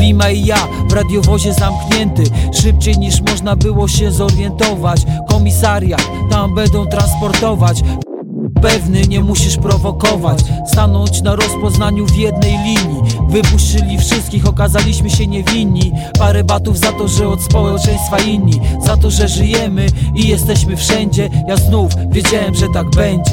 Klima 0.00 0.30
i 0.30 0.46
ja 0.46 0.56
w 0.88 0.92
radiowozie 0.92 1.54
zamknięty. 1.54 2.22
Szybciej 2.62 2.98
niż 2.98 3.20
można 3.20 3.56
było 3.56 3.88
się 3.88 4.12
zorientować. 4.12 5.02
Komisariat, 5.28 6.02
tam 6.30 6.54
będą 6.54 6.86
transportować. 6.86 7.82
Pewny 8.62 9.06
nie 9.06 9.20
musisz 9.20 9.56
prowokować. 9.56 10.38
Stanąć 10.66 11.22
na 11.22 11.36
rozpoznaniu 11.36 12.06
w 12.06 12.16
jednej 12.16 12.52
linii. 12.52 13.02
Wypuścili 13.28 13.98
wszystkich, 13.98 14.46
okazaliśmy 14.46 15.10
się 15.10 15.26
niewinni. 15.26 15.92
Parę 16.18 16.44
batów 16.44 16.78
za 16.78 16.92
to, 16.92 17.08
że 17.08 17.28
od 17.28 17.42
społeczeństwa 17.42 18.18
inni. 18.18 18.60
Za 18.84 18.96
to, 18.96 19.10
że 19.10 19.28
żyjemy 19.28 19.86
i 20.14 20.28
jesteśmy 20.28 20.76
wszędzie. 20.76 21.30
Ja 21.48 21.56
znów 21.56 21.92
wiedziałem, 22.10 22.54
że 22.54 22.66
tak 22.74 22.90
będzie. 22.90 23.32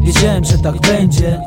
Wiedziałem, 0.00 0.44
że 0.44 0.58
tak 0.58 0.80
będzie 0.80 1.40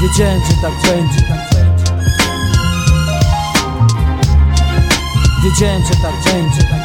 Wiedziałem, 0.00 0.40
że 0.40 0.62
tak 0.62 0.72
będzie 0.82 1.20
Wiedziałem, 5.44 5.82
że 5.82 5.94
tak 6.02 6.14
będzie 6.24 6.79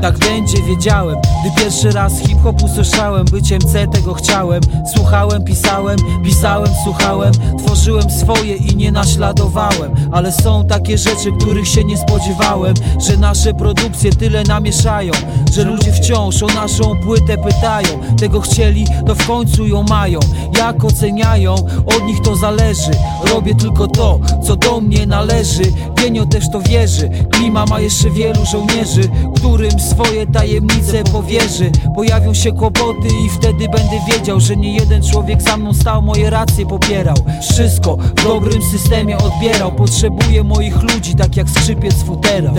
tak 0.00 0.18
będzie, 0.18 0.62
wiedziałem. 0.62 1.16
Gdy 1.40 1.62
pierwszy 1.62 1.90
raz 1.90 2.18
hip-hop 2.18 2.62
usłyszałem 2.62 3.24
Byciem 3.24 3.60
C 3.60 3.86
tego 3.86 4.14
chciałem. 4.14 4.60
Słuchałem, 4.94 5.44
pisałem, 5.44 5.96
pisałem, 6.24 6.68
słuchałem. 6.84 7.32
Tworzyłem 7.58 8.10
swoje 8.10 8.56
i 8.56 8.76
nie 8.76 8.92
naśladowałem. 8.92 9.94
Ale 10.12 10.32
są 10.32 10.66
takie 10.66 10.98
rzeczy, 10.98 11.32
których 11.40 11.68
się 11.68 11.84
nie 11.84 11.98
spodziewałem 11.98 12.74
Że 13.08 13.16
nasze 13.16 13.54
produkcje 13.54 14.12
tyle 14.12 14.42
namieszają 14.42 15.12
Że 15.52 15.64
ludzie 15.64 15.92
wciąż 15.92 16.42
o 16.42 16.46
naszą 16.46 16.96
płytę 17.04 17.38
pytają. 17.38 18.16
Tego 18.18 18.40
chcieli, 18.40 18.86
to 19.06 19.14
w 19.14 19.26
końcu 19.26 19.66
ją 19.66 19.82
mają. 19.82 20.20
Jak 20.58 20.84
oceniają, 20.84 21.54
od 21.86 22.04
nich 22.06 22.20
to 22.20 22.36
zależy. 22.36 22.90
Robię 23.34 23.54
tylko 23.54 23.86
to, 23.86 24.18
co 24.46 24.56
do 24.56 24.80
mnie 24.80 25.06
należy. 25.06 25.62
Genio 25.96 26.26
też 26.26 26.50
to 26.50 26.60
wierzy. 26.60 27.10
Klima 27.30 27.66
ma 27.66 27.80
jeszcze 27.80 28.10
wielu 28.10 28.46
żołnierzy 28.46 29.10
Którym 29.36 29.80
swoje 29.90 30.26
tajemnice 30.26 31.04
powierzy. 31.04 31.70
Pojawią 31.94 32.34
się 32.34 32.52
kłopoty 32.52 33.08
i 33.24 33.28
wtedy 33.28 33.68
będę 33.68 34.00
wiedział 34.12 34.40
Że 34.40 34.56
nie 34.56 34.74
jeden 34.74 35.02
człowiek 35.02 35.42
za 35.42 35.56
mną 35.56 35.74
stał, 35.74 36.02
moje 36.02 36.30
racje 36.30 36.66
popierał. 36.66 37.16
Wszystko 37.50 37.96
w 37.96 38.24
dobrym 38.24 38.62
systemie 38.62 39.18
odbierał. 39.18 39.72
Potrzebuję 39.72 40.44
moich 40.44 40.82
ludzi, 40.82 41.14
tak 41.14 41.36
jak 41.36 41.50
skrzypiec 41.50 41.94
futera 41.94 42.52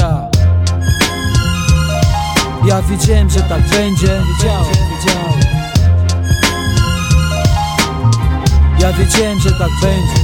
Ja 2.68 2.82
wiedziałem, 2.82 3.30
że 3.30 3.40
tak 3.40 3.62
będzie. 3.62 4.08
Wiedziałem, 4.08 4.66
wiedziałem. 4.92 5.62
Ja 8.80 8.94
wiedziałem, 8.94 9.40
że 9.40 9.52
tak 9.52 9.72
będzie. 9.82 10.22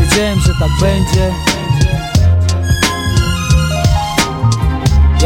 Wiedziałem, 0.00 0.40
że 0.40 0.52
tak 0.60 0.70
będzie 0.80 1.55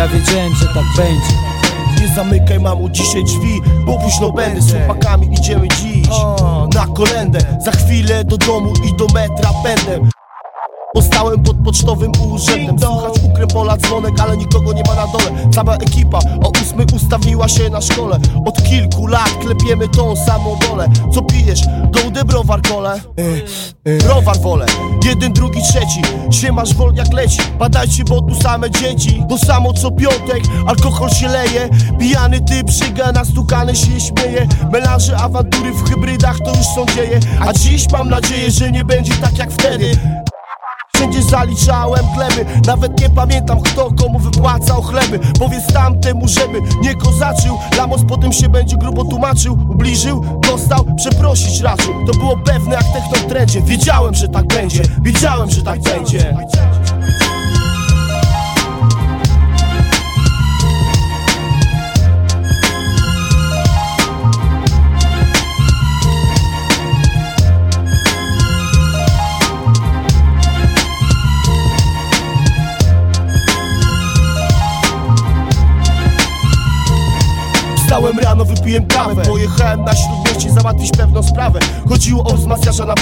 Ja 0.01 0.09
wiedziałem, 0.09 0.55
że 0.55 0.67
tak 0.67 0.85
będzie. 0.97 1.35
Nie 2.01 2.15
zamykaj 2.15 2.61
mamu 2.61 2.89
dzisiaj 2.89 3.25
drzwi, 3.25 3.61
bo 3.87 3.99
późno 3.99 4.33
będę. 4.33 4.61
Z 4.61 4.73
chłopakami 4.73 5.33
idziemy 5.33 5.69
dziś. 5.69 6.09
Na 6.75 6.87
kolendę 6.87 7.39
Za 7.65 7.71
chwilę 7.71 8.25
do 8.25 8.37
domu 8.37 8.73
i 8.85 8.97
do 8.97 9.07
metra 9.07 9.51
będę 9.65 10.11
Postałem 10.95 11.43
pod 11.43 11.57
pocztowym 11.65 12.13
urzędem. 12.33 12.79
Słuchać 12.79 13.15
ukrępola 13.25 13.77
dzwonek, 13.77 14.21
ale 14.21 14.37
nikogo 14.37 14.73
nie 14.73 14.83
ma 14.83 14.95
na 14.95 15.07
dole. 15.07 15.51
Cała 15.55 15.77
ekipa 15.77 16.19
o 16.19 16.51
ósmej 16.63 16.87
ustawiła 16.97 17.49
się 17.49 17.71
na 17.71 17.81
szkole. 17.81 18.19
Od 18.47 18.63
kilku 18.63 19.07
lat 19.07 19.31
klepiemy 19.41 19.89
tą 19.89 20.17
samą 20.17 20.57
wolę. 20.69 20.89
Co 21.15 21.23
pijesz? 21.23 21.61
Gołdę 21.91 22.25
browar 22.25 22.63
kole? 22.63 23.01
Browar 24.05 24.39
wolę. 24.39 24.67
Jeden, 25.05 25.33
drugi, 25.33 25.61
trzeci. 25.63 26.03
Siemasz 26.31 26.75
wol 26.75 26.95
jak 26.95 27.13
leci. 27.13 27.39
Badajcie, 27.59 28.05
bo 28.05 28.23
tu 28.23 28.35
same 28.35 28.71
dzieci. 28.71 29.23
To 29.29 29.39
samo 29.39 29.73
co 29.73 29.91
piątek. 29.91 30.43
Alkohol 30.67 31.11
się 31.11 31.29
leje. 31.29 31.69
Pijany 31.99 32.41
typ 32.41 32.71
żyga 32.71 33.13
Nastukany 33.13 33.77
się 33.77 34.01
śmieje. 34.01 34.49
Melanże, 34.73 35.17
awantury 35.17 35.73
w 35.73 35.89
hybrydach 35.89 36.39
To 36.39 36.51
już 36.51 36.67
są 36.67 36.87
dzieje. 36.87 37.21
A 37.49 37.53
dziś 37.53 37.91
mam 37.93 38.11
nadzieję, 38.11 38.51
że 38.51 38.71
nie 38.71 38.85
będzie 38.85 39.13
tak 39.13 39.39
jak 39.39 39.53
wtedy 39.53 39.99
Wszędzie 41.01 41.23
zaliczałem 41.23 42.05
gleby 42.15 42.45
Nawet 42.67 43.01
nie 43.01 43.11
pamiętam 43.11 43.61
kto 43.61 43.91
komu 43.91 44.19
wypłacał 44.19 44.83
chleby. 44.83 45.19
Powiedz 45.39 45.67
tamtemu, 45.67 46.29
żeby 46.29 46.61
nie 46.83 46.95
kozaczył. 46.95 47.59
Lamos 47.77 48.01
potem 48.09 48.33
się 48.33 48.49
będzie 48.49 48.77
grubo 48.77 49.05
tłumaczył. 49.05 49.53
Ubliżył, 49.53 50.41
dostał, 50.41 50.85
przeprosić 50.97 51.61
raczył 51.61 51.95
To 52.07 52.19
było 52.19 52.37
pewne 52.37 52.75
jak 52.75 52.85
techno 52.85 53.29
trendzie 53.29 53.63
Wiedziałem, 53.63 54.15
że 54.15 54.29
tak 54.29 54.47
będzie, 54.47 54.83
wiedziałem, 55.03 55.51
że 55.51 55.63
tak 55.63 55.81
będzie 55.81 56.37
Wstałem 77.91 78.19
rano, 78.19 78.45
wypiłem 78.45 78.87
kawę. 78.87 79.23
Pojechałem 79.23 79.85
na 79.85 79.93
śródmieście 80.41 80.63
załatwić 80.63 80.91
pewną 80.91 81.23
sprawę. 81.23 81.61
Chodziło 81.89 82.25
o 82.25 82.35
wzmacniacza 82.35 82.95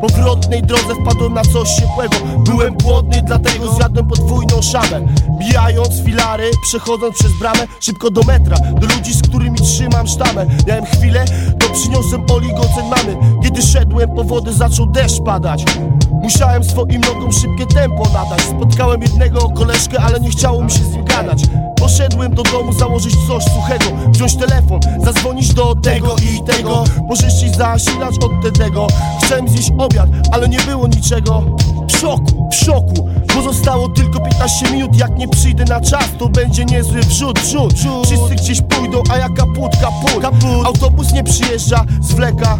Po 0.00 0.06
wrotnej 0.06 0.62
drodze 0.62 0.94
wpadłem 1.02 1.34
na 1.34 1.42
coś 1.42 1.68
ciepłego. 1.68 2.16
Byłem 2.38 2.74
głodny, 2.74 3.22
dlatego 3.22 3.74
zjadłem 3.74 4.06
podwójną 4.06 4.62
szamę 4.62 5.06
Mijając 5.38 6.02
filary, 6.04 6.50
przechodząc 6.62 7.14
przez 7.14 7.32
bramę 7.40 7.66
Szybko 7.80 8.10
do 8.10 8.22
metra, 8.22 8.56
do 8.80 8.86
ludzi, 8.86 9.14
z 9.14 9.22
którymi 9.22 9.58
trzymam 9.58 10.06
sztamę 10.06 10.46
Miałem 10.66 10.84
chwilę, 10.84 11.24
to 11.58 11.68
przyniosłem 11.68 12.22
oligocen 12.30 12.84
mamy. 12.90 13.16
Kiedy 13.42 13.62
szedłem 13.62 14.14
po 14.14 14.24
wodę, 14.24 14.52
zaczął 14.52 14.86
deszcz 14.86 15.20
padać. 15.20 15.64
Musiałem 16.10 16.64
swoim 16.64 17.00
nogom 17.00 17.32
szybkie 17.32 17.66
tempo 17.66 18.04
nadać. 18.04 18.40
Spotkałem 18.40 19.02
jednego 19.02 19.48
koleżkę, 19.48 20.00
ale 20.00 20.20
nie 20.20 20.30
chciało 20.30 20.64
mi 20.64 20.70
się 20.70 20.84
z 20.84 20.92
nim 20.92 21.04
gadać. 21.04 21.42
Poszedłem 21.76 22.34
do 22.34 22.42
domu 22.42 22.72
założyć 22.72 23.14
coś 23.28 23.44
suchego. 23.44 23.84
Wziąć 24.08 24.36
telefon, 24.36 24.80
zadzwonić 25.04 25.54
do 25.54 25.74
tego 25.74 26.16
i 26.16 26.44
tego 26.44 26.73
Pożyczyć 27.08 27.56
zasilacz 27.56 28.14
od 28.24 28.58
tego. 28.58 28.86
Chciałem 29.22 29.48
zjeść 29.48 29.72
obiad, 29.78 30.08
ale 30.32 30.48
nie 30.48 30.58
było 30.58 30.88
niczego. 30.88 31.42
W 31.88 31.96
szoku, 31.96 32.48
w 32.52 32.54
szoku. 32.54 33.08
Pozostało 33.34 33.88
tylko 33.88 34.20
15 34.20 34.70
minut. 34.70 34.96
Jak 34.96 35.16
nie 35.18 35.28
przyjdę 35.28 35.64
na 35.64 35.80
czas, 35.80 36.04
to 36.18 36.28
będzie 36.28 36.64
niezły 36.64 37.00
wrzut, 37.00 37.38
wrzut 37.40 37.74
Wszyscy 38.06 38.34
gdzieś 38.34 38.60
pójdą, 38.60 39.02
a 39.10 39.16
ja 39.16 39.28
kaput, 39.28 39.76
kaput, 39.76 40.22
kaput. 40.22 40.66
Autobus 40.66 41.12
nie 41.12 41.24
przyjeżdża, 41.24 41.84
zwleka 42.00 42.58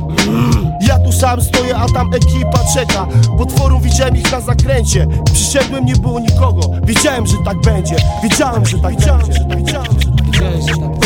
Ja 0.81 0.99
tu 0.99 1.13
sam 1.13 1.43
stoję, 1.43 1.77
a 1.77 1.87
tam 1.87 2.15
ekipa 2.15 2.59
czeka. 2.75 3.07
Potworu 3.39 3.81
widziałem 3.81 4.17
ich 4.17 4.33
na 4.33 4.41
zakręcie. 4.41 5.07
Przyszedłem, 5.33 5.85
nie 5.85 5.97
było 5.97 6.21
nikogo. 6.21 6.61
Wiedziałem, 6.85 7.27
że 7.27 7.37
tak 7.45 7.61
będzie. 7.61 7.97
Wiedziałem, 8.23 8.67
że 8.67 8.79
tak 8.79 8.97
będzie. 8.97 9.19
Wiedziałem, 9.57 10.03
że 10.03 10.09
tak 10.09 10.41
będzie 10.41 11.04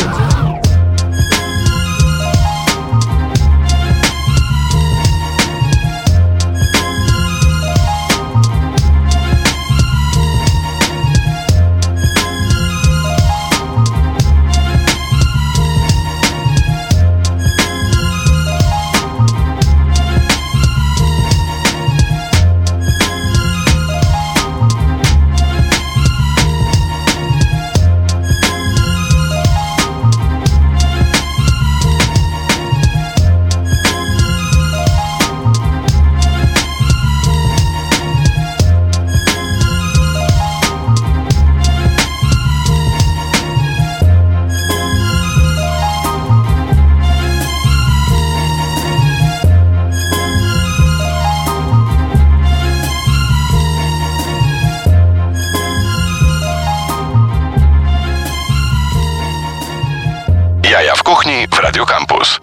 Radio 61.79 61.99
Campus. 61.99 62.41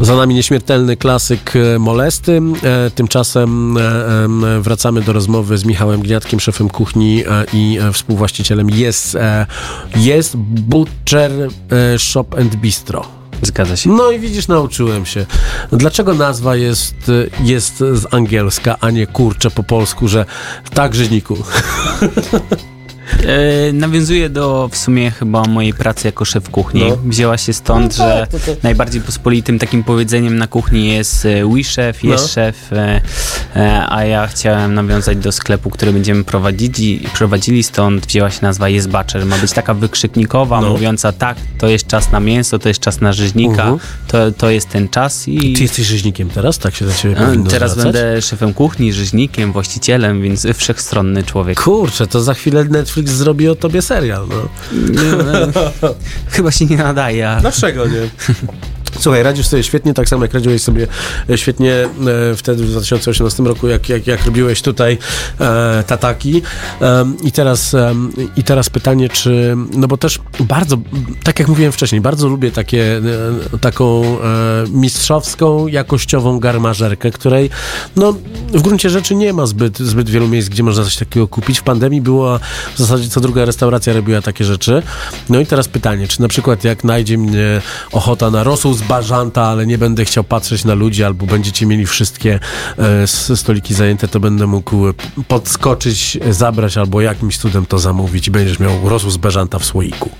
Za 0.00 0.16
nami 0.16 0.34
nieśmiertelny 0.34 0.96
klasyk 0.96 1.52
e, 1.56 1.78
Molesty. 1.78 2.40
E, 2.62 2.90
Tymczasem 2.90 3.78
e, 3.78 4.60
wracamy 4.60 5.02
do 5.02 5.12
rozmowy 5.12 5.58
z 5.58 5.64
Michałem 5.64 6.00
Gniatkiem, 6.00 6.40
szefem 6.40 6.68
kuchni 6.68 7.24
i 7.52 7.78
współwłaścicielem 7.92 8.70
jest, 8.70 9.18
jest 9.96 10.36
Butcher 10.36 11.32
Shop 11.98 12.26
and 12.38 12.56
Bistro. 12.56 13.06
Zgadza 13.42 13.76
się. 13.76 13.90
No 13.90 14.10
i 14.10 14.18
widzisz, 14.18 14.48
nauczyłem 14.48 15.06
się. 15.06 15.26
Dlaczego 15.72 16.14
nazwa 16.14 16.56
jest, 16.56 16.94
jest 17.40 17.78
z 17.78 18.14
angielska, 18.14 18.76
a 18.80 18.90
nie 18.90 19.06
kurczę 19.06 19.50
po 19.50 19.62
polsku, 19.62 20.08
że 20.08 20.24
tak, 20.74 20.94
Żyźniku. 20.94 21.36
E, 23.68 23.72
nawiązuje 23.72 24.28
do 24.30 24.68
w 24.72 24.76
sumie 24.76 25.10
chyba 25.10 25.42
mojej 25.42 25.74
pracy 25.74 26.08
jako 26.08 26.24
szef 26.24 26.50
kuchni. 26.50 26.84
No. 26.88 26.96
Wzięła 27.04 27.38
się 27.38 27.52
stąd, 27.52 27.98
No 27.98 28.04
tak, 28.04 28.18
że 28.18 28.26
to- 28.26 28.46
to- 28.46 28.56
najbardziej 28.62 29.00
pospolitym 29.00 29.58
takim 29.58 29.84
powiedzeniem 29.84 30.36
na 30.38 30.46
kuchni 30.46 30.88
jest 30.92 31.24
e, 31.26 31.46
we 31.46 31.62
chef, 31.62 32.04
jest 32.04 32.24
No. 32.24 32.28
szef, 32.28 32.72
e, 32.72 33.00
e, 33.56 33.86
a 33.88 34.04
ja 34.04 34.26
chciałem 34.26 34.74
nawiązać 34.74 35.18
do 35.18 35.32
sklepu, 35.32 35.70
który 35.70 35.92
będziemy 35.92 36.24
prowadzili, 36.24 37.00
prowadzili 37.14 37.62
stąd 37.62 38.06
wzięła 38.06 38.30
się 38.30 38.38
nazwa 38.42 38.68
jest 38.68 38.88
butcher. 38.88 39.26
Ma 39.26 39.38
być 39.38 39.52
taka 39.52 39.74
wykrzyknikowa, 39.74 40.60
No. 40.60 40.68
mówiąca 40.70 41.12
tak, 41.12 41.36
to 41.58 41.68
jest 41.68 41.86
czas 41.86 42.12
na 42.12 42.20
mięso, 42.20 42.58
to 42.58 42.68
jest 42.68 42.80
czas 42.80 43.00
na 43.00 43.12
rzeźnika, 43.12 43.62
Mhm. 43.62 43.78
to, 44.08 44.32
to 44.32 44.50
jest 44.50 44.68
ten 44.68 44.88
czas 44.88 45.28
i... 45.28 45.52
Ty 45.52 45.62
jesteś 45.62 45.86
rzeźnikiem 45.86 46.30
teraz? 46.30 46.58
Tak 46.58 46.74
się 46.74 46.84
do 46.84 46.94
ciebie 46.94 47.16
powinno 47.16 47.50
Teraz 47.50 47.70
zwracać? 47.72 47.92
będę 47.92 48.22
szefem 48.22 48.54
kuchni, 48.54 48.92
rzeźnikiem, 48.92 49.52
właścicielem, 49.52 50.22
więc 50.22 50.46
wszechstronny 50.54 51.22
człowiek. 51.24 51.60
Kurczę, 51.62 52.06
to 52.06 52.20
za 52.20 52.34
chwilę 52.34 52.64
Netflix 52.64 52.95
zrobi 53.04 53.48
o 53.48 53.54
tobie 53.54 53.82
serial, 53.82 54.26
no. 54.28 54.48
Chyba 56.30 56.50
się 56.50 56.66
nie 56.66 56.76
nadaje. 56.76 57.30
a- 57.30 57.40
Dlaczego 57.40 57.86
nie? 57.86 58.08
Słuchaj, 59.00 59.22
radzisz 59.22 59.46
sobie 59.46 59.62
świetnie, 59.62 59.94
tak 59.94 60.08
samo 60.08 60.24
jak 60.24 60.34
radziłeś 60.34 60.62
sobie 60.62 60.86
e, 61.30 61.38
świetnie 61.38 61.72
e, 61.72 61.88
wtedy 62.36 62.64
w 62.64 62.70
2018 62.70 63.42
roku, 63.42 63.68
jak, 63.68 63.88
jak, 63.88 64.06
jak 64.06 64.24
robiłeś 64.26 64.62
tutaj 64.62 64.98
e, 65.40 65.84
tataki. 65.86 66.42
Em, 66.80 67.16
I 67.22 67.32
teraz, 67.32 67.74
em, 67.74 68.12
I 68.36 68.44
teraz 68.44 68.70
pytanie, 68.70 69.08
czy, 69.08 69.56
no 69.72 69.88
bo 69.88 69.96
też 69.96 70.18
bardzo, 70.40 70.76
tak 71.24 71.38
jak 71.38 71.48
mówiłem 71.48 71.72
wcześniej, 71.72 72.00
bardzo 72.00 72.28
lubię 72.28 72.50
takie, 72.50 73.00
e, 73.54 73.58
taką 73.58 74.02
e, 74.02 74.16
mistrzowską, 74.70 75.66
jakościową 75.66 76.38
garmażerkę, 76.38 77.10
której 77.10 77.50
no, 77.96 78.14
w 78.52 78.62
gruncie 78.62 78.90
rzeczy 78.90 79.14
nie 79.14 79.32
ma 79.32 79.46
zbyt, 79.46 79.78
zbyt 79.78 80.10
wielu 80.10 80.28
miejsc, 80.28 80.48
gdzie 80.48 80.62
można 80.62 80.84
coś 80.84 80.96
takiego 80.96 81.28
kupić. 81.28 81.58
W 81.58 81.62
pandemii 81.62 82.00
była 82.00 82.38
w 82.74 82.78
zasadzie 82.78 83.08
co 83.08 83.20
druga 83.20 83.44
restauracja 83.44 83.92
robiła 83.92 84.22
takie 84.22 84.44
rzeczy. 84.44 84.82
No 85.28 85.40
i 85.40 85.46
teraz 85.46 85.68
pytanie, 85.68 86.08
czy 86.08 86.20
na 86.20 86.28
przykład 86.28 86.64
jak 86.64 86.84
najdzie 86.84 87.18
mnie 87.18 87.60
ochota 87.92 88.30
na 88.30 88.44
rosół 88.44 88.74
z 88.74 88.82
bażanta, 88.88 89.42
ale 89.42 89.66
nie 89.66 89.78
będę 89.78 90.04
chciał 90.04 90.24
patrzeć 90.24 90.64
na 90.64 90.74
ludzi, 90.74 91.04
albo 91.04 91.26
będziecie 91.26 91.66
mieli 91.66 91.86
wszystkie 91.86 92.40
e, 92.78 93.06
stoliki 93.36 93.74
zajęte, 93.74 94.08
to 94.08 94.20
będę 94.20 94.46
mógł 94.46 94.88
e, 94.88 94.92
podskoczyć, 95.28 96.18
e, 96.24 96.32
zabrać, 96.32 96.76
albo 96.76 97.00
jakimś 97.00 97.38
cudem 97.38 97.66
to 97.66 97.78
zamówić 97.78 98.28
i 98.28 98.30
będziesz 98.30 98.58
miał 98.58 98.88
rosół 98.88 99.10
z 99.10 99.16
bażanta 99.16 99.58
w 99.58 99.64
słoiku. 99.64 100.10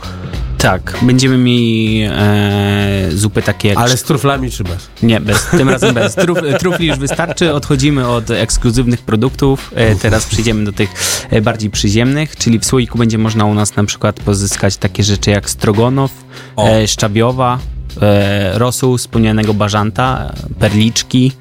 Tak, 0.58 0.98
będziemy 1.02 1.38
mieli 1.38 2.02
e, 2.10 3.08
zupy 3.12 3.42
takie 3.42 3.68
jak... 3.68 3.78
Ale 3.78 3.96
z 3.96 4.02
truflami 4.02 4.50
czy 4.50 4.64
bez? 4.64 4.88
Nie, 5.02 5.20
bez, 5.20 5.46
tym 5.46 5.68
razem 5.68 5.94
bez. 5.94 6.14
Truf, 6.24 6.38
trufli 6.58 6.86
już 6.86 6.98
wystarczy, 6.98 7.54
odchodzimy 7.54 8.08
od 8.08 8.30
ekskluzywnych 8.30 9.02
produktów, 9.02 9.70
e, 9.74 9.96
teraz 9.96 10.26
przejdziemy 10.26 10.64
do 10.64 10.72
tych 10.72 10.90
e, 11.30 11.40
bardziej 11.40 11.70
przyziemnych, 11.70 12.36
czyli 12.36 12.58
w 12.58 12.64
słoiku 12.64 12.98
będzie 12.98 13.18
można 13.18 13.44
u 13.44 13.54
nas 13.54 13.76
na 13.76 13.84
przykład 13.84 14.20
pozyskać 14.20 14.76
takie 14.76 15.02
rzeczy 15.02 15.30
jak 15.30 15.50
strogonow, 15.50 16.10
e, 16.58 16.88
szczabiowa, 16.88 17.58
e, 18.02 18.58
rosół 18.58 18.98
z 18.98 19.08
płonianego 19.08 19.54
bażanta, 19.54 20.32
perliczki, 20.58 21.32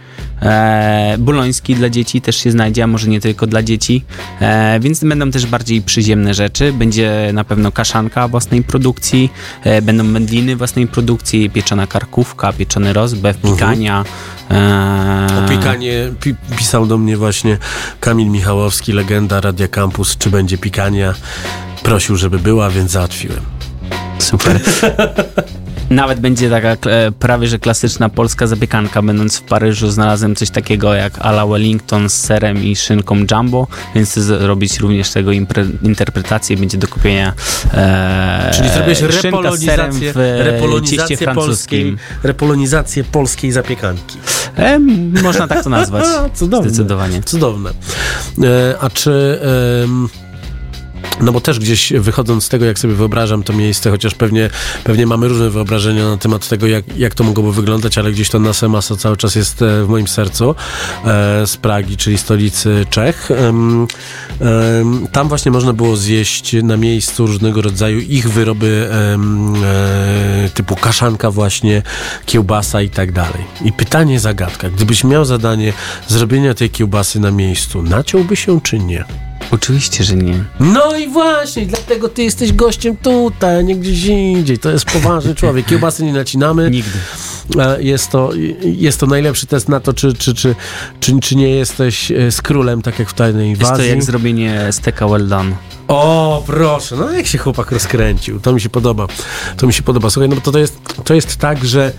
e, 0.42 1.16
buloński 1.20 1.76
dla 1.76 1.90
dzieci 1.90 2.22
też 2.22 2.36
się 2.38 2.52
znajdzie, 2.52 2.84
a 2.84 2.88
może 2.88 3.08
nie 3.08 3.22
tylko 3.22 3.48
dla 3.48 3.64
dzieci, 3.64 4.04
e, 4.42 4.80
więc 4.80 5.04
będą 5.04 5.32
też 5.32 5.46
bardziej 5.46 5.82
przyziemne 5.82 6.34
rzeczy. 6.34 6.74
Będzie 6.74 7.30
na 7.34 7.44
pewno 7.44 7.72
kaszanka 7.72 8.28
własnej 8.28 8.64
produkcji, 8.64 9.32
e, 9.64 9.82
będą 9.82 10.04
mędliny 10.04 10.56
własnej 10.56 10.88
produkcji, 10.88 11.50
pieczona 11.50 11.88
karkówka, 11.88 12.54
pieczony 12.54 12.94
rozbew, 12.94 13.38
pikania. 13.38 14.06
E, 14.52 15.28
O 15.46 15.50
pikanie 15.50 16.12
pi, 16.20 16.36
pisał 16.58 16.86
do 16.88 16.98
mnie 16.98 17.18
właśnie 17.18 17.58
Kamil 18.00 18.28
Michałowski, 18.30 18.92
legenda 18.94 19.42
Radia 19.42 19.68
Campus, 19.68 20.18
czy 20.18 20.30
będzie 20.30 20.58
pikania. 20.58 21.14
Prosił, 21.84 22.16
żeby 22.16 22.40
była, 22.40 22.70
więc 22.70 22.92
załatwiłem. 22.92 23.42
Super. 24.20 24.60
Nawet 25.90 26.20
będzie 26.20 26.50
taka 26.50 26.70
e, 26.70 27.12
prawie 27.12 27.48
że 27.48 27.60
klasyczna 27.60 28.10
polska 28.10 28.48
zapiekanka. 28.48 29.02
Będąc 29.02 29.38
w 29.38 29.42
Paryżu 29.42 29.92
znalazłem 29.92 30.36
coś 30.36 30.50
takiego 30.50 30.94
jak 30.94 31.20
a 31.20 31.30
la 31.30 31.48
Wellington 31.48 32.10
z 32.10 32.14
serem 32.14 32.64
i 32.64 32.76
szynką 32.76 33.16
jumbo, 33.32 33.68
więc 33.96 34.10
chcę 34.10 34.22
zrobić 34.22 34.80
również 34.80 35.12
tego 35.12 35.32
interpretację. 35.82 36.58
Będzie 36.58 36.78
do 36.78 36.88
kupienia 36.88 37.34
e, 37.74 38.52
Czyli 38.54 38.70
zrobiłeś 38.70 39.02
repolonizację, 39.02 40.14
w 40.14 40.18
e, 40.18 40.44
repolonizację, 40.44 41.18
polskiej, 41.18 41.96
repolonizację 42.24 43.04
polskiej 43.04 43.52
zapiekanki. 43.52 44.18
E, 44.58 44.80
można 45.24 45.48
tak 45.48 45.64
to 45.64 45.70
nazwać. 45.70 46.06
Cudowne. 46.40 46.70
Zdecydowanie. 46.70 47.24
Cudowne. 47.24 47.70
E, 47.70 48.76
a 48.82 48.90
czy... 48.90 49.40
em, 49.84 50.10
No 51.22 51.32
bo 51.32 51.42
też 51.42 51.60
gdzieś 51.60 51.94
wychodząc 51.94 52.44
z 52.44 52.50
tego, 52.50 52.66
jak 52.66 52.80
sobie 52.80 52.94
wyobrażam 52.94 53.44
to 53.44 53.54
miejsce, 53.54 53.92
chociaż 53.92 54.16
pewnie, 54.16 54.50
pewnie 54.84 55.06
mamy 55.06 55.28
różne 55.28 55.50
wyobrażenia 55.50 56.10
na 56.10 56.18
temat 56.18 56.48
tego, 56.48 56.68
jak, 56.68 56.98
jak 56.98 57.16
to 57.16 57.24
mogłoby 57.24 57.54
wyglądać, 57.54 57.98
ale 57.98 58.12
gdzieś 58.12 58.30
to 58.30 58.40
Nasze 58.40 58.70
Maso 58.70 58.98
cały 58.98 59.18
czas 59.18 59.36
jest 59.36 59.62
e, 59.62 59.84
w 59.84 59.90
moim 59.90 60.08
sercu 60.08 60.56
e, 61.06 61.48
z 61.48 61.58
Pragi, 61.58 61.98
czyli 61.98 62.18
stolicy 62.18 62.86
Czech. 62.90 63.30
Tam 65.12 65.28
właśnie 65.28 65.52
można 65.52 65.74
było 65.74 65.96
zjeść 65.98 66.56
na 66.64 66.78
miejscu 66.78 67.28
różnego 67.28 67.62
rodzaju 67.62 68.00
ich 68.00 68.30
wyroby 68.30 68.90
e, 68.92 70.50
typu 70.50 70.76
kaszanka 70.76 71.32
właśnie, 71.32 71.82
kiełbasa 72.26 72.82
i 72.82 72.90
tak 72.90 73.12
dalej. 73.12 73.44
I 73.66 73.74
pytanie, 73.74 74.20
zagadka. 74.20 74.70
Gdybyś 74.70 75.04
miał 75.04 75.26
zadanie 75.26 75.74
zrobienia 76.08 76.54
tej 76.54 76.70
kiełbasy 76.70 77.20
na 77.20 77.32
miejscu, 77.32 77.84
naciąłby 77.84 78.36
się 78.36 78.62
czy 78.62 78.80
nie? 78.80 79.06
Oczywiście, 79.52 80.04
że 80.04 80.16
nie. 80.16 80.44
No 80.60 80.96
i 80.98 81.08
właśnie, 81.08 81.66
dlatego 81.66 82.10
ty 82.10 82.24
jesteś 82.24 82.54
gościem 82.54 82.98
tutaj, 82.98 83.58
a 83.58 83.62
nie 83.62 83.76
gdzieś 83.76 84.06
indziej. 84.06 84.60
To 84.60 84.72
jest 84.72 84.86
poważny 84.86 85.36
człowiek. 85.36 85.66
Kiełbasy 85.66 86.04
nie 86.04 86.14
nacinamy. 86.14 86.72
Nigdy. 86.72 86.90
E, 87.60 87.84
Jest 87.84 88.10
to, 88.12 88.30
jest 88.62 89.00
to 89.00 89.06
najlepszy 89.08 89.48
test 89.48 89.70
na 89.70 89.80
to, 89.80 89.94
czy, 89.94 90.14
czy, 90.14 90.34
czy, 90.34 90.56
czy, 91.00 91.20
czy 91.20 91.36
nie 91.36 91.50
jesteś 91.50 92.12
e, 92.12 92.32
z 92.32 92.42
królem, 92.42 92.82
tak 92.82 93.00
jak 93.00 93.10
w 93.10 93.14
tajnej 93.14 93.50
Jest 93.50 93.62
to 93.62 93.68
inwazji. 93.68 93.90
jak 93.90 94.04
zrobienie 94.04 94.68
steka 94.72 95.08
well 95.08 95.28
done. 95.28 95.52
O, 95.88 96.44
proszę, 96.48 96.96
no 96.96 97.12
jak 97.12 97.28
się 97.28 97.38
chłopak 97.38 97.72
rozkręcił. 97.72 98.40
To 98.40 98.54
mi 98.54 98.62
się 98.62 98.70
podoba. 98.70 99.08
To 99.58 99.68
mi 99.68 99.74
się 99.74 99.84
podoba. 99.84 100.10
Słuchaj, 100.10 100.30
no 100.30 100.36
bo 100.36 100.42
to, 100.42 100.52
to, 100.52 100.60
jest, 100.60 100.78
to 101.04 101.14
jest 101.14 101.36
tak, 101.38 101.66
że 101.66 101.92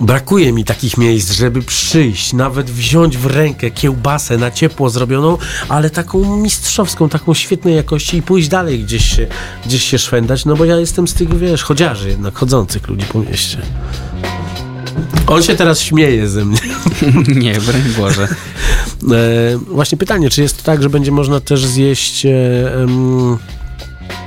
brakuje 0.00 0.52
mi 0.52 0.64
takich 0.64 0.98
miejsc, 0.98 1.32
żeby 1.32 1.62
przyjść, 1.62 2.32
nawet 2.32 2.70
wziąć 2.70 3.18
w 3.18 3.26
rękę 3.26 3.70
kiełbasę 3.70 4.38
na 4.38 4.50
ciepło 4.50 4.90
zrobioną, 4.90 5.38
ale 5.68 5.90
taką 5.90 6.36
mistrzowską, 6.36 7.08
taką 7.08 7.34
świetnej 7.34 7.76
jakości 7.76 8.16
i 8.16 8.22
pójść 8.22 8.48
dalej 8.48 8.84
gdzieś 8.84 9.16
się, 9.16 9.26
gdzieś 9.66 9.84
się 9.84 9.98
szwendać, 9.98 10.44
no 10.44 10.56
bo 10.56 10.64
ja 10.64 10.76
jestem 10.76 11.08
z 11.08 11.14
tych, 11.14 11.38
wiesz, 11.38 11.62
chodziarzy 11.62 12.08
jednak, 12.08 12.34
chodzących 12.34 12.88
ludzi 12.88 13.06
po 13.12 13.18
mieście. 13.18 13.58
On 15.26 15.42
się 15.42 15.56
teraz 15.56 15.80
śmieje 15.80 16.28
ze 16.28 16.44
mnie. 16.44 16.58
nie, 17.42 17.52
broń 17.52 17.82
Boże. 17.98 18.28
E, 19.12 19.58
właśnie 19.58 19.98
pytanie, 19.98 20.30
czy 20.30 20.42
jest 20.42 20.56
to 20.56 20.62
tak, 20.62 20.82
że 20.82 20.90
będzie 20.90 21.12
można 21.12 21.40
też 21.40 21.66
zjeść. 21.66 22.26
E, 22.26 22.30
em, 22.74 23.38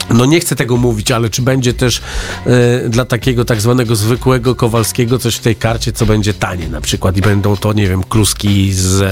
no 0.10 0.26
nie 0.26 0.40
chcę 0.40 0.56
tego 0.56 0.78
mówić, 0.78 1.12
ale 1.12 1.30
czy 1.30 1.42
będzie 1.42 1.74
też 1.74 2.02
e, 2.46 2.90
dla 2.90 3.06
takiego 3.06 3.46
tak 3.46 3.62
zwanego 3.62 3.96
zwykłego 3.96 4.56
Kowalskiego 4.56 5.20
coś 5.20 5.36
w 5.36 5.40
tej 5.40 5.56
karcie, 5.56 5.92
co 5.92 6.06
będzie 6.06 6.34
tanie 6.34 6.70
na 6.70 6.82
przykład 6.82 7.18
i 7.18 7.22
będą 7.22 7.58
to, 7.58 7.74
nie 7.74 7.88
wiem, 7.88 8.04
kluski 8.04 8.74
z, 8.74 9.04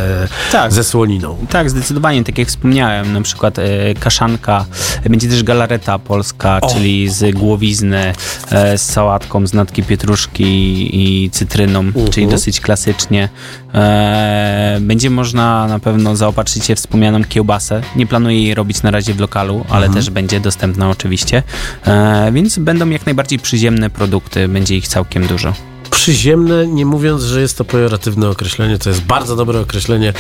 Tak. 0.52 0.74
ze 0.74 0.84
słoniną. 0.84 1.38
Tak, 1.50 1.70
zdecydowanie, 1.70 2.24
tak 2.24 2.38
jak 2.38 2.48
wspomniałem, 2.48 3.14
na 3.14 3.22
przykład 3.22 3.60
e, 3.60 3.94
kaszanka, 4.00 4.66
będzie 5.10 5.30
też 5.30 5.44
galareta 5.44 6.00
polska, 6.00 6.60
czyli 6.74 7.10
z 7.10 7.36
głowizny, 7.36 8.14
e, 8.52 8.78
z 8.78 8.82
sałatką, 8.82 9.48
z 9.48 9.54
natki 9.54 9.84
pietruszki 9.84 10.90
i 10.94 11.30
cytryną, 11.30 11.84
czyli 12.12 12.28
dosyć 12.28 12.62
klasycznie. 12.62 13.30
E, 13.74 14.78
będzie 14.82 15.10
można 15.10 15.68
na 15.68 15.80
pewno 15.80 16.16
zaopatrzyć 16.16 16.66
się 16.66 16.76
w 16.76 16.80
wspomnianą 16.84 17.24
kiełbasę. 17.24 17.82
Nie 17.96 18.08
planuję 18.08 18.44
jej 18.44 18.56
robić 18.56 18.84
na 18.84 18.92
razie 18.92 19.14
w 19.14 19.20
lokalu, 19.20 19.66
ale 19.70 19.90
też 19.90 20.10
będzie 20.10 20.40
dostępna 20.40 20.90
oczywiście. 20.90 21.44
E, 21.86 22.32
więc 22.32 22.60
będą 22.60 22.90
jak 22.90 23.06
najbardziej 23.06 23.40
przyziemne 23.40 23.90
produkty, 23.90 24.48
będzie 24.48 24.78
ich 24.78 24.88
całkiem 24.88 25.28
dużo. 25.28 25.54
Przyziemne, 25.90 26.68
nie 26.68 26.86
mówiąc, 26.86 27.24
że 27.24 27.42
jest 27.42 27.58
to 27.58 27.66
pejoratywne 27.66 28.30
określenie, 28.30 28.78
to 28.78 28.90
jest 28.90 29.02
bardzo 29.02 29.36
dobre 29.36 29.60
określenie. 29.60 30.14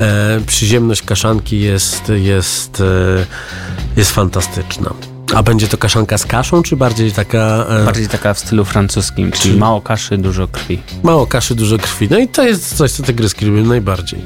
E, 0.00 0.40
przyziemność 0.46 1.02
kaszanki 1.02 1.60
jest, 1.60 2.08
jest, 2.08 2.80
e, 2.80 3.26
jest 3.96 4.12
fantastyczna. 4.12 5.13
A 5.34 5.42
będzie 5.42 5.68
to 5.68 5.78
kaszanka 5.78 6.18
z 6.18 6.26
kaszą, 6.26 6.62
czy 6.62 6.76
bardziej 6.76 7.12
taka... 7.12 7.66
E, 7.68 7.84
Bardziej 7.84 8.08
taka 8.08 8.34
w 8.34 8.38
stylu 8.38 8.64
francuskim, 8.64 9.32
czyli 9.32 9.56
mało 9.58 9.80
kaszy, 9.80 10.18
dużo 10.18 10.48
krwi. 10.48 10.82
Mało 11.02 11.26
kaszy, 11.26 11.54
dużo 11.54 11.78
krwi. 11.78 12.08
No 12.10 12.18
i 12.18 12.28
to 12.28 12.42
jest 12.42 12.76
coś, 12.76 12.92
co 12.92 13.02
te 13.02 13.14
gryski 13.14 13.46
lubią 13.46 13.64
najbardziej. 13.64 14.22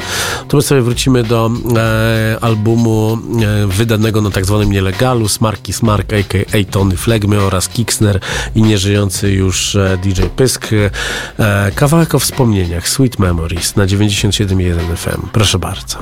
To 0.48 0.56
my 0.56 0.62
sobie 0.62 0.82
wrócimy 0.82 1.22
do 1.24 1.50
e, 1.76 2.38
albumu 2.40 3.18
e, 3.42 3.66
wydanego 3.66 4.20
na 4.22 4.30
tak 4.30 4.46
zwanym 4.46 4.72
nielegalu 4.72 5.28
Smarki 5.28 5.72
Smark, 5.72 6.12
a.k.a. 6.12 6.72
Tony 6.72 6.96
Flegmy 6.96 7.40
oraz 7.40 7.68
Kiksner 7.68 8.20
i 8.54 8.62
nieżyjący 8.62 9.30
już 9.30 9.76
e, 9.76 9.98
DJ 10.02 10.22
Pysk. 10.36 10.68
E, 11.38 11.70
kawałek 11.74 12.14
o 12.14 12.18
wspomnieniach, 12.18 12.88
Sweet 12.88 13.18
Memories 13.18 13.76
na 13.76 13.86
97.1 13.86 14.96
FM. 14.96 15.26
Proszę 15.32 15.58
bardzo. 15.58 15.98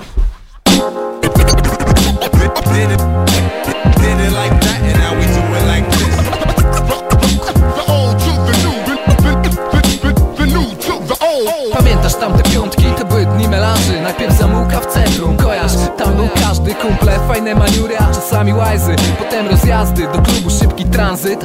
Najpierw 14.07 14.39
zamułka 14.39 14.81
w 14.81 14.87
centrum, 14.87 15.37
kojarz? 15.37 15.73
Tam 15.99 16.15
był 16.17 16.29
każdy 16.45 16.75
kumple, 16.75 17.13
fajne 17.29 17.55
maniury, 17.55 17.99
a 17.99 18.07
czasami 18.07 18.55
łajzy. 18.55 18.97
Potem 19.19 19.49
rozjazdy, 19.49 20.03
do 20.03 20.23
klubu 20.23 20.51
szybki 20.51 20.85
tranzyt. 20.85 21.45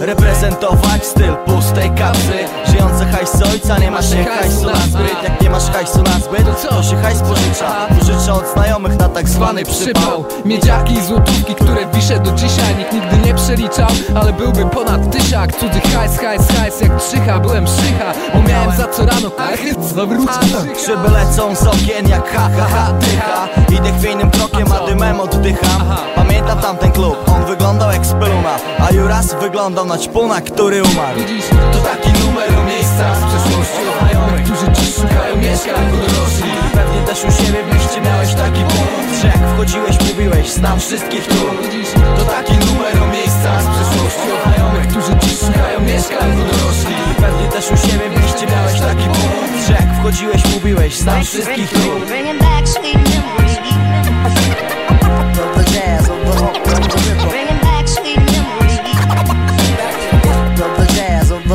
Reprezentować 0.00 1.06
styl 1.06 1.36
pustej 1.46 1.90
kapsy. 1.90 2.38
Żyjące 2.70 3.06
hajs 3.06 3.42
ojca, 3.52 3.78
nie 3.78 3.90
masz 3.90 4.10
się 4.10 4.24
hajsu. 4.24 4.66
Na 4.66 4.76
zbyt 4.76 5.39
nie 5.50 5.56
masz 5.56 5.70
hajsu 5.70 6.02
na 6.02 6.10
zbyt, 6.10 6.68
to 6.68 6.82
się 6.82 6.96
hajs 6.96 7.20
pożycza? 7.20 7.86
Pożycza 7.98 8.32
od 8.34 8.52
znajomych 8.52 8.98
na 8.98 9.08
tak 9.08 9.28
zwany 9.28 9.64
przypał. 9.64 10.24
Miedziaki 10.44 10.94
i 10.94 11.02
złotówki, 11.02 11.54
które 11.54 11.86
wiszę 11.94 12.20
do 12.20 12.32
dzisiaj 12.32 12.76
Nikt 12.76 12.92
nigdy 12.92 13.16
nie 13.26 13.34
przeliczał, 13.34 13.88
ale 14.20 14.32
byłby 14.32 14.66
ponad 14.66 15.10
tysiak 15.10 15.56
Cudzy 15.56 15.80
hajs, 15.80 16.18
hajs, 16.18 16.42
hajs, 16.58 16.80
jak 16.80 17.02
trzycha 17.02 17.38
Byłem 17.38 17.66
szycha, 17.66 18.12
bo 18.34 18.42
miałem 18.42 18.76
za 18.76 18.88
co 18.88 19.06
rano 19.06 19.30
kachy 19.30 19.74
Szyby 20.86 21.10
lecą 21.10 21.56
z 21.56 21.66
okien 21.66 22.08
jak 22.08 22.32
ha 22.32 22.50
ha 22.56 22.66
ha 22.74 22.92
dycha 22.92 23.48
Idę 23.76 23.92
chwiejnym 23.98 24.30
krokiem, 24.30 24.72
a 24.72 24.86
dymem 24.86 25.20
oddycham. 25.20 25.82
Pamiętam 26.16 26.58
tamten 26.58 26.92
klub, 26.92 27.16
on 27.36 27.44
wyglądał 27.44 27.92
jak 27.92 28.06
speluna 28.06 28.56
A 28.78 28.92
Juras 28.94 29.34
wyglądał 29.40 29.84
na 29.84 29.98
ćpuna, 29.98 30.40
który 30.40 30.82
umarł. 30.82 31.20
To 31.72 31.78
taki 31.78 32.24
numer 32.24 32.58
o 32.58 32.64
miejscach 32.64 33.16
z 33.16 33.24
przeszłości 33.24 33.80
O 33.88 33.99
znajomych, 34.20 34.44
którzy 34.44 34.72
dziś 34.72 34.94
szukają 34.94 35.36
mieszkań 35.36 35.90
podrośli 35.90 36.52
Pewnie 36.72 37.00
też 37.06 37.24
u 37.24 37.32
siebie 37.32 37.62
w 37.64 37.74
mieście 37.74 38.00
miałeś 38.00 38.34
taki 38.34 38.60
punkt 38.60 39.20
Że 39.22 39.26
jak 39.26 39.48
wchodziłeś 39.54 39.96
mówiłeś, 40.08 40.50
znam 40.50 40.80
wszystkich 40.80 41.26
tu. 41.26 41.34
To 42.16 42.24
taki 42.24 42.52
numer 42.52 43.02
o 43.02 43.06
miejscach 43.06 43.62
z 43.62 43.66
przeszłości 43.66 44.28
O 44.32 44.42
znajomych, 44.44 44.88
którzy 44.88 45.12
dziś 45.22 45.38
szukają 45.38 45.80
mieszkań 45.80 46.32
podrośli 46.36 46.94
Pewnie 47.16 47.48
też 47.48 47.70
u 47.70 47.76
siebie 47.76 48.10
w 48.10 48.22
mieście 48.22 48.46
miałeś 48.46 48.80
taki 48.80 49.04
punkt 49.04 49.66
Że 49.66 49.72
jak 49.72 49.98
wchodziłeś 49.98 50.54
mówiłeś, 50.54 50.96
znam 50.96 51.24
wszystkich 51.24 51.70
tu. 51.70 52.06
Bringing 52.06 52.40
back 52.40 52.68
sweet 52.68 52.94
memories. 52.94 53.58
The 55.56 55.64
jazz 55.72 56.10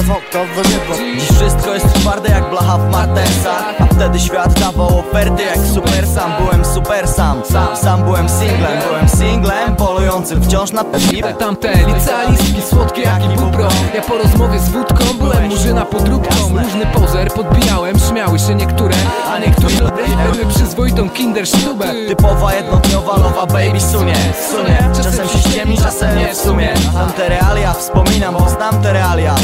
the 0.06 0.64
rhythm 0.64 1.16
Dziś 1.16 1.24
wszystko 1.24 1.74
jest 1.74 1.93
twarde 1.93 2.30
jak 2.30 2.49
blacha 2.49 2.78
w 2.78 2.91
Martensa. 2.91 3.51
A 3.80 3.86
wtedy 3.86 4.20
świat 4.20 4.60
dawał 4.60 4.99
oferty 4.99 5.43
jak 5.43 5.58
super 5.74 6.08
sam. 6.08 6.32
Byłem 6.39 6.66
super 6.66 7.08
sam, 7.08 7.41
sam, 7.51 7.78
sam 7.78 8.03
byłem 8.03 8.30
singlem. 8.30 8.80
Byłem 8.88 9.10
singlem, 9.10 9.76
polującym 9.76 10.43
wciąż 10.43 10.72
na 10.72 10.84
piwę 10.84 11.34
Tamte 11.34 11.74
licealistki 11.74 12.62
słodkie 12.62 13.01
jak 13.01 13.26
i 13.26 13.28
bupro 13.28 13.68
Ja 13.95 14.01
po 14.01 14.18
rozmowie 14.18 14.60
z 14.60 14.70
wódką 14.70 15.06
byłem 15.20 15.47
murzyna 15.47 15.86
podróbką. 15.86 16.36
Różny 16.49 16.86
pozer 16.86 17.32
podbijałem, 17.32 17.99
śmiały 17.99 18.39
się 18.39 18.56
niektóre. 18.56 18.95
A 19.34 19.39
niektórzy 19.39 19.84
były 20.32 20.45
przyzwoitą 20.45 21.10
kindersztubę. 21.10 21.86
Typowa 22.08 22.53
jednodniowa 22.53 23.18
lowa 23.18 23.45
baby 23.45 23.82
sunie 23.82 24.16
Sunie, 24.51 24.89
czasem 24.95 25.28
się 25.28 25.49
ściemni, 25.49 25.78
czasem 25.78 26.18
nie 26.18 26.28
w 26.34 26.38
sumie. 26.38 26.74
Znam 26.91 27.12
te 27.12 27.30
realia, 27.30 27.74
wspominam, 27.74 28.34
bo 28.34 28.49
znam 28.49 28.82
te 28.82 28.93
realia 28.93 29.36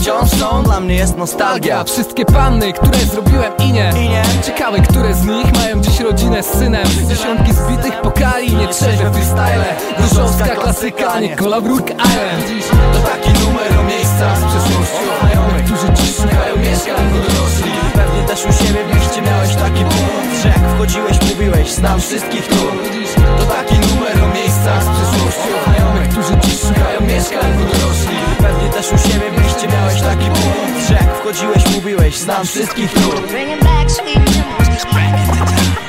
wciąż 0.00 0.30
są, 0.30 0.62
dla 0.62 0.80
mnie 0.80 0.94
jest 0.94 1.16
nostalgia. 1.16 1.84
Wszystkie 1.84 2.24
panny, 2.24 2.72
które 2.72 2.98
zrobiłem 2.98 3.52
i 3.58 3.72
nie, 3.72 3.92
I 3.96 4.08
nie. 4.08 4.22
Ciekawe, 4.46 4.80
które 4.80 5.14
z 5.14 5.24
nich 5.24 5.52
mają 5.52 5.80
dziś 5.80 6.00
rodzinę 6.00 6.42
z 6.42 6.46
synem. 6.46 6.86
Dziesiątki 7.08 7.52
zbitych 7.52 8.00
pokali, 8.00 8.56
nie 8.56 8.68
trzeźwe 8.68 9.12
freestyle. 9.12 9.64
Gorzowska 9.98 10.56
klasyka, 10.56 11.20
nie 11.20 11.36
Kolabróg 11.36 11.90
Island. 11.90 12.72
To 12.92 12.98
taki 12.98 13.30
numer 13.44 13.78
o 13.80 13.82
miejscach 13.82 14.38
z 14.38 14.44
przeszłości 14.44 15.04
znajomych, 15.20 15.64
którzy 15.64 15.92
dziś 15.92 16.16
szukają 16.16 16.56
mieszkań 16.56 17.10
podrośli 17.12 17.72
Pewnie 17.94 18.22
też 18.28 18.40
u 18.46 18.52
siebie 18.52 18.80
w 18.84 18.94
mieście 18.94 19.22
miałeś 19.22 19.54
taki 19.54 19.84
punkt 19.84 20.42
Że 20.42 20.48
jak 20.48 20.74
wchodziłeś 20.74 21.16
mówiłeś, 21.30 21.70
znam 21.72 22.00
wszystkich 22.00 22.48
tu. 22.48 22.62
To 23.38 23.44
taki 23.44 23.74
numer 23.74 24.24
o 24.24 24.34
miejscach 24.34 24.82
z 24.84 24.88
przeszłości 24.88 25.48
znajomych, 25.64 26.08
którzy 26.08 26.36
dziś 26.42 26.60
szukają 26.60 27.00
mieszkań 27.00 27.52
podrośli 27.58 28.29
Pewnie 28.60 28.74
też 28.74 28.92
u 28.92 28.98
siebie 28.98 29.30
w 29.30 29.42
mieście 29.42 29.68
miałeś 29.68 30.00
taki 30.00 30.24
punkt. 30.24 30.88
Że 30.88 30.94
jak 30.94 31.16
wchodziłeś 31.16 31.74
mówiłeś, 31.74 32.18
znam 32.18 32.46
wszystkich 32.46 32.92
tu. 32.92 33.00
Bringing 33.28 33.62
back 33.62 33.90
sweet. 33.90 34.30
Memories. 34.92 35.80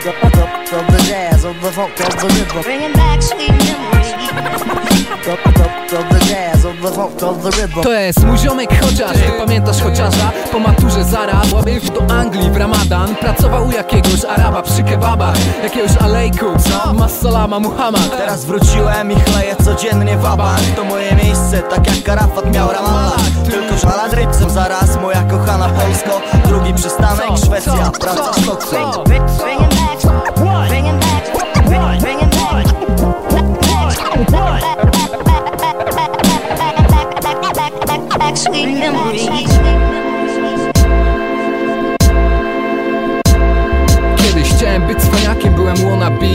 To 7.84 7.94
jest 7.94 8.24
mój 8.24 8.38
ziomek 8.38 8.70
chociaż, 8.82 9.12
ty 9.12 9.32
pamiętasz 9.40 9.82
chociaża? 9.82 10.32
Po 10.52 10.60
maturze 10.60 11.04
zaraz 11.04 11.54
łabił 11.54 11.82
do 11.82 12.14
Anglii 12.16 12.52
w 12.52 12.58
Ramadan. 12.58 13.16
Pracował 13.16 13.68
u 13.68 13.72
jakiegoś 13.72 14.26
Araba 14.26 14.62
przy 14.62 14.84
kebabach. 14.84 15.36
Jakiegoś 15.64 15.98
alejku, 15.98 16.46
Massalama 16.94 17.60
Muhammad. 17.60 18.18
Teraz 18.18 18.46
wróciłem 18.46 19.12
i 19.12 19.16
chleję 19.16 19.56
codziennie 19.56 20.18
wabank 20.18 20.62
To 20.76 20.84
moje 20.84 21.16
miejsce, 21.16 21.62
tak 21.62 21.88
jak 21.88 22.04
Karafat 22.04 22.54
miał 22.54 22.72
Ramallah. 22.72 23.22
Tylko 23.52 23.78
szala 23.78 24.10
drypsem 24.10 24.50
zaraz, 24.50 25.02
moja 25.02 25.24
kochana 25.24 25.70
Polsko. 25.70 26.22
Drugi 26.48 26.74
przystanek 26.74 27.38
Szwecja, 27.46 27.92
praca 28.00 28.34
Sztokholm 28.42 29.71
Memories. 38.68 39.50
Kiedyś 44.16 44.54
chciałem 44.54 44.88
być 44.88 44.98
cwaniakiem, 45.00 45.54
byłem 45.54 45.76
wannabe 45.78 46.26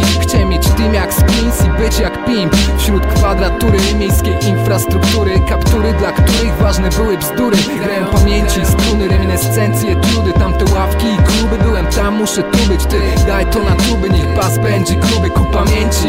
jak 0.96 1.14
Spins 1.14 1.64
i 1.64 1.82
być 1.82 1.98
jak 1.98 2.24
Pimp. 2.24 2.56
Wśród 2.78 3.06
kwadratury 3.06 3.78
miejskiej 3.98 4.48
infrastruktury 4.48 5.40
Kaptury, 5.48 5.92
dla 5.92 6.12
których 6.12 6.56
ważne 6.56 6.88
były 6.88 7.18
bzdury. 7.18 7.56
Grałem 7.82 8.06
pamięci, 8.06 8.66
struny, 8.66 9.08
reminiscencje, 9.08 9.96
trudy 9.96 10.32
Tamte 10.32 10.64
ławki 10.74 11.06
i 11.06 11.16
kluby, 11.16 11.64
byłem 11.64 11.86
tam, 11.86 12.14
muszę 12.14 12.42
tu 12.42 12.58
być 12.58 12.84
Ty, 12.84 13.00
daj 13.26 13.46
to 13.46 13.58
na 13.58 13.76
tuby, 13.76 14.10
niech 14.10 14.36
bas 14.36 14.58
będzie 14.58 14.94
gruby 14.94 15.30
ku 15.30 15.44
pamięci. 15.44 16.08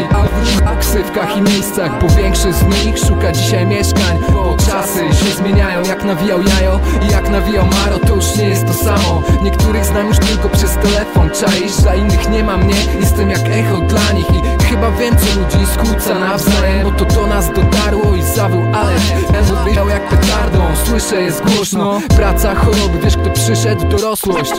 A 0.66 0.74
w 0.74 0.78
ksywkach 0.78 1.36
i 1.36 1.42
miejscach, 1.42 2.00
bo 2.00 2.08
większość 2.08 2.58
z 2.58 2.84
nich 2.84 2.98
szuka 2.98 3.32
dzisiaj 3.32 3.66
mieszkań. 3.66 4.18
Bo 4.32 4.56
czasy 4.66 4.98
się 4.98 5.36
zmieniają, 5.36 5.82
jak 5.82 6.04
nawijał 6.04 6.38
jajo 6.42 6.80
i 7.08 7.12
jak 7.12 7.30
nawijał 7.30 7.66
Maro 7.66 7.98
To 7.98 8.14
już 8.14 8.36
nie 8.36 8.48
jest 8.48 8.66
to 8.66 8.74
samo. 8.74 9.22
Niektórych 9.42 9.84
znam 9.84 10.06
już 10.06 10.18
tylko 10.18 10.48
przez 10.48 10.74
telefon, 10.74 11.30
czaisz 11.30 11.76
Dla 11.76 11.94
innych 11.94 12.30
nie 12.30 12.44
ma 12.44 12.56
mnie, 12.56 12.74
jestem 13.00 13.30
jak 13.30 13.48
echo 13.48 13.76
dla 13.76 14.12
nich 14.12 14.26
I 14.30 14.64
chyba 14.64 14.77
więcej 14.98 15.28
ludzi 15.34 15.66
skłóca 15.74 16.18
nawzajem 16.18 16.84
Bo 16.84 16.90
to 16.90 17.04
do 17.04 17.26
nas 17.26 17.52
dotarło 17.52 18.14
i 18.16 18.22
zawył 18.22 18.62
Ależ 18.74 19.02
Ten 19.32 19.56
odbijał 19.56 19.88
jak 19.88 20.08
petardą, 20.08 20.62
słyszę 20.84 21.22
jest 21.22 21.42
głośno. 21.42 22.00
Praca, 22.16 22.54
choroby, 22.54 22.98
wiesz 23.04 23.16
kto 23.16 23.30
przyszedł, 23.30 23.88
dorosłość. 23.88 24.52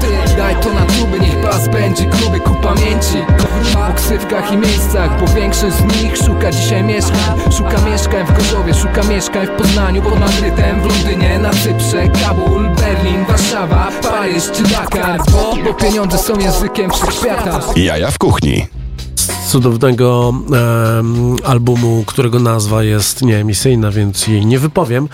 Ty, 0.00 0.36
daj 0.36 0.56
to 0.56 0.72
na 0.72 0.80
tuby, 0.80 1.20
niech 1.20 1.42
bas 1.42 1.68
będzie 1.68 2.06
gruby 2.06 2.40
ku 2.40 2.54
pamięci. 2.54 3.24
Po 3.74 3.94
ksywkach 3.94 4.52
i 4.52 4.56
miejscach, 4.56 5.20
bo 5.20 5.26
większość 5.26 5.76
z 5.76 6.02
nich 6.02 6.16
szuka 6.16 6.50
dzisiaj 6.50 6.84
mieszkań. 6.84 7.52
Szuka 7.58 7.80
mieszkań 7.90 8.26
w 8.26 8.36
Gorzowie, 8.36 8.74
szuka 8.74 9.02
mieszkań 9.02 9.46
w 9.46 9.50
Poznaniu 9.50 10.02
Pod 10.02 10.20
Madrytem, 10.20 10.80
w 10.80 10.86
Londynie, 10.86 11.38
na 11.38 11.50
Cyprze, 11.50 12.08
Kabul, 12.08 12.68
Berlin, 12.68 13.24
Warszawa, 13.24 13.88
Paryż 14.02 14.50
czy 14.50 14.62
Dakar. 14.62 15.20
Bo, 15.32 15.56
bo 15.64 15.74
pieniądze 15.74 16.18
są 16.18 16.38
językiem 16.38 16.90
wszechświata 16.90 17.60
Jaja 17.84 18.10
w 18.10 18.18
kuchni. 18.18 18.66
Cudownego 19.46 20.34
em, 20.98 21.36
albumu, 21.44 22.04
którego 22.06 22.38
nazwa 22.38 22.82
jest 22.82 23.22
nieemisyjna, 23.22 23.90
więc 23.90 24.26
jej 24.26 24.46
nie 24.46 24.58
wypowiem. 24.58 25.08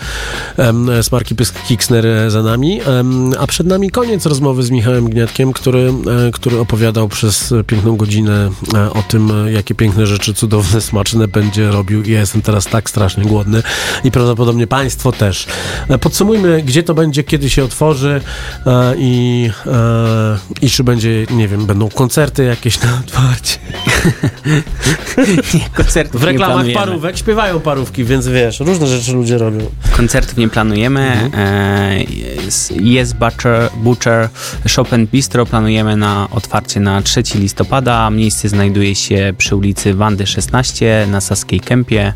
Em, 0.57 0.89
z 1.03 1.09
Pysk 1.37 1.63
Kiksner 1.67 2.07
e, 2.07 2.31
za 2.31 2.43
nami. 2.43 2.81
Em, 2.81 3.33
a 3.39 3.47
przed 3.47 3.67
nami 3.67 3.91
koniec 3.91 4.25
rozmowy 4.25 4.63
z 4.63 4.71
Michałem 4.71 5.09
Gniatkiem, 5.09 5.53
który, 5.53 5.93
e, 6.27 6.31
który 6.31 6.59
opowiadał 6.59 7.07
przez 7.07 7.53
piękną 7.67 7.95
godzinę 7.95 8.49
e, 8.73 8.93
o 8.93 9.03
tym, 9.07 9.31
e, 9.47 9.51
jakie 9.51 9.75
piękne 9.75 10.07
rzeczy 10.07 10.33
cudowne, 10.33 10.81
smaczne 10.81 11.27
będzie 11.27 11.71
robił. 11.71 12.03
I 12.03 12.11
ja 12.11 12.19
jestem 12.19 12.41
teraz 12.41 12.65
tak 12.65 12.89
strasznie 12.89 13.25
głodny 13.25 13.63
i 14.03 14.11
prawdopodobnie 14.11 14.67
Państwo 14.67 15.11
też. 15.11 15.47
E, 15.89 15.97
Podsumujmy, 15.97 16.63
gdzie 16.63 16.83
to 16.83 16.93
będzie, 16.93 17.23
kiedy 17.23 17.49
się 17.49 17.63
otworzy 17.63 18.21
e, 18.65 18.93
i, 18.97 19.49
e, 19.65 20.37
i 20.61 20.69
czy 20.69 20.83
będzie, 20.83 21.25
nie 21.29 21.47
wiem, 21.47 21.65
będą 21.65 21.89
koncerty 21.89 22.43
jakieś 22.43 22.81
na 22.81 22.99
otwarcie. 23.05 23.57
Koncertów 25.73 26.21
W 26.21 26.23
reklamach 26.23 26.65
nie 26.65 26.73
parówek 26.73 27.17
śpiewają 27.17 27.59
parówki, 27.59 28.03
więc 28.03 28.27
wiesz, 28.27 28.59
różne 28.59 28.87
rzeczy 28.87 29.13
ludzie 29.13 29.37
robią. 29.37 29.59
Koncertów 29.91 30.37
nie 30.37 30.49
planujemy. 30.49 31.11
Mhm. 31.11 31.33
E, 31.35 33.15
Butcher, 33.19 33.69
Butcher 33.75 34.29
Shop 34.67 34.85
and 34.91 35.09
Bistro. 35.09 35.45
Planujemy 35.45 35.97
na 35.97 36.27
otwarcie 36.31 36.79
na 36.79 37.01
3 37.01 37.23
listopada. 37.35 38.09
Miejsce 38.09 38.49
znajduje 38.49 38.95
się 38.95 39.33
przy 39.37 39.55
ulicy 39.55 39.93
Wandy 39.93 40.27
16 40.27 41.07
na 41.11 41.21
Saskiej 41.21 41.59
Kępie. 41.59 42.13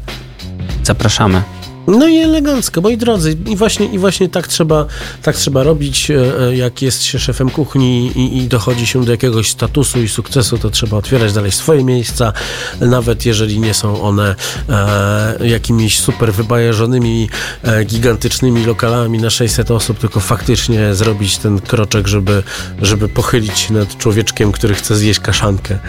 Zapraszamy. 0.84 1.55
No 1.88 2.08
i 2.08 2.18
elegancko, 2.18 2.82
moi 2.82 2.98
drodzy, 2.98 3.38
i 3.46 3.56
właśnie, 3.56 3.86
i 3.86 4.00
właśnie 4.00 4.30
tak, 4.30 4.48
trzeba, 4.48 4.86
tak 5.22 5.36
trzeba 5.36 5.64
robić, 5.64 6.12
e, 6.12 6.40
e, 6.48 6.56
jak 6.56 6.82
jest 6.82 7.04
się 7.04 7.20
szefem 7.20 7.50
kuchni 7.50 8.12
i, 8.16 8.38
i 8.38 8.48
dochodzi 8.48 8.88
się 8.88 9.06
do 9.06 9.12
jakiegoś 9.12 9.50
statusu 9.50 10.02
i 10.02 10.08
sukcesu, 10.08 10.58
to 10.58 10.70
trzeba 10.70 10.98
otwierać 10.98 11.34
dalej 11.34 11.52
swoje 11.52 11.84
miejsca, 11.84 12.34
nawet 12.82 13.26
jeżeli 13.26 13.60
nie 13.60 13.74
są 13.74 14.02
one 14.02 14.36
e, 14.70 15.48
jakimiś 15.48 16.00
super 16.00 16.34
wybajeżonymi, 16.34 17.30
e, 17.64 17.86
gigantycznymi 17.86 18.66
lokalami 18.66 19.20
na 19.20 19.30
600 19.30 19.72
osób, 19.72 20.00
tylko 20.00 20.20
faktycznie 20.20 20.96
zrobić 20.96 21.38
ten 21.38 21.62
kroczek, 21.62 22.08
żeby, 22.08 22.44
żeby 22.82 23.10
pochylić 23.10 23.60
się 23.60 23.74
nad 23.74 23.98
człowieczkiem, 23.98 24.52
który 24.52 24.76
chce 24.76 24.96
zjeść 24.96 25.20
kaszankę 25.20 25.80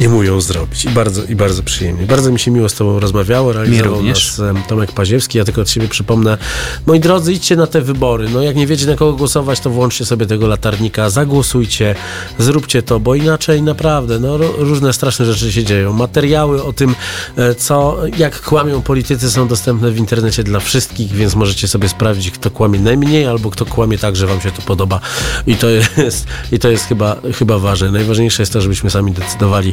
i 0.00 0.08
mu 0.08 0.22
ją 0.22 0.40
zrobić. 0.40 0.84
I 0.84 0.88
bardzo, 0.88 1.24
i 1.24 1.36
bardzo 1.36 1.62
przyjemnie. 1.62 2.06
Bardzo 2.06 2.32
mi 2.32 2.38
się 2.38 2.50
miło 2.50 2.68
z 2.68 2.74
Tobą 2.74 3.00
rozmawiało, 3.00 3.52
realizował 3.52 4.02
nas 4.02 4.40
Tomek 4.68 4.92
Paziewski. 4.92 5.41
Ja 5.42 5.46
tylko 5.46 5.60
od 5.60 5.70
siebie 5.70 5.88
przypomnę. 5.88 6.38
Moi 6.86 7.00
drodzy, 7.00 7.32
idźcie 7.32 7.56
na 7.56 7.66
te 7.66 7.80
wybory. 7.80 8.28
No 8.28 8.42
jak 8.42 8.56
nie 8.56 8.66
wiecie 8.66 8.86
na 8.86 8.96
kogo 8.96 9.12
głosować, 9.12 9.60
to 9.60 9.70
włączcie 9.70 10.04
sobie 10.04 10.26
tego 10.26 10.46
latarnika, 10.46 11.10
zagłosujcie, 11.10 11.94
zróbcie 12.38 12.82
to, 12.82 13.00
bo 13.00 13.14
inaczej 13.14 13.62
naprawdę 13.62 14.18
no, 14.18 14.36
różne 14.38 14.92
straszne 14.92 15.26
rzeczy 15.26 15.52
się 15.52 15.64
dzieją. 15.64 15.92
Materiały 15.92 16.64
o 16.64 16.72
tym, 16.72 16.94
e, 17.36 17.54
co, 17.54 17.96
jak 18.18 18.40
kłamią 18.40 18.82
politycy 18.82 19.30
są 19.30 19.48
dostępne 19.48 19.90
w 19.90 19.98
internecie 19.98 20.44
dla 20.44 20.60
wszystkich, 20.60 21.12
więc 21.12 21.34
możecie 21.34 21.68
sobie 21.68 21.88
sprawdzić, 21.88 22.30
kto 22.30 22.50
kłamie 22.50 22.80
najmniej, 22.80 23.26
albo 23.26 23.50
kto 23.50 23.66
kłamie 23.66 23.98
tak, 23.98 24.16
że 24.16 24.26
wam 24.26 24.40
się 24.40 24.50
to 24.50 24.62
podoba. 24.62 25.00
I 25.46 25.56
to 25.56 25.68
jest, 25.68 26.26
i 26.52 26.58
to 26.58 26.68
jest 26.68 26.84
chyba, 26.84 27.16
chyba 27.38 27.58
ważne. 27.58 27.90
Najważniejsze 27.90 28.42
jest 28.42 28.52
to, 28.52 28.60
żebyśmy 28.60 28.90
sami 28.90 29.12
decydowali 29.12 29.72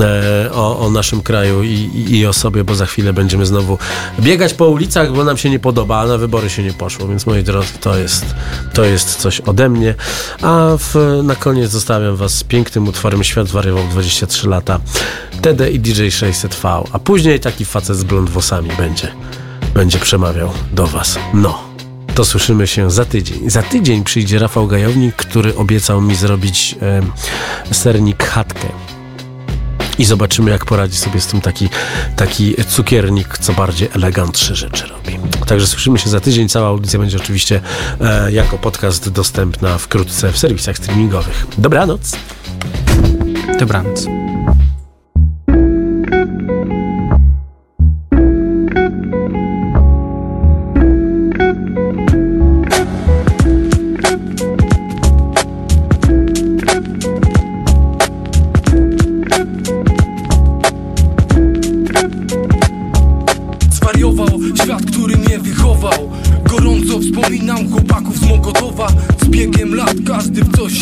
e, 0.00 0.52
o, 0.52 0.78
o 0.78 0.90
naszym 0.90 1.22
kraju 1.22 1.62
i, 1.62 1.68
i, 1.68 2.18
i 2.18 2.26
o 2.26 2.32
sobie, 2.32 2.64
bo 2.64 2.74
za 2.74 2.86
chwilę 2.86 3.12
będziemy 3.12 3.46
znowu 3.46 3.78
biegać 4.20 4.54
po 4.54 4.68
ulicach, 4.68 5.07
bo 5.12 5.24
nam 5.24 5.36
się 5.36 5.50
nie 5.50 5.58
podoba, 5.58 6.00
a 6.00 6.06
na 6.06 6.18
wybory 6.18 6.50
się 6.50 6.62
nie 6.62 6.72
poszło. 6.72 7.08
Więc 7.08 7.26
moi 7.26 7.42
drodzy, 7.42 7.72
to 7.80 7.96
jest, 7.96 8.24
to 8.72 8.84
jest 8.84 9.16
coś 9.16 9.40
ode 9.40 9.68
mnie. 9.68 9.94
A 10.42 10.76
w, 10.78 11.20
na 11.22 11.34
koniec 11.34 11.70
zostawiam 11.70 12.16
was 12.16 12.34
z 12.34 12.44
pięknym 12.44 12.88
utworem 12.88 13.24
Świat 13.24 13.48
wariował 13.48 13.84
23 13.90 14.48
lata. 14.48 14.80
TD 15.42 15.70
i 15.70 15.80
DJ 15.80 16.02
600V. 16.02 16.84
A 16.92 16.98
później 16.98 17.40
taki 17.40 17.64
facet 17.64 17.96
z 17.96 18.04
blond 18.04 18.30
włosami 18.30 18.70
będzie, 18.78 19.12
będzie 19.74 19.98
przemawiał 19.98 20.50
do 20.72 20.86
was. 20.86 21.18
No. 21.34 21.68
To 22.14 22.24
słyszymy 22.24 22.66
się 22.66 22.90
za 22.90 23.04
tydzień. 23.04 23.50
Za 23.50 23.62
tydzień 23.62 24.04
przyjdzie 24.04 24.38
Rafał 24.38 24.66
Gajownik, 24.66 25.16
który 25.16 25.56
obiecał 25.56 26.00
mi 26.00 26.16
zrobić 26.16 26.76
e, 26.82 27.02
sernik 27.74 28.24
chatkę. 28.24 28.68
I 29.98 30.04
zobaczymy, 30.04 30.50
jak 30.50 30.64
poradzi 30.64 30.96
sobie 30.96 31.20
z 31.20 31.26
tym 31.26 31.40
taki, 31.40 31.68
taki 32.16 32.54
cukiernik, 32.68 33.38
co 33.38 33.52
bardziej 33.52 33.88
elegantsze 33.94 34.54
rzeczy 34.54 34.86
robi. 34.86 35.18
Także 35.46 35.66
słyszymy 35.66 35.98
się 35.98 36.10
za 36.10 36.20
tydzień. 36.20 36.48
Cała 36.48 36.68
audycja 36.68 36.98
będzie 36.98 37.16
oczywiście 37.16 37.60
e, 38.00 38.32
jako 38.32 38.58
podcast 38.58 39.08
dostępna 39.08 39.78
wkrótce 39.78 40.32
w 40.32 40.38
serwisach 40.38 40.76
streamingowych. 40.76 41.46
Dobranoc. 41.58 42.16
Dobranoc. 43.58 44.06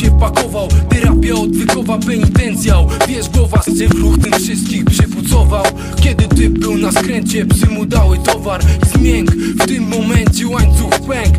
Się 0.07 0.19
pakował. 0.21 0.69
Terapia 0.89 1.35
odwykowa 1.35 1.99
penitencjał 1.99 2.89
Wiesz, 3.09 3.29
głowa 3.29 3.63
z 3.67 3.81
ruch 3.81 4.19
tym 4.19 4.33
wszystkich 4.33 4.85
przypucował. 4.85 5.65
Kiedy 6.03 6.29
ty 6.29 6.51
był 6.51 6.79
na 6.79 6.93
skręcie, 6.93 7.47
psy 7.47 7.67
mu 7.67 7.87
dały 7.87 8.19
towar. 8.19 8.61
Zmięk 8.95 9.31
W 9.31 9.67
tym 9.67 9.89
momencie 9.89 10.49
łańcuch 10.49 10.91
pęk 10.91 11.37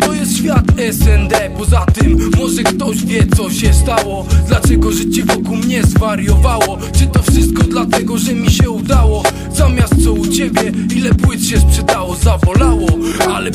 To 0.00 0.14
jest 0.14 0.36
świat 0.36 0.64
SND 0.92 1.50
Poza 1.58 1.86
tym, 1.86 2.30
może 2.38 2.62
ktoś 2.62 3.04
wie 3.04 3.26
co 3.36 3.50
się 3.50 3.72
stało. 3.72 4.26
Dlaczego 4.48 4.92
życie 4.92 5.24
wokół 5.24 5.56
mnie 5.56 5.82
zwariowało? 5.82 6.78
Czy 6.98 7.06
to 7.06 7.22
wszystko 7.22 7.62
dlatego, 7.62 8.18
że 8.18 8.34
mi 8.34 8.50
się 8.50 8.70
udało? 8.70 9.22
Zamiast 9.52 10.04
co 10.04 10.12
u 10.12 10.26
ciebie, 10.26 10.72
ile 10.96 11.14
płyt 11.14 11.44
się 11.44 11.60
sprzedało? 11.60 12.16
Zabolało, 12.16 12.88
ale 13.34 13.50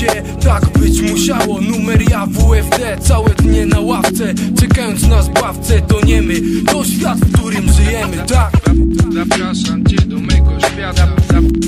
cię 0.00 0.22
Tak 0.42 0.78
być 0.78 1.02
musiało, 1.02 1.60
numer 1.60 2.10
ja 2.10 2.26
WFD 2.26 2.98
Całe 3.00 3.30
dnie 3.30 3.66
na 3.66 3.80
ławce, 3.80 4.34
czekając 4.60 5.08
na 5.08 5.22
zbawcę 5.22 5.80
To 5.80 6.06
nie 6.06 6.22
my, 6.22 6.34
to 6.66 6.84
świat, 6.84 7.18
w 7.18 7.32
którym 7.32 7.72
żyjemy, 7.72 8.16
tak? 8.16 8.52
Zapraszam 9.14 9.86
cię 9.86 9.96
do 9.96 10.20
mego 10.20 10.50
świata 10.60 11.06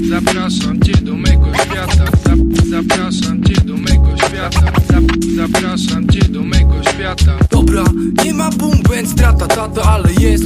Zapraszam 0.08 0.80
cię 0.80 0.92
do 0.92 1.16
mego 1.16 1.46
świata. 1.54 2.04
Zap, 2.24 2.38
Zapraszam 2.70 3.44
cię 3.44 3.54
do 3.64 3.76
mego 3.76 4.16
świata. 4.16 4.72
Zap, 4.88 5.04
Zapraszam 5.36 6.08
cię 6.08 6.20
do 6.28 6.42
mego 6.42 6.74
świata. 6.82 7.38
Dobra, 7.50 7.84
nie 8.24 8.34
ma 8.34 8.50
boom 8.50 8.82
band, 8.82 9.08
strata 9.08 9.46
tata, 9.46 9.82
ale 9.82 10.12
jest. 10.20 10.44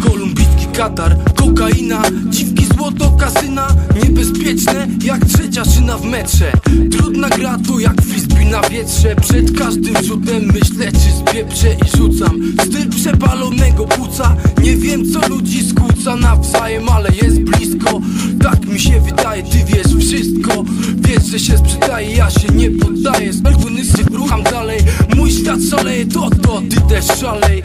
Kolumbijski 0.00 0.66
Katar, 0.72 1.16
kokaina, 1.34 2.02
dziwki 2.28 2.59
złoto, 2.76 3.10
kasyna 3.10 3.68
Niebezpieczne 4.02 4.88
jak 5.04 5.24
trzecia 5.24 5.64
szyna 5.64 5.98
w 5.98 6.04
metrze. 6.04 6.52
Trudna 6.90 7.28
gra 7.28 7.58
to 7.68 7.78
jak 7.78 8.02
frisbee 8.02 8.46
na 8.46 8.60
wietrze. 8.68 9.16
Przed 9.16 9.58
każdym 9.58 10.04
rzutem 10.04 10.42
myślę 10.46 10.92
czy 10.92 11.30
spieprzę 11.30 11.68
i 11.74 11.96
rzucam. 11.96 12.52
Styl 12.66 12.88
przepalonego 12.88 13.84
płuca. 13.84 14.36
Nie 14.62 14.76
wiem 14.76 15.12
co 15.12 15.28
ludzi 15.28 15.68
skłóca 15.68 16.16
nawzajem, 16.16 16.88
ale 16.88 17.10
jest 17.22 17.40
blisko. 17.40 18.00
Tak 18.42 18.66
mi 18.66 18.80
się 18.80 19.00
wydaje, 19.00 19.42
ty 19.42 19.58
wiesz 19.66 20.06
wszystko. 20.06 20.64
Wiesz, 20.96 21.24
że 21.24 21.38
się 21.38 21.58
sprzedaje, 21.58 22.16
ja 22.16 22.30
się 22.30 22.48
nie 22.54 22.70
poddaję. 22.70 23.32
Spędzony 23.32 23.84
się 23.84 24.02
rucham 24.12 24.42
dalej. 24.42 24.80
Mój 25.16 25.30
świat 25.30 25.58
szaleje, 25.70 26.06
to 26.06 26.30
to, 26.30 26.62
ty 26.70 26.80
też 26.80 27.04
szalej. 27.20 27.62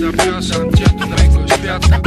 Zapraszam 0.00 0.72
cię 0.72 0.84
do 0.98 1.06
mego 1.06 1.54
świata 1.56 2.00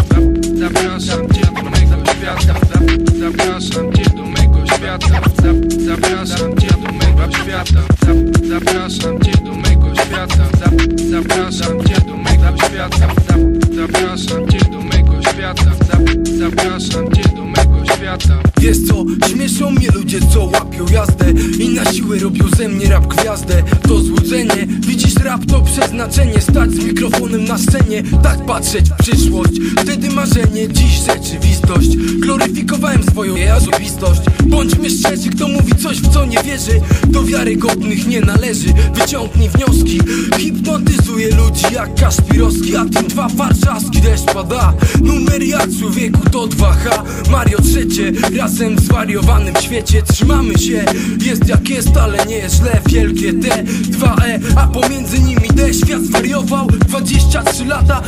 Zapraszam 0.62 1.30
cię 1.30 1.42
do 1.42 1.64
mego 1.64 2.06
świata. 2.14 2.60
Zap, 2.70 2.84
Zapraszam 3.20 3.94
cię 3.94 4.04
do 4.16 4.26
mego 4.26 4.66
świata. 4.68 5.22
Zap, 5.42 5.56
Zapraszam 5.86 6.58
cię 6.58 6.68
do 6.68 6.92
mego 6.92 7.32
świata. 7.38 7.82
Zap, 8.06 8.18
Zapraszam 8.50 9.20
cię 9.22 9.32
do 9.46 9.56
mego 9.56 9.96
świata. 9.96 10.46
Zap, 10.60 10.74
Zapraszam 11.12 11.84
cię 11.86 12.02
do 12.02 12.18
mego 12.18 12.58
świata. 12.58 13.08
Zap, 13.28 13.42
Zapraszam 13.76 14.48
cię 14.50 14.60
do 14.72 14.82
mego 14.82 15.22
świata. 15.22 15.72
Zap, 15.88 16.02
Zapraszam 16.40 17.12
cię 17.12 17.24
do 17.36 17.46
mego 17.46 17.71
świata. 18.02 18.42
Wiesz 18.62 18.78
co, 18.88 19.06
śmieszą 19.30 19.72
mnie 19.72 19.88
ludzie 19.96 20.20
co 20.34 20.44
łapią 20.44 20.86
jazdę 20.94 21.32
I 21.60 21.70
na 21.70 21.94
siłę 21.94 22.20
robią 22.20 22.46
ze 22.58 22.68
mnie 22.68 22.86
rap 22.86 23.08
gwiazdę. 23.08 23.64
To 23.88 24.00
złudzenie, 24.00 24.68
widzisz 24.80 25.16
rap 25.16 25.42
to 25.46 25.62
przeznaczenie. 25.62 26.42
Stać 26.42 26.72
z 26.72 26.86
mikrofonem 26.86 27.46
na 27.46 27.58
scenie, 27.58 28.04
tak 28.24 28.46
patrzeć 28.46 28.90
w 28.90 29.04
przyszłość. 29.04 29.52
Wtedy 29.84 30.10
marzenie, 30.10 30.68
dziś 30.68 31.00
rzeczywistość. 31.08 31.98
Gloryfikowałem 31.98 33.04
swoją 33.04 33.36
osobistość 33.58 34.22
Bądźmy 34.46 34.90
szczerzy, 34.90 35.30
kto 35.30 35.48
mówi 35.48 35.76
coś 35.76 35.98
w 35.98 36.14
co 36.14 36.26
nie 36.26 36.44
wierzy. 36.44 36.82
Do 37.08 37.24
wiarygodnych 37.24 38.08
nie 38.08 38.22
należy. 38.22 38.74
Wyciągnij 38.94 39.50
wnioski. 39.50 40.00
Hipnotyzuje 40.38 41.36
ludzi 41.36 41.66
jak 41.74 41.96
Kaszpirowski 41.96 42.76
A 42.76 42.86
tym 42.86 43.08
dwa 43.08 43.28
warszawski 43.28 44.02
deszcz 44.02 44.26
pada. 44.26 44.74
Numer 45.02 45.44
ja 45.44 45.60
człowieku 45.80 46.30
to 46.30 46.48
2H 46.48 47.04
Mario 47.32 47.58
trzecie, 47.92 48.12
razem 48.38 48.76
w 48.76 48.80
zwariowanym 48.80 49.56
świecie. 49.56 50.02
Trzymamy 50.02 50.58
się, 50.58 50.86
jest 51.26 51.48
jak 51.48 51.70
jest, 51.70 51.98
ale 51.98 52.26
nie 52.26 52.36
jest 52.36 52.56
źle. 52.56 52.82
Wielkie 52.90 53.34
D, 53.34 53.50
2E, 53.92 54.40
a 54.56 54.68
pomiędzy 54.68 55.20
nimi 55.20 55.48
D 55.54 55.74
Świat 55.74 56.02
zwariował, 56.02 56.68
23 56.68 57.66
lata. 57.66 58.02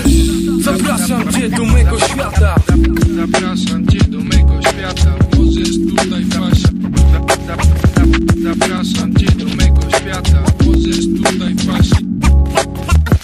Zapraszam 0.61 1.34
cię 1.34 1.49
do 1.49 1.65
mego 1.65 1.99
świata. 1.99 2.55
Zapraszam 3.15 3.88
cię 3.88 3.99
do 4.07 4.19
mego 4.19 4.61
świata. 4.61 5.15
Możesz 5.38 5.69
tutaj 5.89 6.25
paść 6.25 6.61
Zap, 7.11 7.31
zap, 7.47 7.65
zap, 7.95 8.07
Zapraszam 8.43 9.15
cię 9.15 9.25
do 9.25 9.45
mego 9.45 9.81
świata. 9.97 10.43
Możesz 10.65 11.05
tutaj 11.17 11.55
paść 11.67 11.89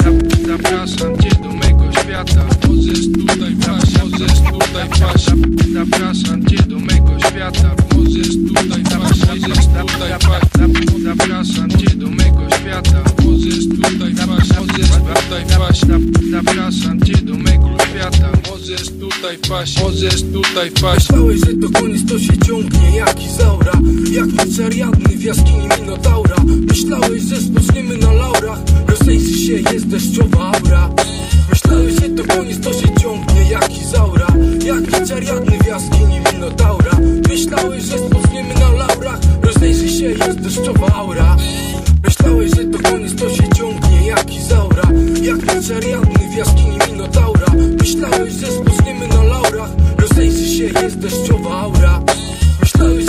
Zap, 0.04 0.14
Zapraszam 0.48 1.18
cię 1.18 1.30
do 1.44 1.50
mego 1.50 1.89
świata. 2.10 2.46
Możesz 2.68 3.06
tutaj 3.08 3.56
paść 3.56 3.94
Możesz 4.04 4.40
tutaj 4.52 4.90
paść 4.90 5.26
Zap, 5.26 5.40
Zapraszam 5.74 6.46
cię 6.46 6.64
do 6.64 6.80
mego 6.80 7.20
świata. 7.20 7.76
Możesz 7.96 8.28
tutaj 8.28 8.84
paść 8.84 9.22
Możesz 9.26 9.66
tutaj 9.66 10.12
paść 10.20 10.46
Zap, 10.58 10.72
Zapraszam 11.04 11.70
cię 11.70 11.96
do 11.96 12.10
mego 12.10 12.42
świata. 12.56 13.04
Możesz 13.26 13.68
tutaj 13.68 14.16
paść 14.16 14.50
Możesz 14.60 14.90
tutaj 14.90 15.46
paść 15.58 15.86
Zap, 15.88 16.02
Zapraszam 16.32 17.02
cię 17.02 17.14
do 17.14 17.34
mego 17.38 17.70
świata. 17.90 18.30
Możesz 18.50 18.90
tutaj 19.00 19.38
paść 19.50 19.82
Możesz 19.84 20.22
tutaj 20.22 20.72
paść 20.72 21.10
Myślałeś, 21.10 21.40
że 21.40 21.54
to 21.54 21.80
koniec, 21.80 22.02
to 22.10 22.20
się 22.20 22.38
ciągnie 22.38 22.96
jak 22.96 23.26
Izaura. 23.26 23.74
Jak 24.12 24.28
miecz 24.28 24.60
Ariadny 24.66 25.18
w 25.18 25.24
jaskini 25.24 25.68
Minotaura. 25.80 26.36
Myślałeś, 26.70 27.24
że 27.24 27.42
spoczniemy 27.42 27.98
na 27.98 28.14
laurach. 28.14 28.60
Rozejrzy 28.88 29.38
się, 29.38 29.54
jest 29.54 29.88
deszczowa 29.88 30.52
aura 30.52 30.90
Myślałeś, 31.80 32.02
że 32.02 32.24
to 32.24 32.34
koniec, 32.36 32.60
to 32.60 32.74
się 32.74 32.96
ciągnie 33.02 33.52
jak 33.52 33.78
Izaura 33.78 34.28
Jak 34.66 34.82
miecz 34.82 35.12
Ariadny 35.12 35.60
w 35.64 35.66
jaskini 35.68 36.20
Minotaura. 36.34 36.92
Myślałeś, 37.30 37.84
że 37.84 37.98
spoczniemy 37.98 38.54
na 38.54 38.72
laurach. 38.72 39.20
Rozejrzy 39.42 39.90
się, 39.90 40.06
jest 40.06 40.40
deszczowa 40.40 40.88
aura. 40.88 41.38
Myślałeś, 42.04 42.52
że 42.52 42.66
to 42.66 42.90
koniec, 42.90 43.16
to 43.16 43.30
się 43.30 43.50
ciągnie 43.56 44.08
jak 44.08 44.36
Izaura 44.36 44.84
Jak 45.22 45.56
miecz 45.56 45.72
Ariadny 45.72 46.30
w 46.34 46.38
jaskini 46.38 46.78
Minotaura. 46.92 47.48
Myślałeś, 47.80 48.34
że 48.34 48.48
spoczniemy 48.52 49.08
na 49.08 49.24
laurach. 49.24 49.70
Rozejrzy 49.98 50.58
się, 50.58 50.64
jest 50.64 51.00
deszczowa 51.00 51.60
aura. 51.60 52.02
Myślałeś, 52.62 53.09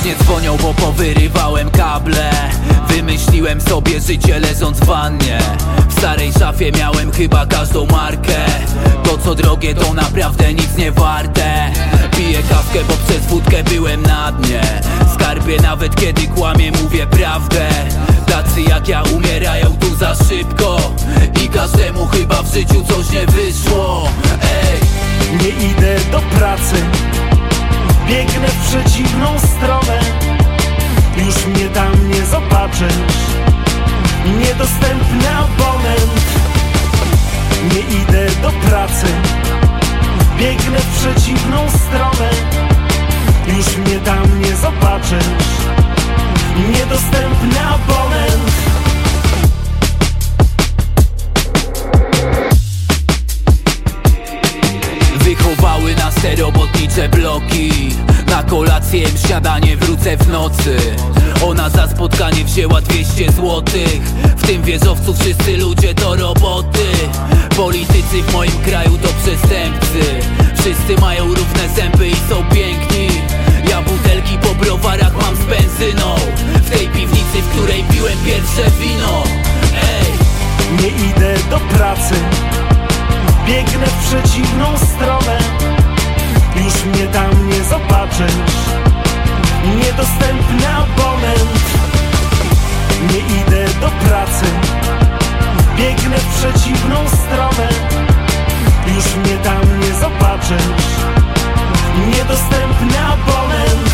Już 0.00 0.08
nie 0.08 0.24
dzwonią, 0.24 0.56
bo 0.56 0.74
powyrywałem 0.74 1.70
kable. 1.70 2.30
Wymyśliłem 2.88 3.60
sobie 3.60 4.00
życie 4.00 4.38
leżąc 4.40 4.78
w 4.78 4.84
wannie. 4.84 5.38
W 5.88 5.92
starej 5.92 6.32
szafie 6.32 6.72
miałem 6.72 7.12
chyba 7.12 7.46
każdą 7.46 7.86
markę. 7.86 8.36
To 9.04 9.18
co 9.18 9.34
drogie 9.34 9.74
to 9.74 9.94
naprawdę 9.94 10.54
nic 10.54 10.76
nie 10.76 10.92
warte. 10.92 11.72
Piję 12.16 12.38
kawkę, 12.50 12.78
bo 12.88 12.94
przez 13.08 13.26
wódkę 13.26 13.64
byłem 13.64 14.02
na 14.02 14.32
dnie. 14.32 14.62
Skarbie 15.14 15.60
nawet 15.60 15.96
kiedy 15.96 16.28
kłamie 16.28 16.72
mówię 16.72 17.06
prawdę. 17.06 17.68
Tacy 18.26 18.62
jak 18.62 18.88
ja 18.88 19.02
umierają 19.02 19.76
tu 19.80 19.96
za 19.96 20.14
szybko. 20.14 20.92
I 21.44 21.48
każdemu 21.48 22.06
chyba 22.06 22.42
w 22.42 22.54
życiu 22.54 22.84
coś 22.88 23.10
nie 23.10 23.26
wyszło. 23.26 24.08
Ej! 24.42 24.80
Nie 25.42 25.70
idę 25.70 25.96
do 26.12 26.18
pracy 26.18 26.76
Biegnę 28.10 28.48
w 28.48 28.68
przeciwną 28.68 29.38
stronę. 29.38 30.00
Już 31.16 31.46
mnie 31.46 31.68
tam 31.68 32.08
nie 32.08 32.26
zobaczysz. 32.26 33.20
Niedostępny 34.40 35.28
abonent. 35.28 36.20
Nie 37.74 37.80
idę 37.80 38.26
do 38.42 38.50
pracy. 38.50 39.06
Biegnę 40.38 40.78
w 40.78 40.98
przeciwną 40.98 41.58
stronę. 41.70 42.30
Już 43.56 43.76
mnie 43.76 44.00
tam 44.00 44.40
nie 44.40 44.56
zobaczysz. 44.56 45.26
Niedostępny 46.72 47.60
abonent 47.60 48.69
Wychowały 56.10 56.14
nas 56.14 56.14
te 56.14 56.36
robotnicze 56.36 57.08
bloki. 57.08 57.70
Na 58.26 58.42
kolację, 58.42 59.06
śniadanie 59.26 59.76
wrócę 59.76 60.16
w 60.16 60.28
nocy. 60.28 60.76
Ona 61.46 61.70
za 61.70 61.88
spotkanie 61.88 62.44
wzięła 62.44 62.80
200 62.80 63.32
złotych. 63.32 64.00
W 64.36 64.46
tym 64.46 64.62
wieżowcu 64.62 65.14
wszyscy 65.14 65.56
ludzie 65.56 65.94
to 65.94 66.16
roboty. 66.16 66.86
Politycy 67.56 68.22
w 68.22 68.32
moim 68.32 68.52
kraju 68.64 68.98
to 68.98 69.08
przestępcy. 69.08 70.00
Wszyscy 70.54 71.00
mają 71.00 71.24
równe 71.24 71.68
zęby 71.76 72.08
i 72.08 72.14
są 72.14 72.44
piękni. 72.54 73.08
Ja 73.68 73.82
butelki 73.82 74.38
po 74.38 74.54
browarach 74.54 75.12
mam 75.22 75.36
z 75.36 75.44
benzyną. 75.44 76.14
W 76.54 76.70
tej 76.70 76.88
piwnicy, 76.88 77.42
w 77.42 77.48
której 77.48 77.84
piłem 77.84 78.18
pierwsze 78.24 78.70
wino. 78.80 79.24
Ej! 79.74 81.10
idę 81.10 81.34
do 81.50 81.58
pracy. 81.60 82.14
Biegnę 83.46 83.86
w 83.86 84.06
przeciwną 84.06 84.78
stronę 84.78 85.38
Już 86.70 86.84
mnie 86.84 87.06
tam 87.06 87.48
nie 87.48 87.64
zobaczysz. 87.64 88.56
Niedostępny 89.76 90.68
abonent. 90.68 91.60
Nie 93.12 93.18
idę 93.18 93.64
do 93.80 93.88
pracy. 93.88 94.46
Biegnę 95.76 96.18
w 96.18 96.38
przeciwną 96.38 96.96
stronę. 97.08 97.68
Już 98.86 99.16
mnie 99.16 99.36
tam 99.36 99.80
nie 99.80 99.94
zobaczysz. 99.94 100.86
Niedostępny 102.16 102.98
abonent 103.00 103.90